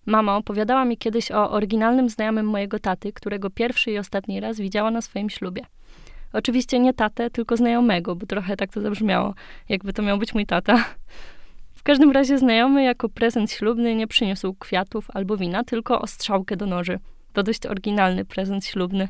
[0.07, 4.91] Mama opowiadała mi kiedyś o oryginalnym znajomym mojego taty, którego pierwszy i ostatni raz widziała
[4.91, 5.63] na swoim ślubie.
[6.33, 9.35] Oczywiście nie tatę, tylko znajomego, bo trochę tak to zabrzmiało,
[9.69, 10.85] jakby to miał być mój tata.
[11.75, 16.67] W każdym razie znajomy jako prezent ślubny nie przyniósł kwiatów albo wina, tylko ostrzałkę do
[16.67, 16.99] noży.
[17.33, 19.09] To dość oryginalny prezent ślubny.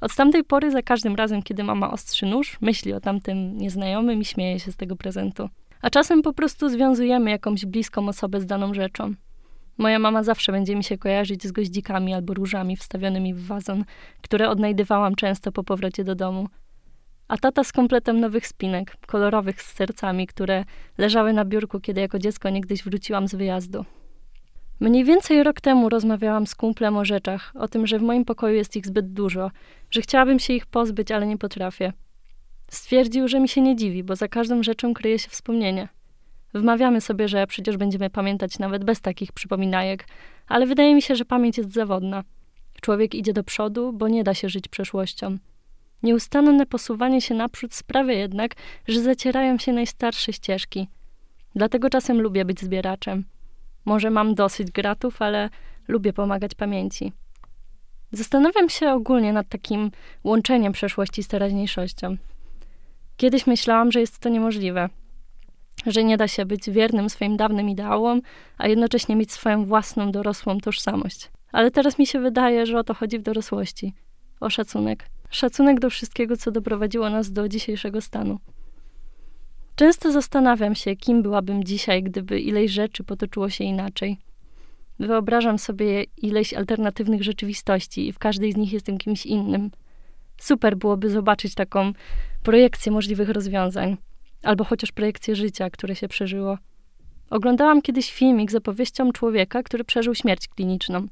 [0.00, 4.24] Od tamtej pory za każdym razem, kiedy mama ostrzy nóż, myśli o tamtym nieznajomym i
[4.24, 5.48] śmieje się z tego prezentu.
[5.82, 9.14] A czasem po prostu związujemy jakąś bliską osobę z daną rzeczą.
[9.78, 13.84] Moja mama zawsze będzie mi się kojarzyć z goździkami albo różami wstawionymi w wazon,
[14.22, 16.48] które odnajdywałam często po powrocie do domu.
[17.28, 20.64] A tata z kompletem nowych spinek, kolorowych z sercami, które
[20.98, 23.84] leżały na biurku, kiedy jako dziecko niegdyś wróciłam z wyjazdu.
[24.80, 28.54] Mniej więcej rok temu rozmawiałam z kumplem o rzeczach, o tym, że w moim pokoju
[28.54, 29.50] jest ich zbyt dużo,
[29.90, 31.92] że chciałabym się ich pozbyć, ale nie potrafię.
[32.70, 35.88] Stwierdził, że mi się nie dziwi, bo za każdą rzeczą kryje się wspomnienie.
[36.54, 40.06] Wmawiamy sobie, że przecież będziemy pamiętać nawet bez takich przypominajek,
[40.48, 42.24] ale wydaje mi się, że pamięć jest zawodna.
[42.80, 45.38] Człowiek idzie do przodu, bo nie da się żyć przeszłością.
[46.02, 48.54] Nieustanne posuwanie się naprzód sprawia jednak,
[48.88, 50.88] że zacierają się najstarsze ścieżki.
[51.54, 53.24] Dlatego czasem lubię być zbieraczem.
[53.84, 55.50] Może mam dosyć gratów, ale
[55.88, 57.12] lubię pomagać pamięci.
[58.12, 59.90] Zastanawiam się ogólnie nad takim
[60.24, 62.16] łączeniem przeszłości z teraźniejszością.
[63.16, 64.88] Kiedyś myślałam, że jest to niemożliwe,
[65.86, 68.20] że nie da się być wiernym swoim dawnym ideałom,
[68.58, 71.30] a jednocześnie mieć swoją własną dorosłą tożsamość.
[71.52, 73.94] Ale teraz mi się wydaje, że o to chodzi w dorosłości
[74.40, 75.10] o szacunek.
[75.30, 78.38] Szacunek do wszystkiego, co doprowadziło nas do dzisiejszego stanu.
[79.76, 84.18] Często zastanawiam się, kim byłabym dzisiaj, gdyby ileś rzeczy potoczyło się inaczej.
[85.00, 89.70] Wyobrażam sobie ileś alternatywnych rzeczywistości i w każdej z nich jestem kimś innym.
[90.40, 91.92] Super byłoby zobaczyć taką
[92.42, 93.96] projekcję możliwych rozwiązań,
[94.42, 96.58] albo chociaż projekcję życia, które się przeżyło.
[97.30, 101.06] Oglądałam kiedyś filmik z opowieścią człowieka, który przeżył śmierć kliniczną.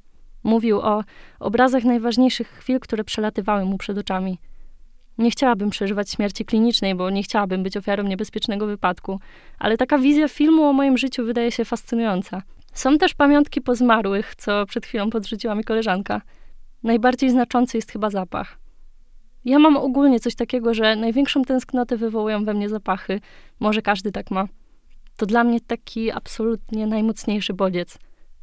[0.45, 1.05] Mówił o
[1.41, 4.39] obrazach najważniejszych chwil, które przelatywały mu przed oczami.
[5.19, 9.21] Nie chciałabym przeżywać śmierci klinicznej, bo nie chciałabym być ofiarą niebezpiecznego wypadku,
[9.59, 12.43] ale taka wizja filmu o moim życiu wydaje się fascynująca.
[12.73, 16.21] Są też pamiątki po zmarłych, co przed chwilą podrzuciła mi koleżanka.
[16.83, 18.59] Najbardziej znaczący jest chyba zapach.
[19.47, 23.21] Ja mam ogólnie coś takiego, że największą tęsknotę wywołują we mnie zapachy.
[23.61, 24.49] Może każdy tak ma.
[25.17, 27.99] To dla mnie taki absolutnie najmocniejszy bodziec.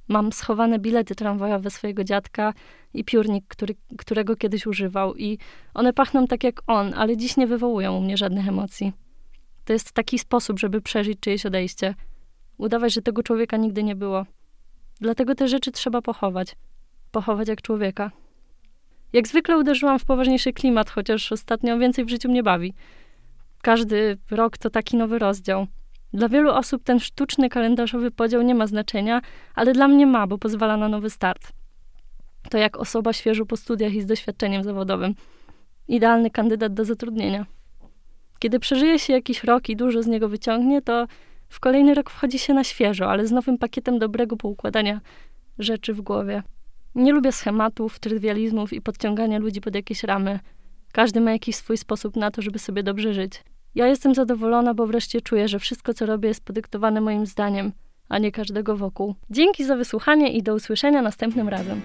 [0.07, 2.53] Mam schowane bilety tramwajowe swojego dziadka
[2.93, 5.38] i piórnik, który, którego kiedyś używał, i
[5.73, 8.93] one pachną tak jak on, ale dziś nie wywołują u mnie żadnych emocji.
[9.65, 11.95] To jest taki sposób, żeby przeżyć czyjeś odejście.
[12.57, 14.25] Udawać, że tego człowieka nigdy nie było.
[15.01, 16.55] Dlatego te rzeczy trzeba pochować.
[17.11, 18.11] Pochować jak człowieka.
[19.14, 22.73] Jak zwykle uderzyłam w poważniejszy klimat, chociaż ostatnio więcej w życiu mnie bawi.
[23.61, 25.68] każdy rok to taki nowy rozdział.
[26.14, 29.22] Dla wielu osób ten sztuczny kalendarzowy podział nie ma znaczenia,
[29.56, 31.52] ale dla mnie ma, bo pozwala na nowy start.
[32.49, 35.15] To jak osoba świeżo po studiach i z doświadczeniem zawodowym.
[35.88, 37.45] Idealny kandydat do zatrudnienia.
[38.40, 41.07] Kiedy przeżyje się jakiś rok i dużo z niego wyciągnie, to
[41.49, 45.02] w kolejny rok wchodzi się na świeżo, ale z nowym pakietem dobrego poukładania
[45.60, 46.44] rzeczy w głowie.
[46.95, 50.40] Nie lubię schematów, trywializmów i podciągania ludzi pod jakieś ramy.
[50.91, 53.44] Każdy ma jakiś swój sposób na to, żeby sobie dobrze żyć.
[53.76, 57.72] Ja jestem zadowolona, bo wreszcie czuję, że wszystko, co robię, jest podyktowane moim zdaniem,
[58.10, 59.15] a nie każdego wokół.
[59.30, 61.82] Dzięki za wysłuchanie i do usłyszenia następnym razem.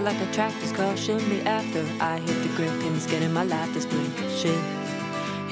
[0.00, 3.44] Feel like a tractor's caution me after I hit the grip and it's getting my
[3.44, 4.58] life display shift.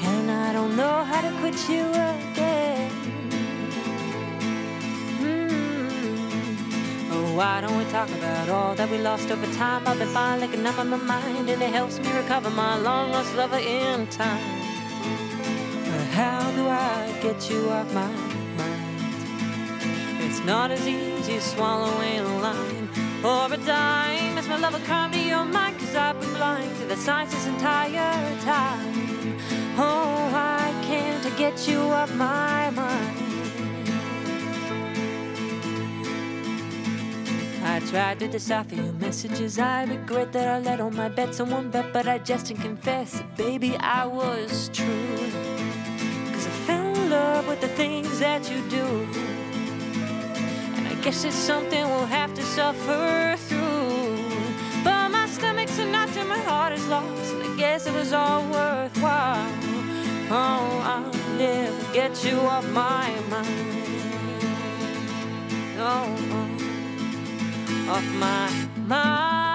[0.01, 2.91] And I don't know how to quit you again.
[5.21, 5.51] Mm.
[7.11, 9.87] Oh, why don't we talk about all that we lost over time?
[9.87, 13.11] I've been fine looking up on my mind, and it helps me recover my long
[13.11, 14.61] lost lover in time.
[15.85, 18.11] But how do I get you off my
[18.59, 19.09] mind?
[20.21, 22.89] It's not as easy as swallowing a line
[23.23, 23.98] or a dime.
[24.59, 27.47] As my lover come to your mind, cause I've been blind to the signs this
[27.47, 29.37] entire time.
[29.77, 33.17] Oh, I can't get you off my mind.
[37.63, 39.59] I tried to decipher your messages.
[39.59, 42.61] I regret that I let all my bets on one bet, but I just didn't
[42.61, 45.15] confess baby, I was true.
[46.33, 49.07] Cause I fell in love with the things that you do.
[50.75, 53.58] And I guess it's something we'll have to suffer through.
[56.69, 57.33] Heart is lost.
[57.33, 59.51] And I guess it was all worthwhile.
[60.31, 63.47] Oh, I'll never get you off my mind.
[65.79, 66.49] Oh, oh
[67.91, 68.49] off my
[68.85, 69.48] mind,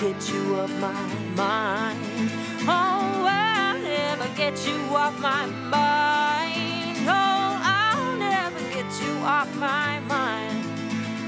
[0.00, 2.30] get you off my mind.
[2.62, 6.96] Oh, I'll never get you off my mind.
[7.06, 10.64] Oh, I'll never get you off my mind.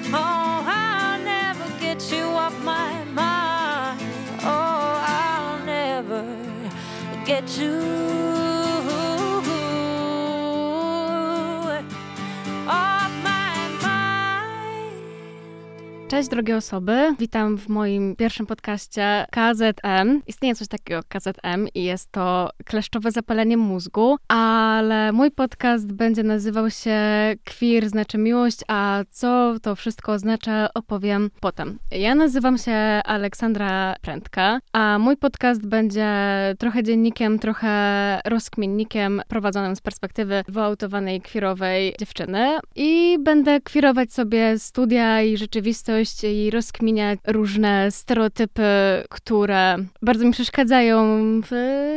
[0.06, 4.00] Oh, I'll never get you off my mind.
[4.42, 6.24] Oh, I'll never
[7.26, 8.41] get you
[16.12, 20.22] Cześć drogie osoby, witam w moim pierwszym podcaście KZM.
[20.26, 26.70] Istnieje coś takiego KZM i jest to kleszczowe zapalenie mózgu, ale mój podcast będzie nazywał
[26.70, 26.98] się
[27.44, 31.78] Queer znaczy miłość, a co to wszystko oznacza opowiem potem.
[31.90, 32.72] Ja nazywam się
[33.04, 36.08] Aleksandra Prędka, a mój podcast będzie
[36.58, 45.22] trochę dziennikiem, trochę rozkminnikiem prowadzonym z perspektywy wyautowanej queerowej dziewczyny i będę queerować sobie studia
[45.22, 46.01] i rzeczywistość
[46.32, 48.62] i rozkminiać różne stereotypy,
[49.10, 51.00] które bardzo mi przeszkadzają
[51.50, 51.52] w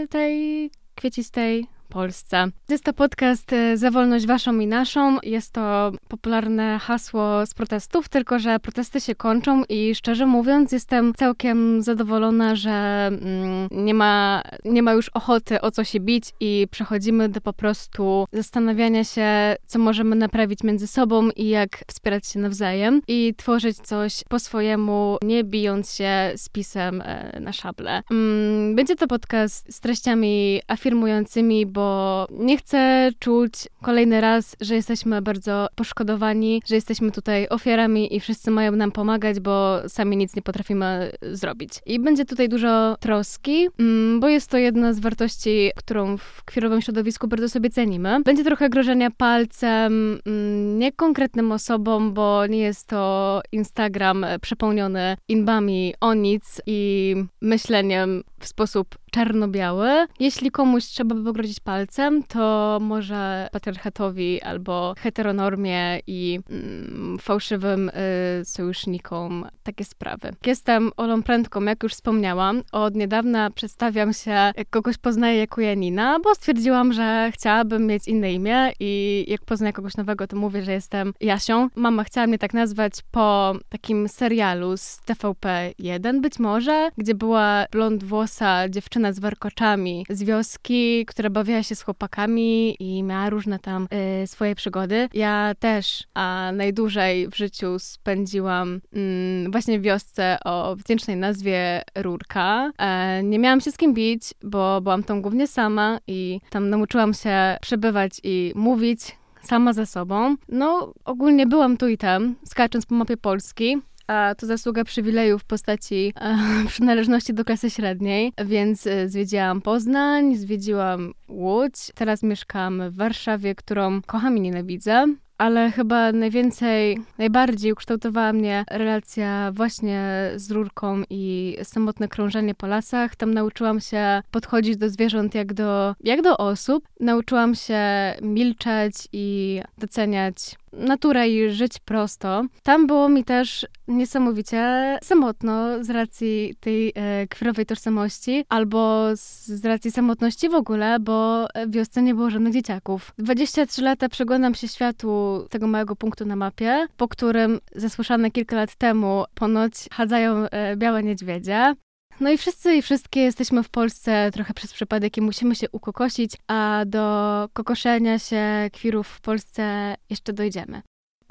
[0.10, 2.48] tej kwiecistej Polsce.
[2.70, 5.18] Jest to podcast e, Za wolność waszą i naszą.
[5.24, 11.14] Jest to popularne hasło z protestów, tylko że protesty się kończą i szczerze mówiąc jestem
[11.14, 16.68] całkiem zadowolona, że mm, nie, ma, nie ma już ochoty o co się bić i
[16.72, 22.40] przechodzimy do po prostu zastanawiania się, co możemy naprawić między sobą i jak wspierać się
[22.40, 28.02] nawzajem i tworzyć coś po swojemu, nie bijąc się z pisem e, na szable.
[28.12, 35.22] Mm, Będzie to podcast z treściami afirmującymi, bo nie chcę czuć kolejny raz, że jesteśmy
[35.22, 40.42] bardzo poszkodowani, że jesteśmy tutaj ofiarami i wszyscy mają nam pomagać, bo sami nic nie
[40.42, 41.72] potrafimy zrobić.
[41.86, 46.82] I będzie tutaj dużo troski, mm, bo jest to jedna z wartości, którą w kwirowym
[46.82, 48.22] środowisku bardzo sobie cenimy.
[48.24, 55.94] Będzie trochę grożenia palcem, mm, nie konkretnym osobom, bo nie jest to Instagram przepełniony inbami
[56.02, 60.08] o nic i myśleniem w sposób czarno-biały.
[60.20, 68.46] Jeśli komuś trzeba by pogrozić palcem, to może patriarchatowi albo heteronormie i mm, fałszywym y,
[68.46, 70.32] sojusznikom takie sprawy.
[70.46, 72.62] Jestem Olą Prędką, jak już wspomniałam.
[72.72, 78.34] Od niedawna przedstawiam się, jak kogoś poznaję jako Janina, bo stwierdziłam, że chciałabym mieć inne
[78.34, 81.70] imię i jak poznaję kogoś nowego, to mówię, że jestem Jasią.
[81.76, 88.04] Mama chciała mnie tak nazwać po takim serialu z TVP1 być może, gdzie była blond
[88.04, 93.88] włosa dziewczyna z warkoczami z wioski, która bawiła się z chłopakami i miała różne tam
[94.23, 95.10] y, swoje przygody.
[95.14, 102.72] Ja też, a najdłużej w życiu spędziłam mm, właśnie w wiosce o wdzięcznej nazwie Rurka.
[102.77, 107.14] E, nie miałam się z kim bić, bo byłam tam głównie sama i tam nauczyłam
[107.14, 108.99] się przebywać i mówić
[109.44, 110.36] sama ze sobą.
[110.49, 113.77] No, ogólnie byłam tu i tam, skacząc po mapie Polski.
[114.07, 116.38] A to zasługa przywileju w postaci e,
[116.68, 121.91] przynależności do klasy średniej, więc e, zwiedziłam Poznań, zwiedziłam Łódź.
[121.95, 125.06] Teraz mieszkam w Warszawie, którą kocham i nienawidzę
[125.38, 133.15] ale chyba najwięcej, najbardziej ukształtowała mnie relacja właśnie z rurką i samotne krążenie po lasach.
[133.15, 136.88] Tam nauczyłam się podchodzić do zwierząt jak do, jak do osób.
[136.99, 137.84] Nauczyłam się
[138.22, 142.44] milczeć i doceniać naturę i żyć prosto.
[142.64, 149.66] Tam było mi też niesamowicie samotno z racji tej e, kwirowej tożsamości, albo z, z
[149.66, 153.14] racji samotności w ogóle, bo w wiosce nie było żadnych dzieciaków.
[153.18, 158.76] 23 lata przeglądam się światu tego małego punktu na mapie, po którym zasłyszane kilka lat
[158.76, 161.76] temu ponoć chadzają e, białe niedźwiedzie.
[162.20, 166.32] No i wszyscy i wszystkie jesteśmy w Polsce trochę przez przypadek i musimy się ukokosić,
[166.48, 170.82] a do kokoszenia się kwirów w Polsce jeszcze dojdziemy.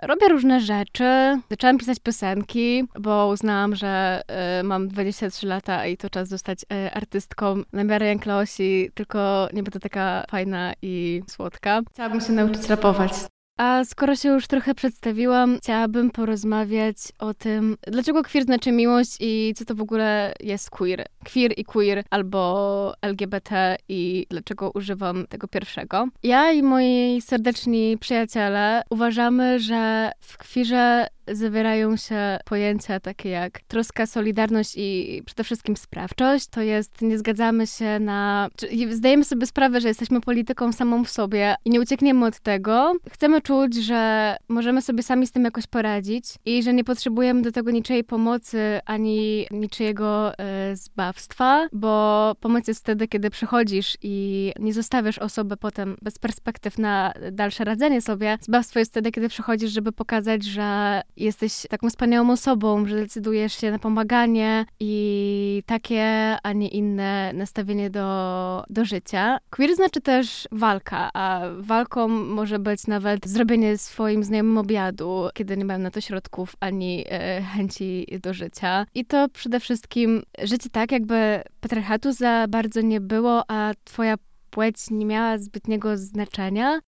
[0.02, 1.40] Robię różne rzeczy.
[1.50, 4.22] Zaczęłam pisać piosenki, bo uznałam, że
[4.60, 9.62] y, mam 23 lata i to czas zostać y, artystką na miarę Janklosi, tylko nie
[9.62, 11.80] będę taka fajna i słodka.
[11.92, 13.12] Chciałabym się nauczyć rapować.
[13.56, 19.52] A skoro się już trochę przedstawiłam, chciałabym porozmawiać o tym, dlaczego queer znaczy miłość i
[19.56, 21.06] co to w ogóle jest queer.
[21.32, 26.08] Queer i queer albo LGBT i dlaczego używam tego pierwszego.
[26.22, 34.06] Ja i moi serdeczni przyjaciele uważamy, że w queerze zawierają się pojęcia takie jak troska,
[34.06, 36.46] solidarność i przede wszystkim sprawczość.
[36.46, 38.48] To jest, nie zgadzamy się na.
[38.90, 42.92] Zdajemy sobie sprawę, że jesteśmy polityką samą w sobie i nie uciekniemy od tego.
[43.12, 47.52] Chcemy czuć, że możemy sobie sami z tym jakoś poradzić i że nie potrzebujemy do
[47.52, 54.72] tego niczyjej pomocy ani niczyjego e, zbawstwa, bo pomoc jest wtedy, kiedy przychodzisz i nie
[54.72, 58.38] zostawiasz osoby potem bez perspektyw na dalsze radzenie sobie.
[58.40, 63.70] Zbawstwo jest wtedy, kiedy przychodzisz, żeby pokazać, że jesteś taką wspaniałą osobą, że decydujesz się
[63.70, 69.38] na pomaganie i takie, a nie inne nastawienie do, do życia.
[69.50, 75.64] Queer znaczy też walka, a walką może być nawet zrobienie swoim znajomym obiadu, kiedy nie
[75.64, 78.86] mają na to środków ani e, chęci do życia.
[78.94, 84.14] I to przede wszystkim życie tak, jakby patriarchatu za bardzo nie było, a twoja
[84.50, 86.80] płeć nie miała zbytniego znaczenia.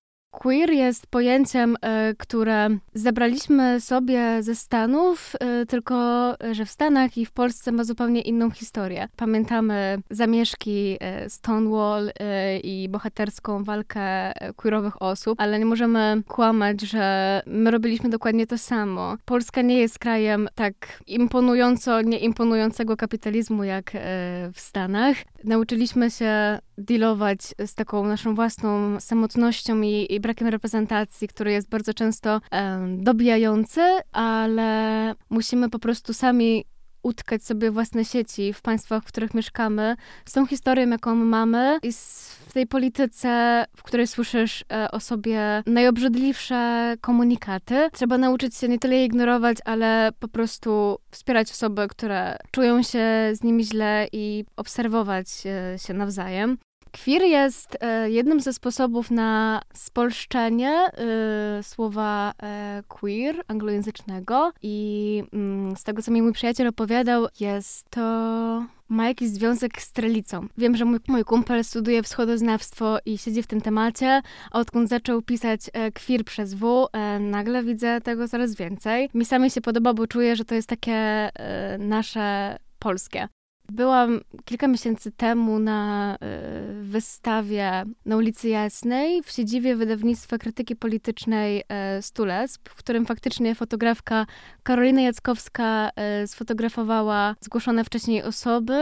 [0.46, 5.94] Queer jest pojęciem, e, które zabraliśmy sobie ze Stanów, e, tylko
[6.52, 9.08] że w Stanach i w Polsce ma zupełnie inną historię.
[9.16, 12.12] Pamiętamy zamieszki e, Stonewall
[12.62, 19.16] i bohaterską walkę queerowych osób, ale nie możemy kłamać, że my robiliśmy dokładnie to samo.
[19.24, 20.74] Polska nie jest krajem tak
[21.06, 23.90] imponująco nieimponującego kapitalizmu jak
[24.52, 25.16] w Stanach.
[25.46, 31.94] Nauczyliśmy się dealować z taką naszą własną samotnością i, i brakiem reprezentacji, który jest bardzo
[31.94, 32.40] często
[32.98, 33.80] dobijający,
[34.12, 36.64] ale musimy po prostu sami
[37.02, 41.92] utkać sobie własne sieci w państwach, w których mieszkamy, z tą historią, jaką mamy i
[41.92, 47.88] w tej polityce, w której słyszysz e, o sobie najobrzydliwsze komunikaty.
[47.92, 53.04] Trzeba nauczyć się nie tyle je ignorować, ale po prostu wspierać osoby, które czują się
[53.32, 56.58] z nimi źle i obserwować e, się nawzajem.
[56.92, 65.76] Queer jest e, jednym ze sposobów na spolszczenie e, słowa e, queer anglojęzycznego i mm,
[65.76, 68.00] z tego, co mi mój przyjaciel opowiadał, jest to
[68.88, 70.46] ma jakiś związek z strelicą.
[70.58, 75.22] Wiem, że mój, mój kumpel studiuje wschodoznawstwo i siedzi w tym temacie, a odkąd zaczął
[75.22, 79.10] pisać e, queer przez W, e, nagle widzę tego coraz więcej.
[79.14, 83.28] Mi samej się podoba, bo czuję, że to jest takie e, nasze polskie.
[83.72, 91.60] Byłam kilka miesięcy temu na y, wystawie na ulicy Jasnej w siedzibie wydawnictwa krytyki politycznej
[91.98, 94.26] y, Stulesp, w którym faktycznie fotografka
[94.62, 95.90] Karolina Jackowska
[96.22, 98.74] y, sfotografowała zgłoszone wcześniej osoby,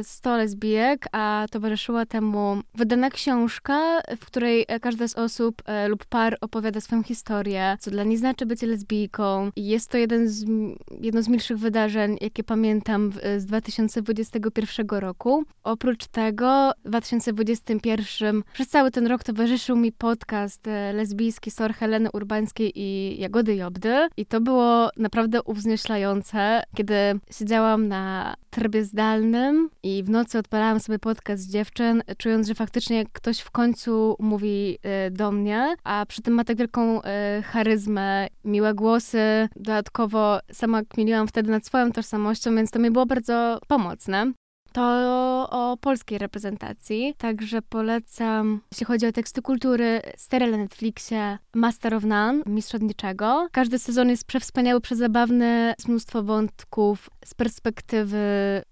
[0.00, 6.36] y, 100 lesbijek, a towarzyszyła temu wydana książka, w której każda z osób lub par
[6.40, 9.50] opowiada swoją historię, co dla niej znaczy bycie lesbijką.
[9.56, 10.46] Jest to jeden z,
[11.00, 13.46] jedno z milszych wydarzeń, jakie pamiętam z
[13.94, 15.44] 2021 roku.
[15.64, 22.10] Oprócz tego w 2021 przez cały ten rok towarzyszył mi podcast e, lesbijski Sor Heleny
[22.12, 24.08] Urbańskiej i Jagody Jobdy.
[24.16, 26.94] I to było naprawdę uwznieślające, kiedy
[27.30, 33.04] siedziałam na trybie zdalnym i w nocy odpalałam sobie podcast z dziewczyn, czując, że faktycznie
[33.12, 38.28] ktoś w końcu mówi y, do mnie, a przy tym ma tak wielką y, charyzmę,
[38.44, 39.48] miłe głosy.
[39.56, 43.79] Dodatkowo sama kminiłam wtedy nad swoją tożsamością, więc to mi było bardzo pomocne.
[44.72, 44.82] To
[45.50, 52.04] o polskiej reprezentacji, także polecam, jeśli chodzi o teksty kultury, serial na Netflixie Master of
[52.04, 53.48] None, Mistrzodniczego.
[53.52, 58.18] Każdy sezon jest przewspaniały, przezabawny, z mnóstwo wątków z perspektywy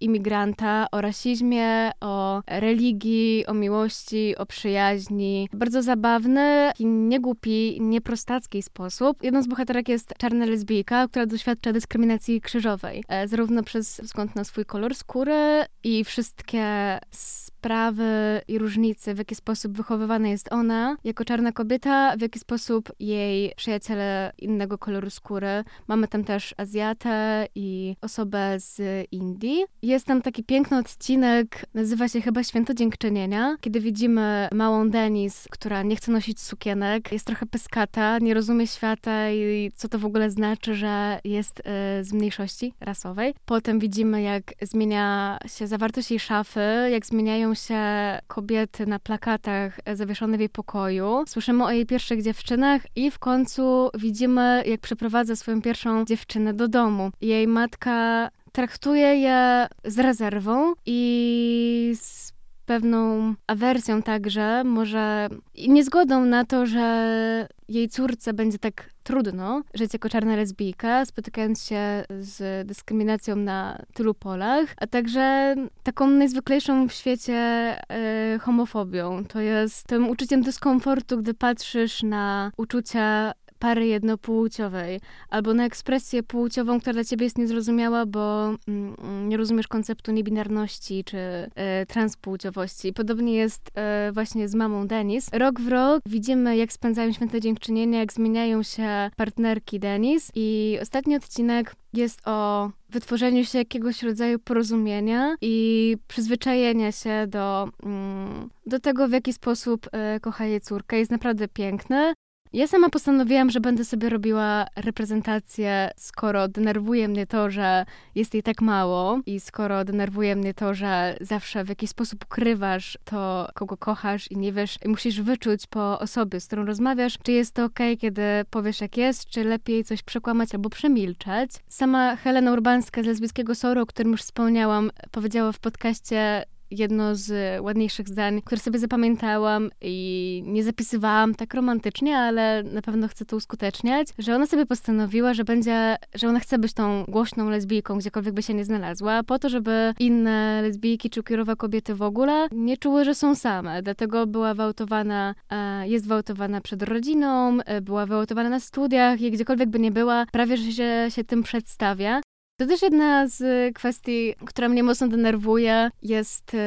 [0.00, 5.48] imigranta o rasizmie, o religii, o miłości, o przyjaźni.
[5.52, 9.22] Bardzo zabawny, i niegłupi, nieprostacki sposób.
[9.22, 14.44] Jedną z bohaterek jest czarna lesbijka, która doświadcza dyskryminacji krzyżowej, e, zarówno przez wzgląd na
[14.44, 21.24] swój kolor skóry i wszystkie sprawy i różnice, w jaki sposób wychowywana jest ona jako
[21.24, 25.64] czarna kobieta, w jaki sposób jej przyjaciele innego koloru skóry.
[25.88, 29.64] Mamy tam też Azjatę i osobę z Indii.
[29.82, 35.82] Jest tam taki piękny odcinek, nazywa się chyba Święto Dziękczynienia, kiedy widzimy małą Denis, która
[35.82, 40.30] nie chce nosić sukienek, jest trochę pyskata, nie rozumie świata i co to w ogóle
[40.30, 41.62] znaczy, że jest y,
[42.04, 43.34] z mniejszości rasowej.
[43.44, 46.60] Potem widzimy, jak zmienia się zawartość jej szafy,
[46.90, 47.78] jak zmieniają się
[48.26, 51.24] kobiety na plakatach zawieszone w jej pokoju.
[51.26, 56.68] Słyszymy o jej pierwszych dziewczynach i w końcu widzimy, jak przeprowadza swoją pierwszą dziewczynę do
[56.68, 57.10] domu.
[57.20, 62.32] Jej matka traktuje je z rezerwą i z
[62.68, 65.28] pewną awersją także, może
[65.68, 72.04] niezgodą na to, że jej córce będzie tak trudno żyć jako czarna lesbijka, spotykając się
[72.20, 79.24] z dyskryminacją na tylu polach, a także taką najzwyklejszą w świecie e, homofobią.
[79.24, 86.80] To jest tym uczuciem dyskomfortu, gdy patrzysz na uczucia pary jednopłciowej, albo na ekspresję płciową,
[86.80, 92.92] która dla ciebie jest niezrozumiała, bo mm, nie rozumiesz konceptu niebinarności czy e, transpłciowości.
[92.92, 95.28] Podobnie jest e, właśnie z mamą Denis.
[95.32, 101.16] Rok w rok widzimy, jak spędzają święte dziękczynienia, jak zmieniają się partnerki Denis i ostatni
[101.16, 109.08] odcinek jest o wytworzeniu się jakiegoś rodzaju porozumienia i przyzwyczajenia się do, mm, do tego,
[109.08, 110.98] w jaki sposób e, kocha jej córkę.
[110.98, 112.14] Jest naprawdę piękny.
[112.52, 117.84] Ja sama postanowiłam, że będę sobie robiła reprezentację, skoro denerwuje mnie to, że
[118.14, 122.98] jest jej tak mało i skoro denerwuje mnie to, że zawsze w jakiś sposób ukrywasz
[123.04, 127.32] to, kogo kochasz i nie wiesz, i musisz wyczuć po osobie, z którą rozmawiasz, czy
[127.32, 131.50] jest to ok, kiedy powiesz jak jest, czy lepiej coś przekłamać albo przemilczeć.
[131.68, 137.60] Sama Helena Urbańska z lesbijskiego Soru, o którym już wspomniałam, powiedziała w podcaście jedno z
[137.62, 143.36] ładniejszych zdań, które sobie zapamiętałam i nie zapisywałam tak romantycznie, ale na pewno chcę to
[143.36, 148.34] uskuteczniać, że ona sobie postanowiła, że będzie, że ona chce być tą głośną lesbijką, gdziekolwiek
[148.34, 152.76] by się nie znalazła, po to, żeby inne lesbijki czy queerowe kobiety w ogóle nie
[152.76, 153.82] czuły, że są same.
[153.82, 159.68] Dlatego była gwałtowana, e, jest gwałtowana przed rodziną, e, była gwałtowana na studiach i gdziekolwiek
[159.68, 162.20] by nie była, prawie że się, się tym przedstawia.
[162.58, 163.42] To też jedna z
[163.74, 166.58] kwestii, która mnie mocno denerwuje, jest y,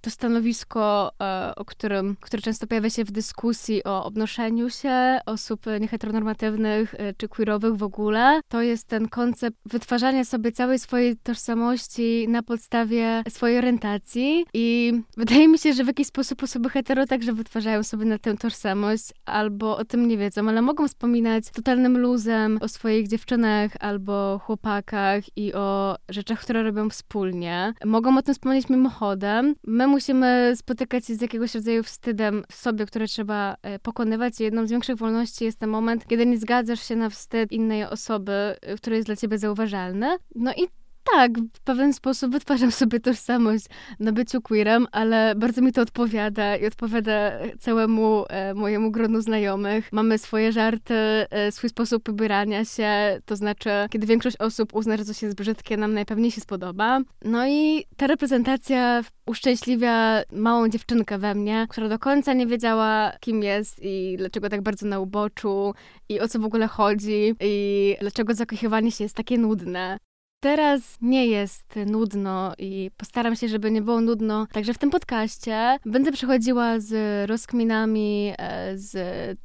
[0.00, 5.66] to stanowisko, e, o którym, które często pojawia się w dyskusji o obnoszeniu się osób
[5.80, 8.40] nieheteronormatywnych y, czy queerowych w ogóle.
[8.48, 15.48] To jest ten koncept wytwarzania sobie całej swojej tożsamości na podstawie swojej orientacji i wydaje
[15.48, 19.76] mi się, że w jakiś sposób osoby hetero także wytwarzają sobie na tę tożsamość albo
[19.76, 25.54] o tym nie wiedzą, ale mogą wspominać totalnym luzem o swoich dziewczynach albo chłopakach i
[25.54, 27.74] o rzeczach, które robią wspólnie.
[27.84, 29.54] Mogą o tym wspomnieć mimochodem.
[29.66, 34.40] My musimy spotykać się z jakiegoś rodzaju wstydem w sobie, które trzeba e, pokonywać.
[34.40, 38.32] Jedną z większych wolności jest ten moment, kiedy nie zgadzasz się na wstyd innej osoby,
[38.32, 40.16] e, który jest dla ciebie zauważalny.
[40.34, 40.79] No i
[41.12, 43.66] tak, w pewien sposób wytwarzam sobie tożsamość
[44.00, 49.92] na byciu queerem, ale bardzo mi to odpowiada i odpowiada całemu e, mojemu gronu znajomych.
[49.92, 55.04] Mamy swoje żarty, e, swój sposób ubierania się, to znaczy, kiedy większość osób uzna, że
[55.04, 57.00] coś jest brzydkie, nam najpewniej się spodoba.
[57.24, 63.42] No i ta reprezentacja uszczęśliwia małą dziewczynkę we mnie, która do końca nie wiedziała, kim
[63.42, 65.74] jest i dlaczego tak bardzo na uboczu
[66.08, 69.98] i o co w ogóle chodzi i dlaczego zakochiwanie się jest takie nudne.
[70.42, 74.46] Teraz nie jest nudno i postaram się, żeby nie było nudno.
[74.52, 76.92] Także w tym podcaście będę przychodziła z
[77.30, 78.94] rozkminami, e, z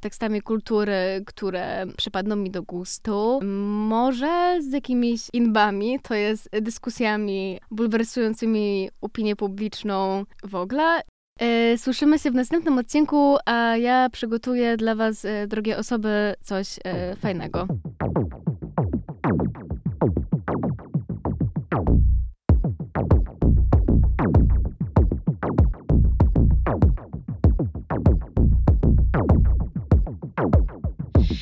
[0.00, 3.40] tekstami kultury, które przypadną mi do gustu.
[3.88, 11.00] Może z jakimiś inbami, to jest dyskusjami bulwersującymi opinię publiczną w ogóle.
[11.40, 16.78] E, Słyszymy się w następnym odcinku, a ja przygotuję dla Was, e, drogie osoby, coś
[17.20, 17.66] fajnego.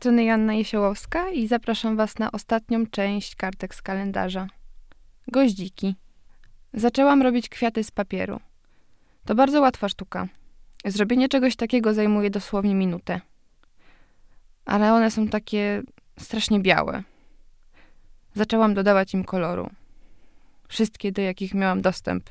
[0.00, 4.46] strony Janna Jesiołowska i zapraszam Was na ostatnią część kartek z kalendarza.
[5.28, 5.94] Goździki.
[6.72, 8.40] Zaczęłam robić kwiaty z papieru.
[9.24, 10.28] To bardzo łatwa sztuka.
[10.84, 13.20] Zrobienie czegoś takiego zajmuje dosłownie minutę.
[14.64, 15.82] Ale one są takie
[16.18, 17.02] strasznie białe.
[18.34, 19.70] Zaczęłam dodawać im koloru.
[20.68, 22.30] Wszystkie, do jakich miałam dostęp.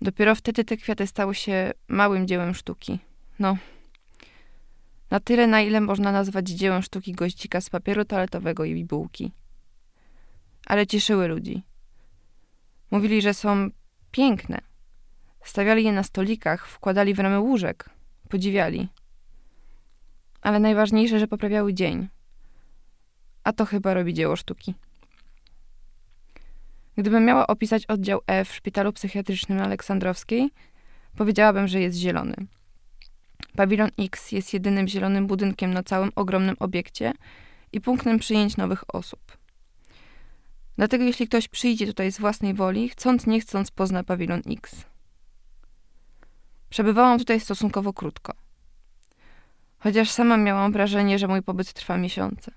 [0.00, 2.98] Dopiero wtedy te kwiaty stały się małym dziełem sztuki.
[3.38, 3.56] No,
[5.16, 9.32] na tyle, na ile można nazwać dziełem sztuki goździka z papieru toaletowego i bułki.
[10.66, 11.62] Ale cieszyły ludzi.
[12.90, 13.70] Mówili, że są
[14.10, 14.58] piękne.
[15.44, 17.90] Stawiali je na stolikach, wkładali w ramy łóżek.
[18.28, 18.88] Podziwiali.
[20.42, 22.08] Ale najważniejsze, że poprawiały dzień.
[23.44, 24.74] A to chyba robi dzieło sztuki.
[26.96, 30.50] Gdybym miała opisać oddział F w szpitalu psychiatrycznym Aleksandrowskiej,
[31.16, 32.34] powiedziałabym, że jest zielony.
[33.56, 37.12] Pawilon X jest jedynym zielonym budynkiem na całym ogromnym obiekcie
[37.72, 39.20] i punktem przyjęć nowych osób.
[40.76, 44.84] Dlatego jeśli ktoś przyjdzie tutaj z własnej woli, chcąc nie chcąc pozna pawilon X.
[46.70, 48.32] Przebywałam tutaj stosunkowo krótko.
[49.78, 52.52] Chociaż sama miałam wrażenie, że mój pobyt trwa miesiące.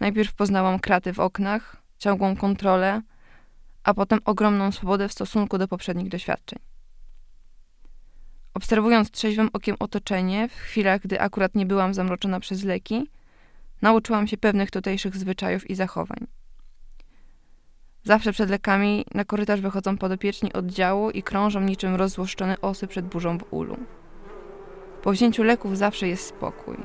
[0.00, 3.02] Najpierw poznałam kraty w oknach, ciągłą kontrolę,
[3.84, 6.58] a potem ogromną swobodę w stosunku do poprzednich doświadczeń.
[8.56, 13.10] Obserwując trzeźwym okiem otoczenie, w chwilach, gdy akurat nie byłam zamroczona przez leki,
[13.82, 16.26] nauczyłam się pewnych tutejszych zwyczajów i zachowań.
[18.04, 23.38] Zawsze przed lekami na korytarz wychodzą podopieczni oddziału i krążą niczym rozzłoszczone osy przed burzą
[23.38, 23.76] w ulu.
[25.02, 26.76] Po wzięciu leków zawsze jest spokój.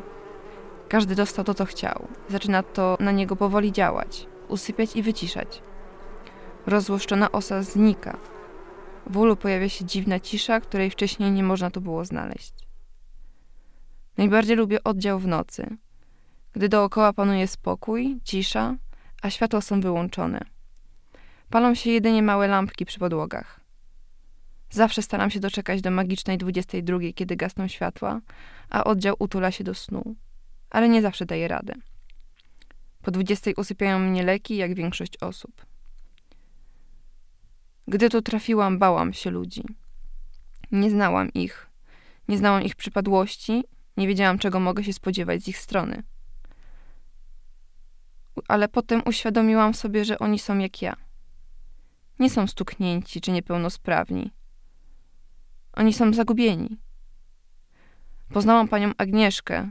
[0.90, 2.08] Każdy dostał to, co chciał.
[2.30, 5.62] Zaczyna to na niego powoli działać, usypiać i wyciszać.
[6.68, 8.18] Rozzłoszczona osa znika,
[9.12, 12.54] w ulu pojawia się dziwna cisza, której wcześniej nie można tu było znaleźć.
[14.18, 15.78] Najbardziej lubię oddział w nocy,
[16.54, 18.76] gdy dookoła panuje spokój, cisza,
[19.22, 20.40] a światła są wyłączone.
[21.50, 23.60] Palą się jedynie małe lampki przy podłogach.
[24.70, 28.22] Zawsze staram się doczekać do magicznej 22, kiedy gasną światła,
[28.70, 30.16] a oddział utula się do snu.
[30.70, 31.74] Ale nie zawsze daje radę.
[33.02, 35.71] Po 20 usypiają mnie leki, jak większość osób.
[37.92, 39.64] Gdy tu trafiłam, bałam się ludzi.
[40.72, 41.70] Nie znałam ich.
[42.28, 43.64] Nie znałam ich przypadłości,
[43.98, 46.04] nie wiedziałam, czego mogę się spodziewać z ich strony.
[48.48, 50.96] Ale potem uświadomiłam sobie, że oni są jak ja.
[52.20, 54.32] Nie są stuknięci czy niepełnosprawni.
[55.74, 56.78] Oni są zagubieni.
[58.34, 59.70] Poznałam panią Agnieszkę,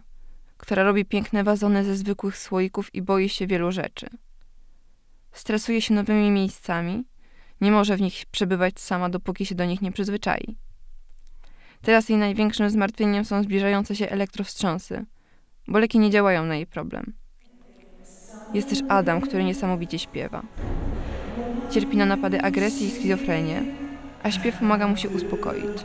[0.57, 4.09] która robi piękne wazony ze zwykłych słoików i boi się wielu rzeczy.
[5.33, 7.05] Stresuje się nowymi miejscami,
[7.61, 10.57] nie może w nich przebywać sama, dopóki się do nich nie przyzwyczai.
[11.83, 15.05] Teraz jej największym zmartwieniem są zbliżające się elektrowstrząsy,
[15.69, 17.13] bo leki nie działają na jej problem.
[18.55, 20.43] Jest też Adam, który niesamowicie śpiewa.
[21.71, 23.63] Cierpi na napady agresji i schizofrenię,
[24.23, 25.79] a śpiew pomaga mu się uspokoić.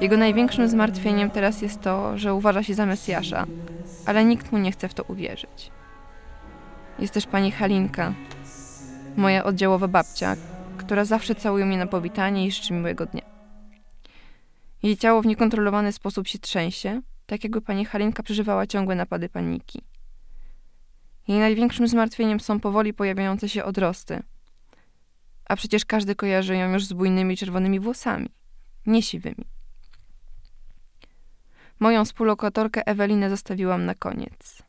[0.00, 3.46] Jego największym zmartwieniem teraz jest to, że uważa się za Mesjasza,
[4.06, 5.70] ale nikt mu nie chce w to uwierzyć.
[6.98, 8.14] Jest też pani Halinka,
[9.16, 10.36] moja oddziałowa babcia,
[10.78, 13.22] która zawsze całuje mnie na powitanie i życzy miłego dnia.
[14.82, 19.82] Jej ciało w niekontrolowany sposób się trzęsie, tak jakby pani Halinka przeżywała ciągłe napady paniki.
[21.28, 24.22] Jej największym zmartwieniem są powoli pojawiające się odrosty,
[25.44, 28.28] a przecież każdy kojarzy ją już z bujnymi czerwonymi włosami,
[28.86, 29.44] nie siwymi.
[31.80, 34.62] Moją współlokatorkę Ewelinę zostawiłam na koniec,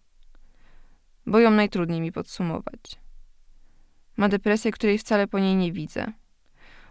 [1.26, 3.03] bo ją najtrudniej mi podsumować.
[4.18, 6.12] Ma depresję, której wcale po niej nie widzę.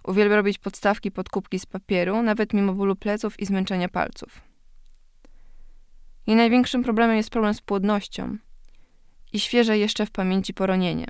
[0.04, 4.40] Uwielbia robić podstawki pod kubki z papieru, nawet mimo bólu pleców i zmęczenia palców.
[6.26, 8.36] Jej największym problemem jest problem z płodnością
[9.32, 11.06] i świeże jeszcze w pamięci poronienie.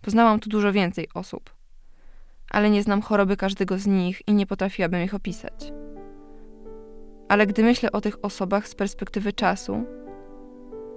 [0.00, 1.54] Poznałam tu dużo więcej osób,
[2.50, 5.72] ale nie znam choroby każdego z nich i nie potrafiłabym ich opisać.
[7.28, 9.84] Ale gdy myślę o tych osobach z perspektywy czasu,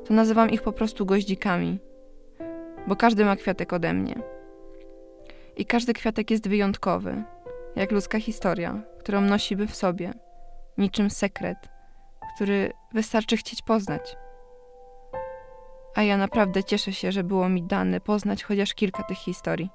[0.06, 1.80] to nazywam ich po prostu goździkami,
[2.88, 4.16] bo każdy ma kwiatek ode mnie.
[5.58, 7.24] I każdy kwiatek jest wyjątkowy,
[7.76, 10.14] jak ludzka historia, którą nosimy w sobie,
[10.78, 11.58] niczym sekret,
[12.36, 14.18] który wystarczy chcieć poznać.
[15.96, 19.70] A ja naprawdę cieszę się, że było mi dane poznać chociaż kilka tych historii.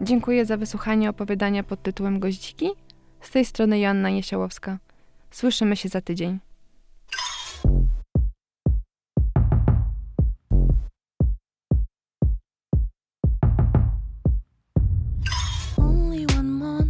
[0.00, 2.70] Dziękuję za wysłuchanie opowiadania pod tytułem Goździki.
[3.20, 4.78] Z tej strony Joanna Jesiałowska.
[5.30, 6.38] Słyszymy się za tydzień.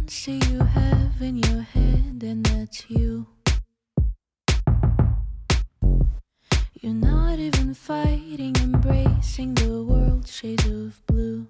[0.09, 3.27] Monster you have in your head, and that's you.
[6.81, 11.45] You're not even fighting, embracing the world shades of blue.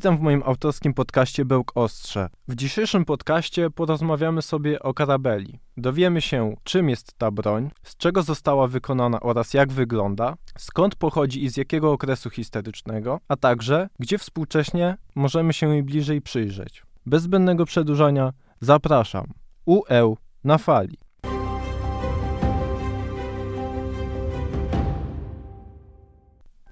[0.00, 2.28] Witam w moim autorskim podcaście Bełk Ostrze.
[2.48, 5.60] W dzisiejszym podcaście porozmawiamy sobie o karabeli.
[5.76, 11.44] Dowiemy się, czym jest ta broń, z czego została wykonana oraz jak wygląda, skąd pochodzi
[11.44, 16.82] i z jakiego okresu historycznego, a także gdzie współcześnie możemy się jej bliżej przyjrzeć.
[17.06, 19.26] Bez zbędnego przedłużania zapraszam.
[19.66, 20.98] UE na fali.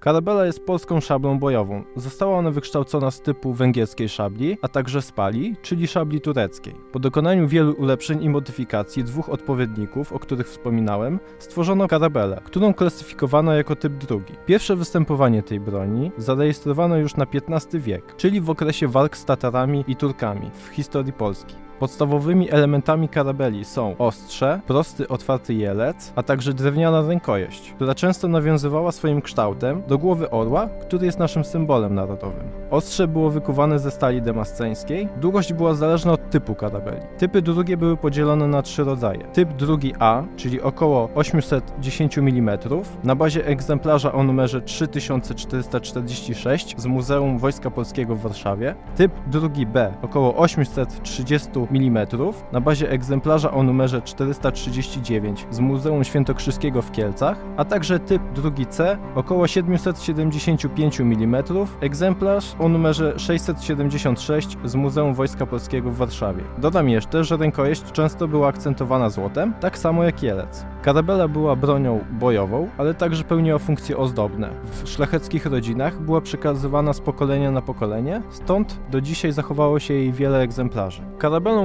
[0.01, 1.85] Karabela jest polską szablą bojową.
[1.97, 6.75] Została ona wykształcona z typu węgierskiej szabli, a także z pali, czyli szabli tureckiej.
[6.93, 13.55] Po dokonaniu wielu ulepszeń i modyfikacji dwóch odpowiedników, o których wspominałem, stworzono karabelę, którą klasyfikowano
[13.55, 14.35] jako typ drugi.
[14.47, 19.85] Pierwsze występowanie tej broni zarejestrowano już na XV wiek, czyli w okresie walk z Tatarami
[19.89, 21.68] i Turkami w historii Polski.
[21.79, 28.93] Podstawowymi elementami karabeli są ostrze, prosty otwarty jelec, a także drewniana rękojeść, która często nawiązywała
[28.93, 32.49] swoim kształtem do głowy orła, który jest naszym symbolem narodowym.
[32.71, 37.01] Ostrze było wykuwane ze stali demasceńskiej, długość była zależna od typu karabeli.
[37.19, 39.25] Typy drugie były podzielone na trzy rodzaje.
[39.33, 42.59] Typ drugi A, czyli około 810 mm,
[43.05, 48.75] na bazie egzemplarza o numerze 3446 z Muzeum Wojska Polskiego w Warszawie.
[48.97, 52.07] Typ drugi B, około 830 mm,
[52.53, 58.67] na bazie egzemplarza o numerze 439 z Muzeum Świętokrzyskiego w Kielcach, a także typ drugi
[58.67, 61.43] C, około 775 mm,
[61.81, 66.43] egzemplarz o numerze 676 z Muzeum Wojska Polskiego w Warszawie.
[66.59, 70.67] Dodam jeszcze, że rękojeść często była akcentowana złotem, tak samo jak jelec.
[70.83, 74.51] Karabela była bronią bojową, ale także pełniła funkcje ozdobne.
[74.65, 80.13] W szlacheckich rodzinach była przekazywana z pokolenia na pokolenie, stąd do dzisiaj zachowało się jej
[80.13, 81.03] wiele egzemplarzy.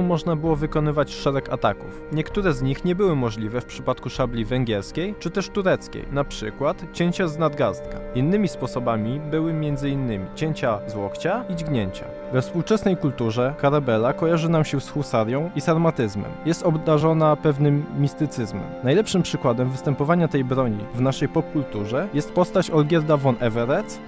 [0.02, 2.02] Można było wykonywać szereg ataków.
[2.12, 6.84] Niektóre z nich nie były możliwe w przypadku szabli węgierskiej czy też tureckiej, na przykład
[6.92, 7.98] cięcia z nadgarstka.
[8.14, 10.26] Innymi sposobami były m.in.
[10.34, 12.04] cięcia z łokcia i dźgnięcia.
[12.32, 16.30] We współczesnej kulturze karabela kojarzy nam się z husarią i sarmatyzmem.
[16.46, 18.64] Jest obdarzona pewnym mistycyzmem.
[18.84, 24.00] Najlepszym przykładem występowania tej broni w naszej popkulturze jest postać Olgierda von Everett,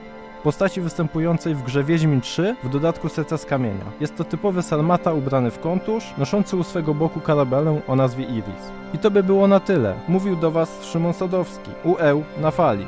[0.47, 3.85] postaci występującej w grze Wiedźmin 3, w dodatku Serca z Kamienia.
[4.01, 8.73] Jest to typowy sarmata ubrany w kontusz, noszący u swego boku karabelę o nazwie Iris.
[8.95, 9.95] I to by było na tyle.
[10.09, 12.87] Mówił do Was Szymon Sadowski, UE na fali.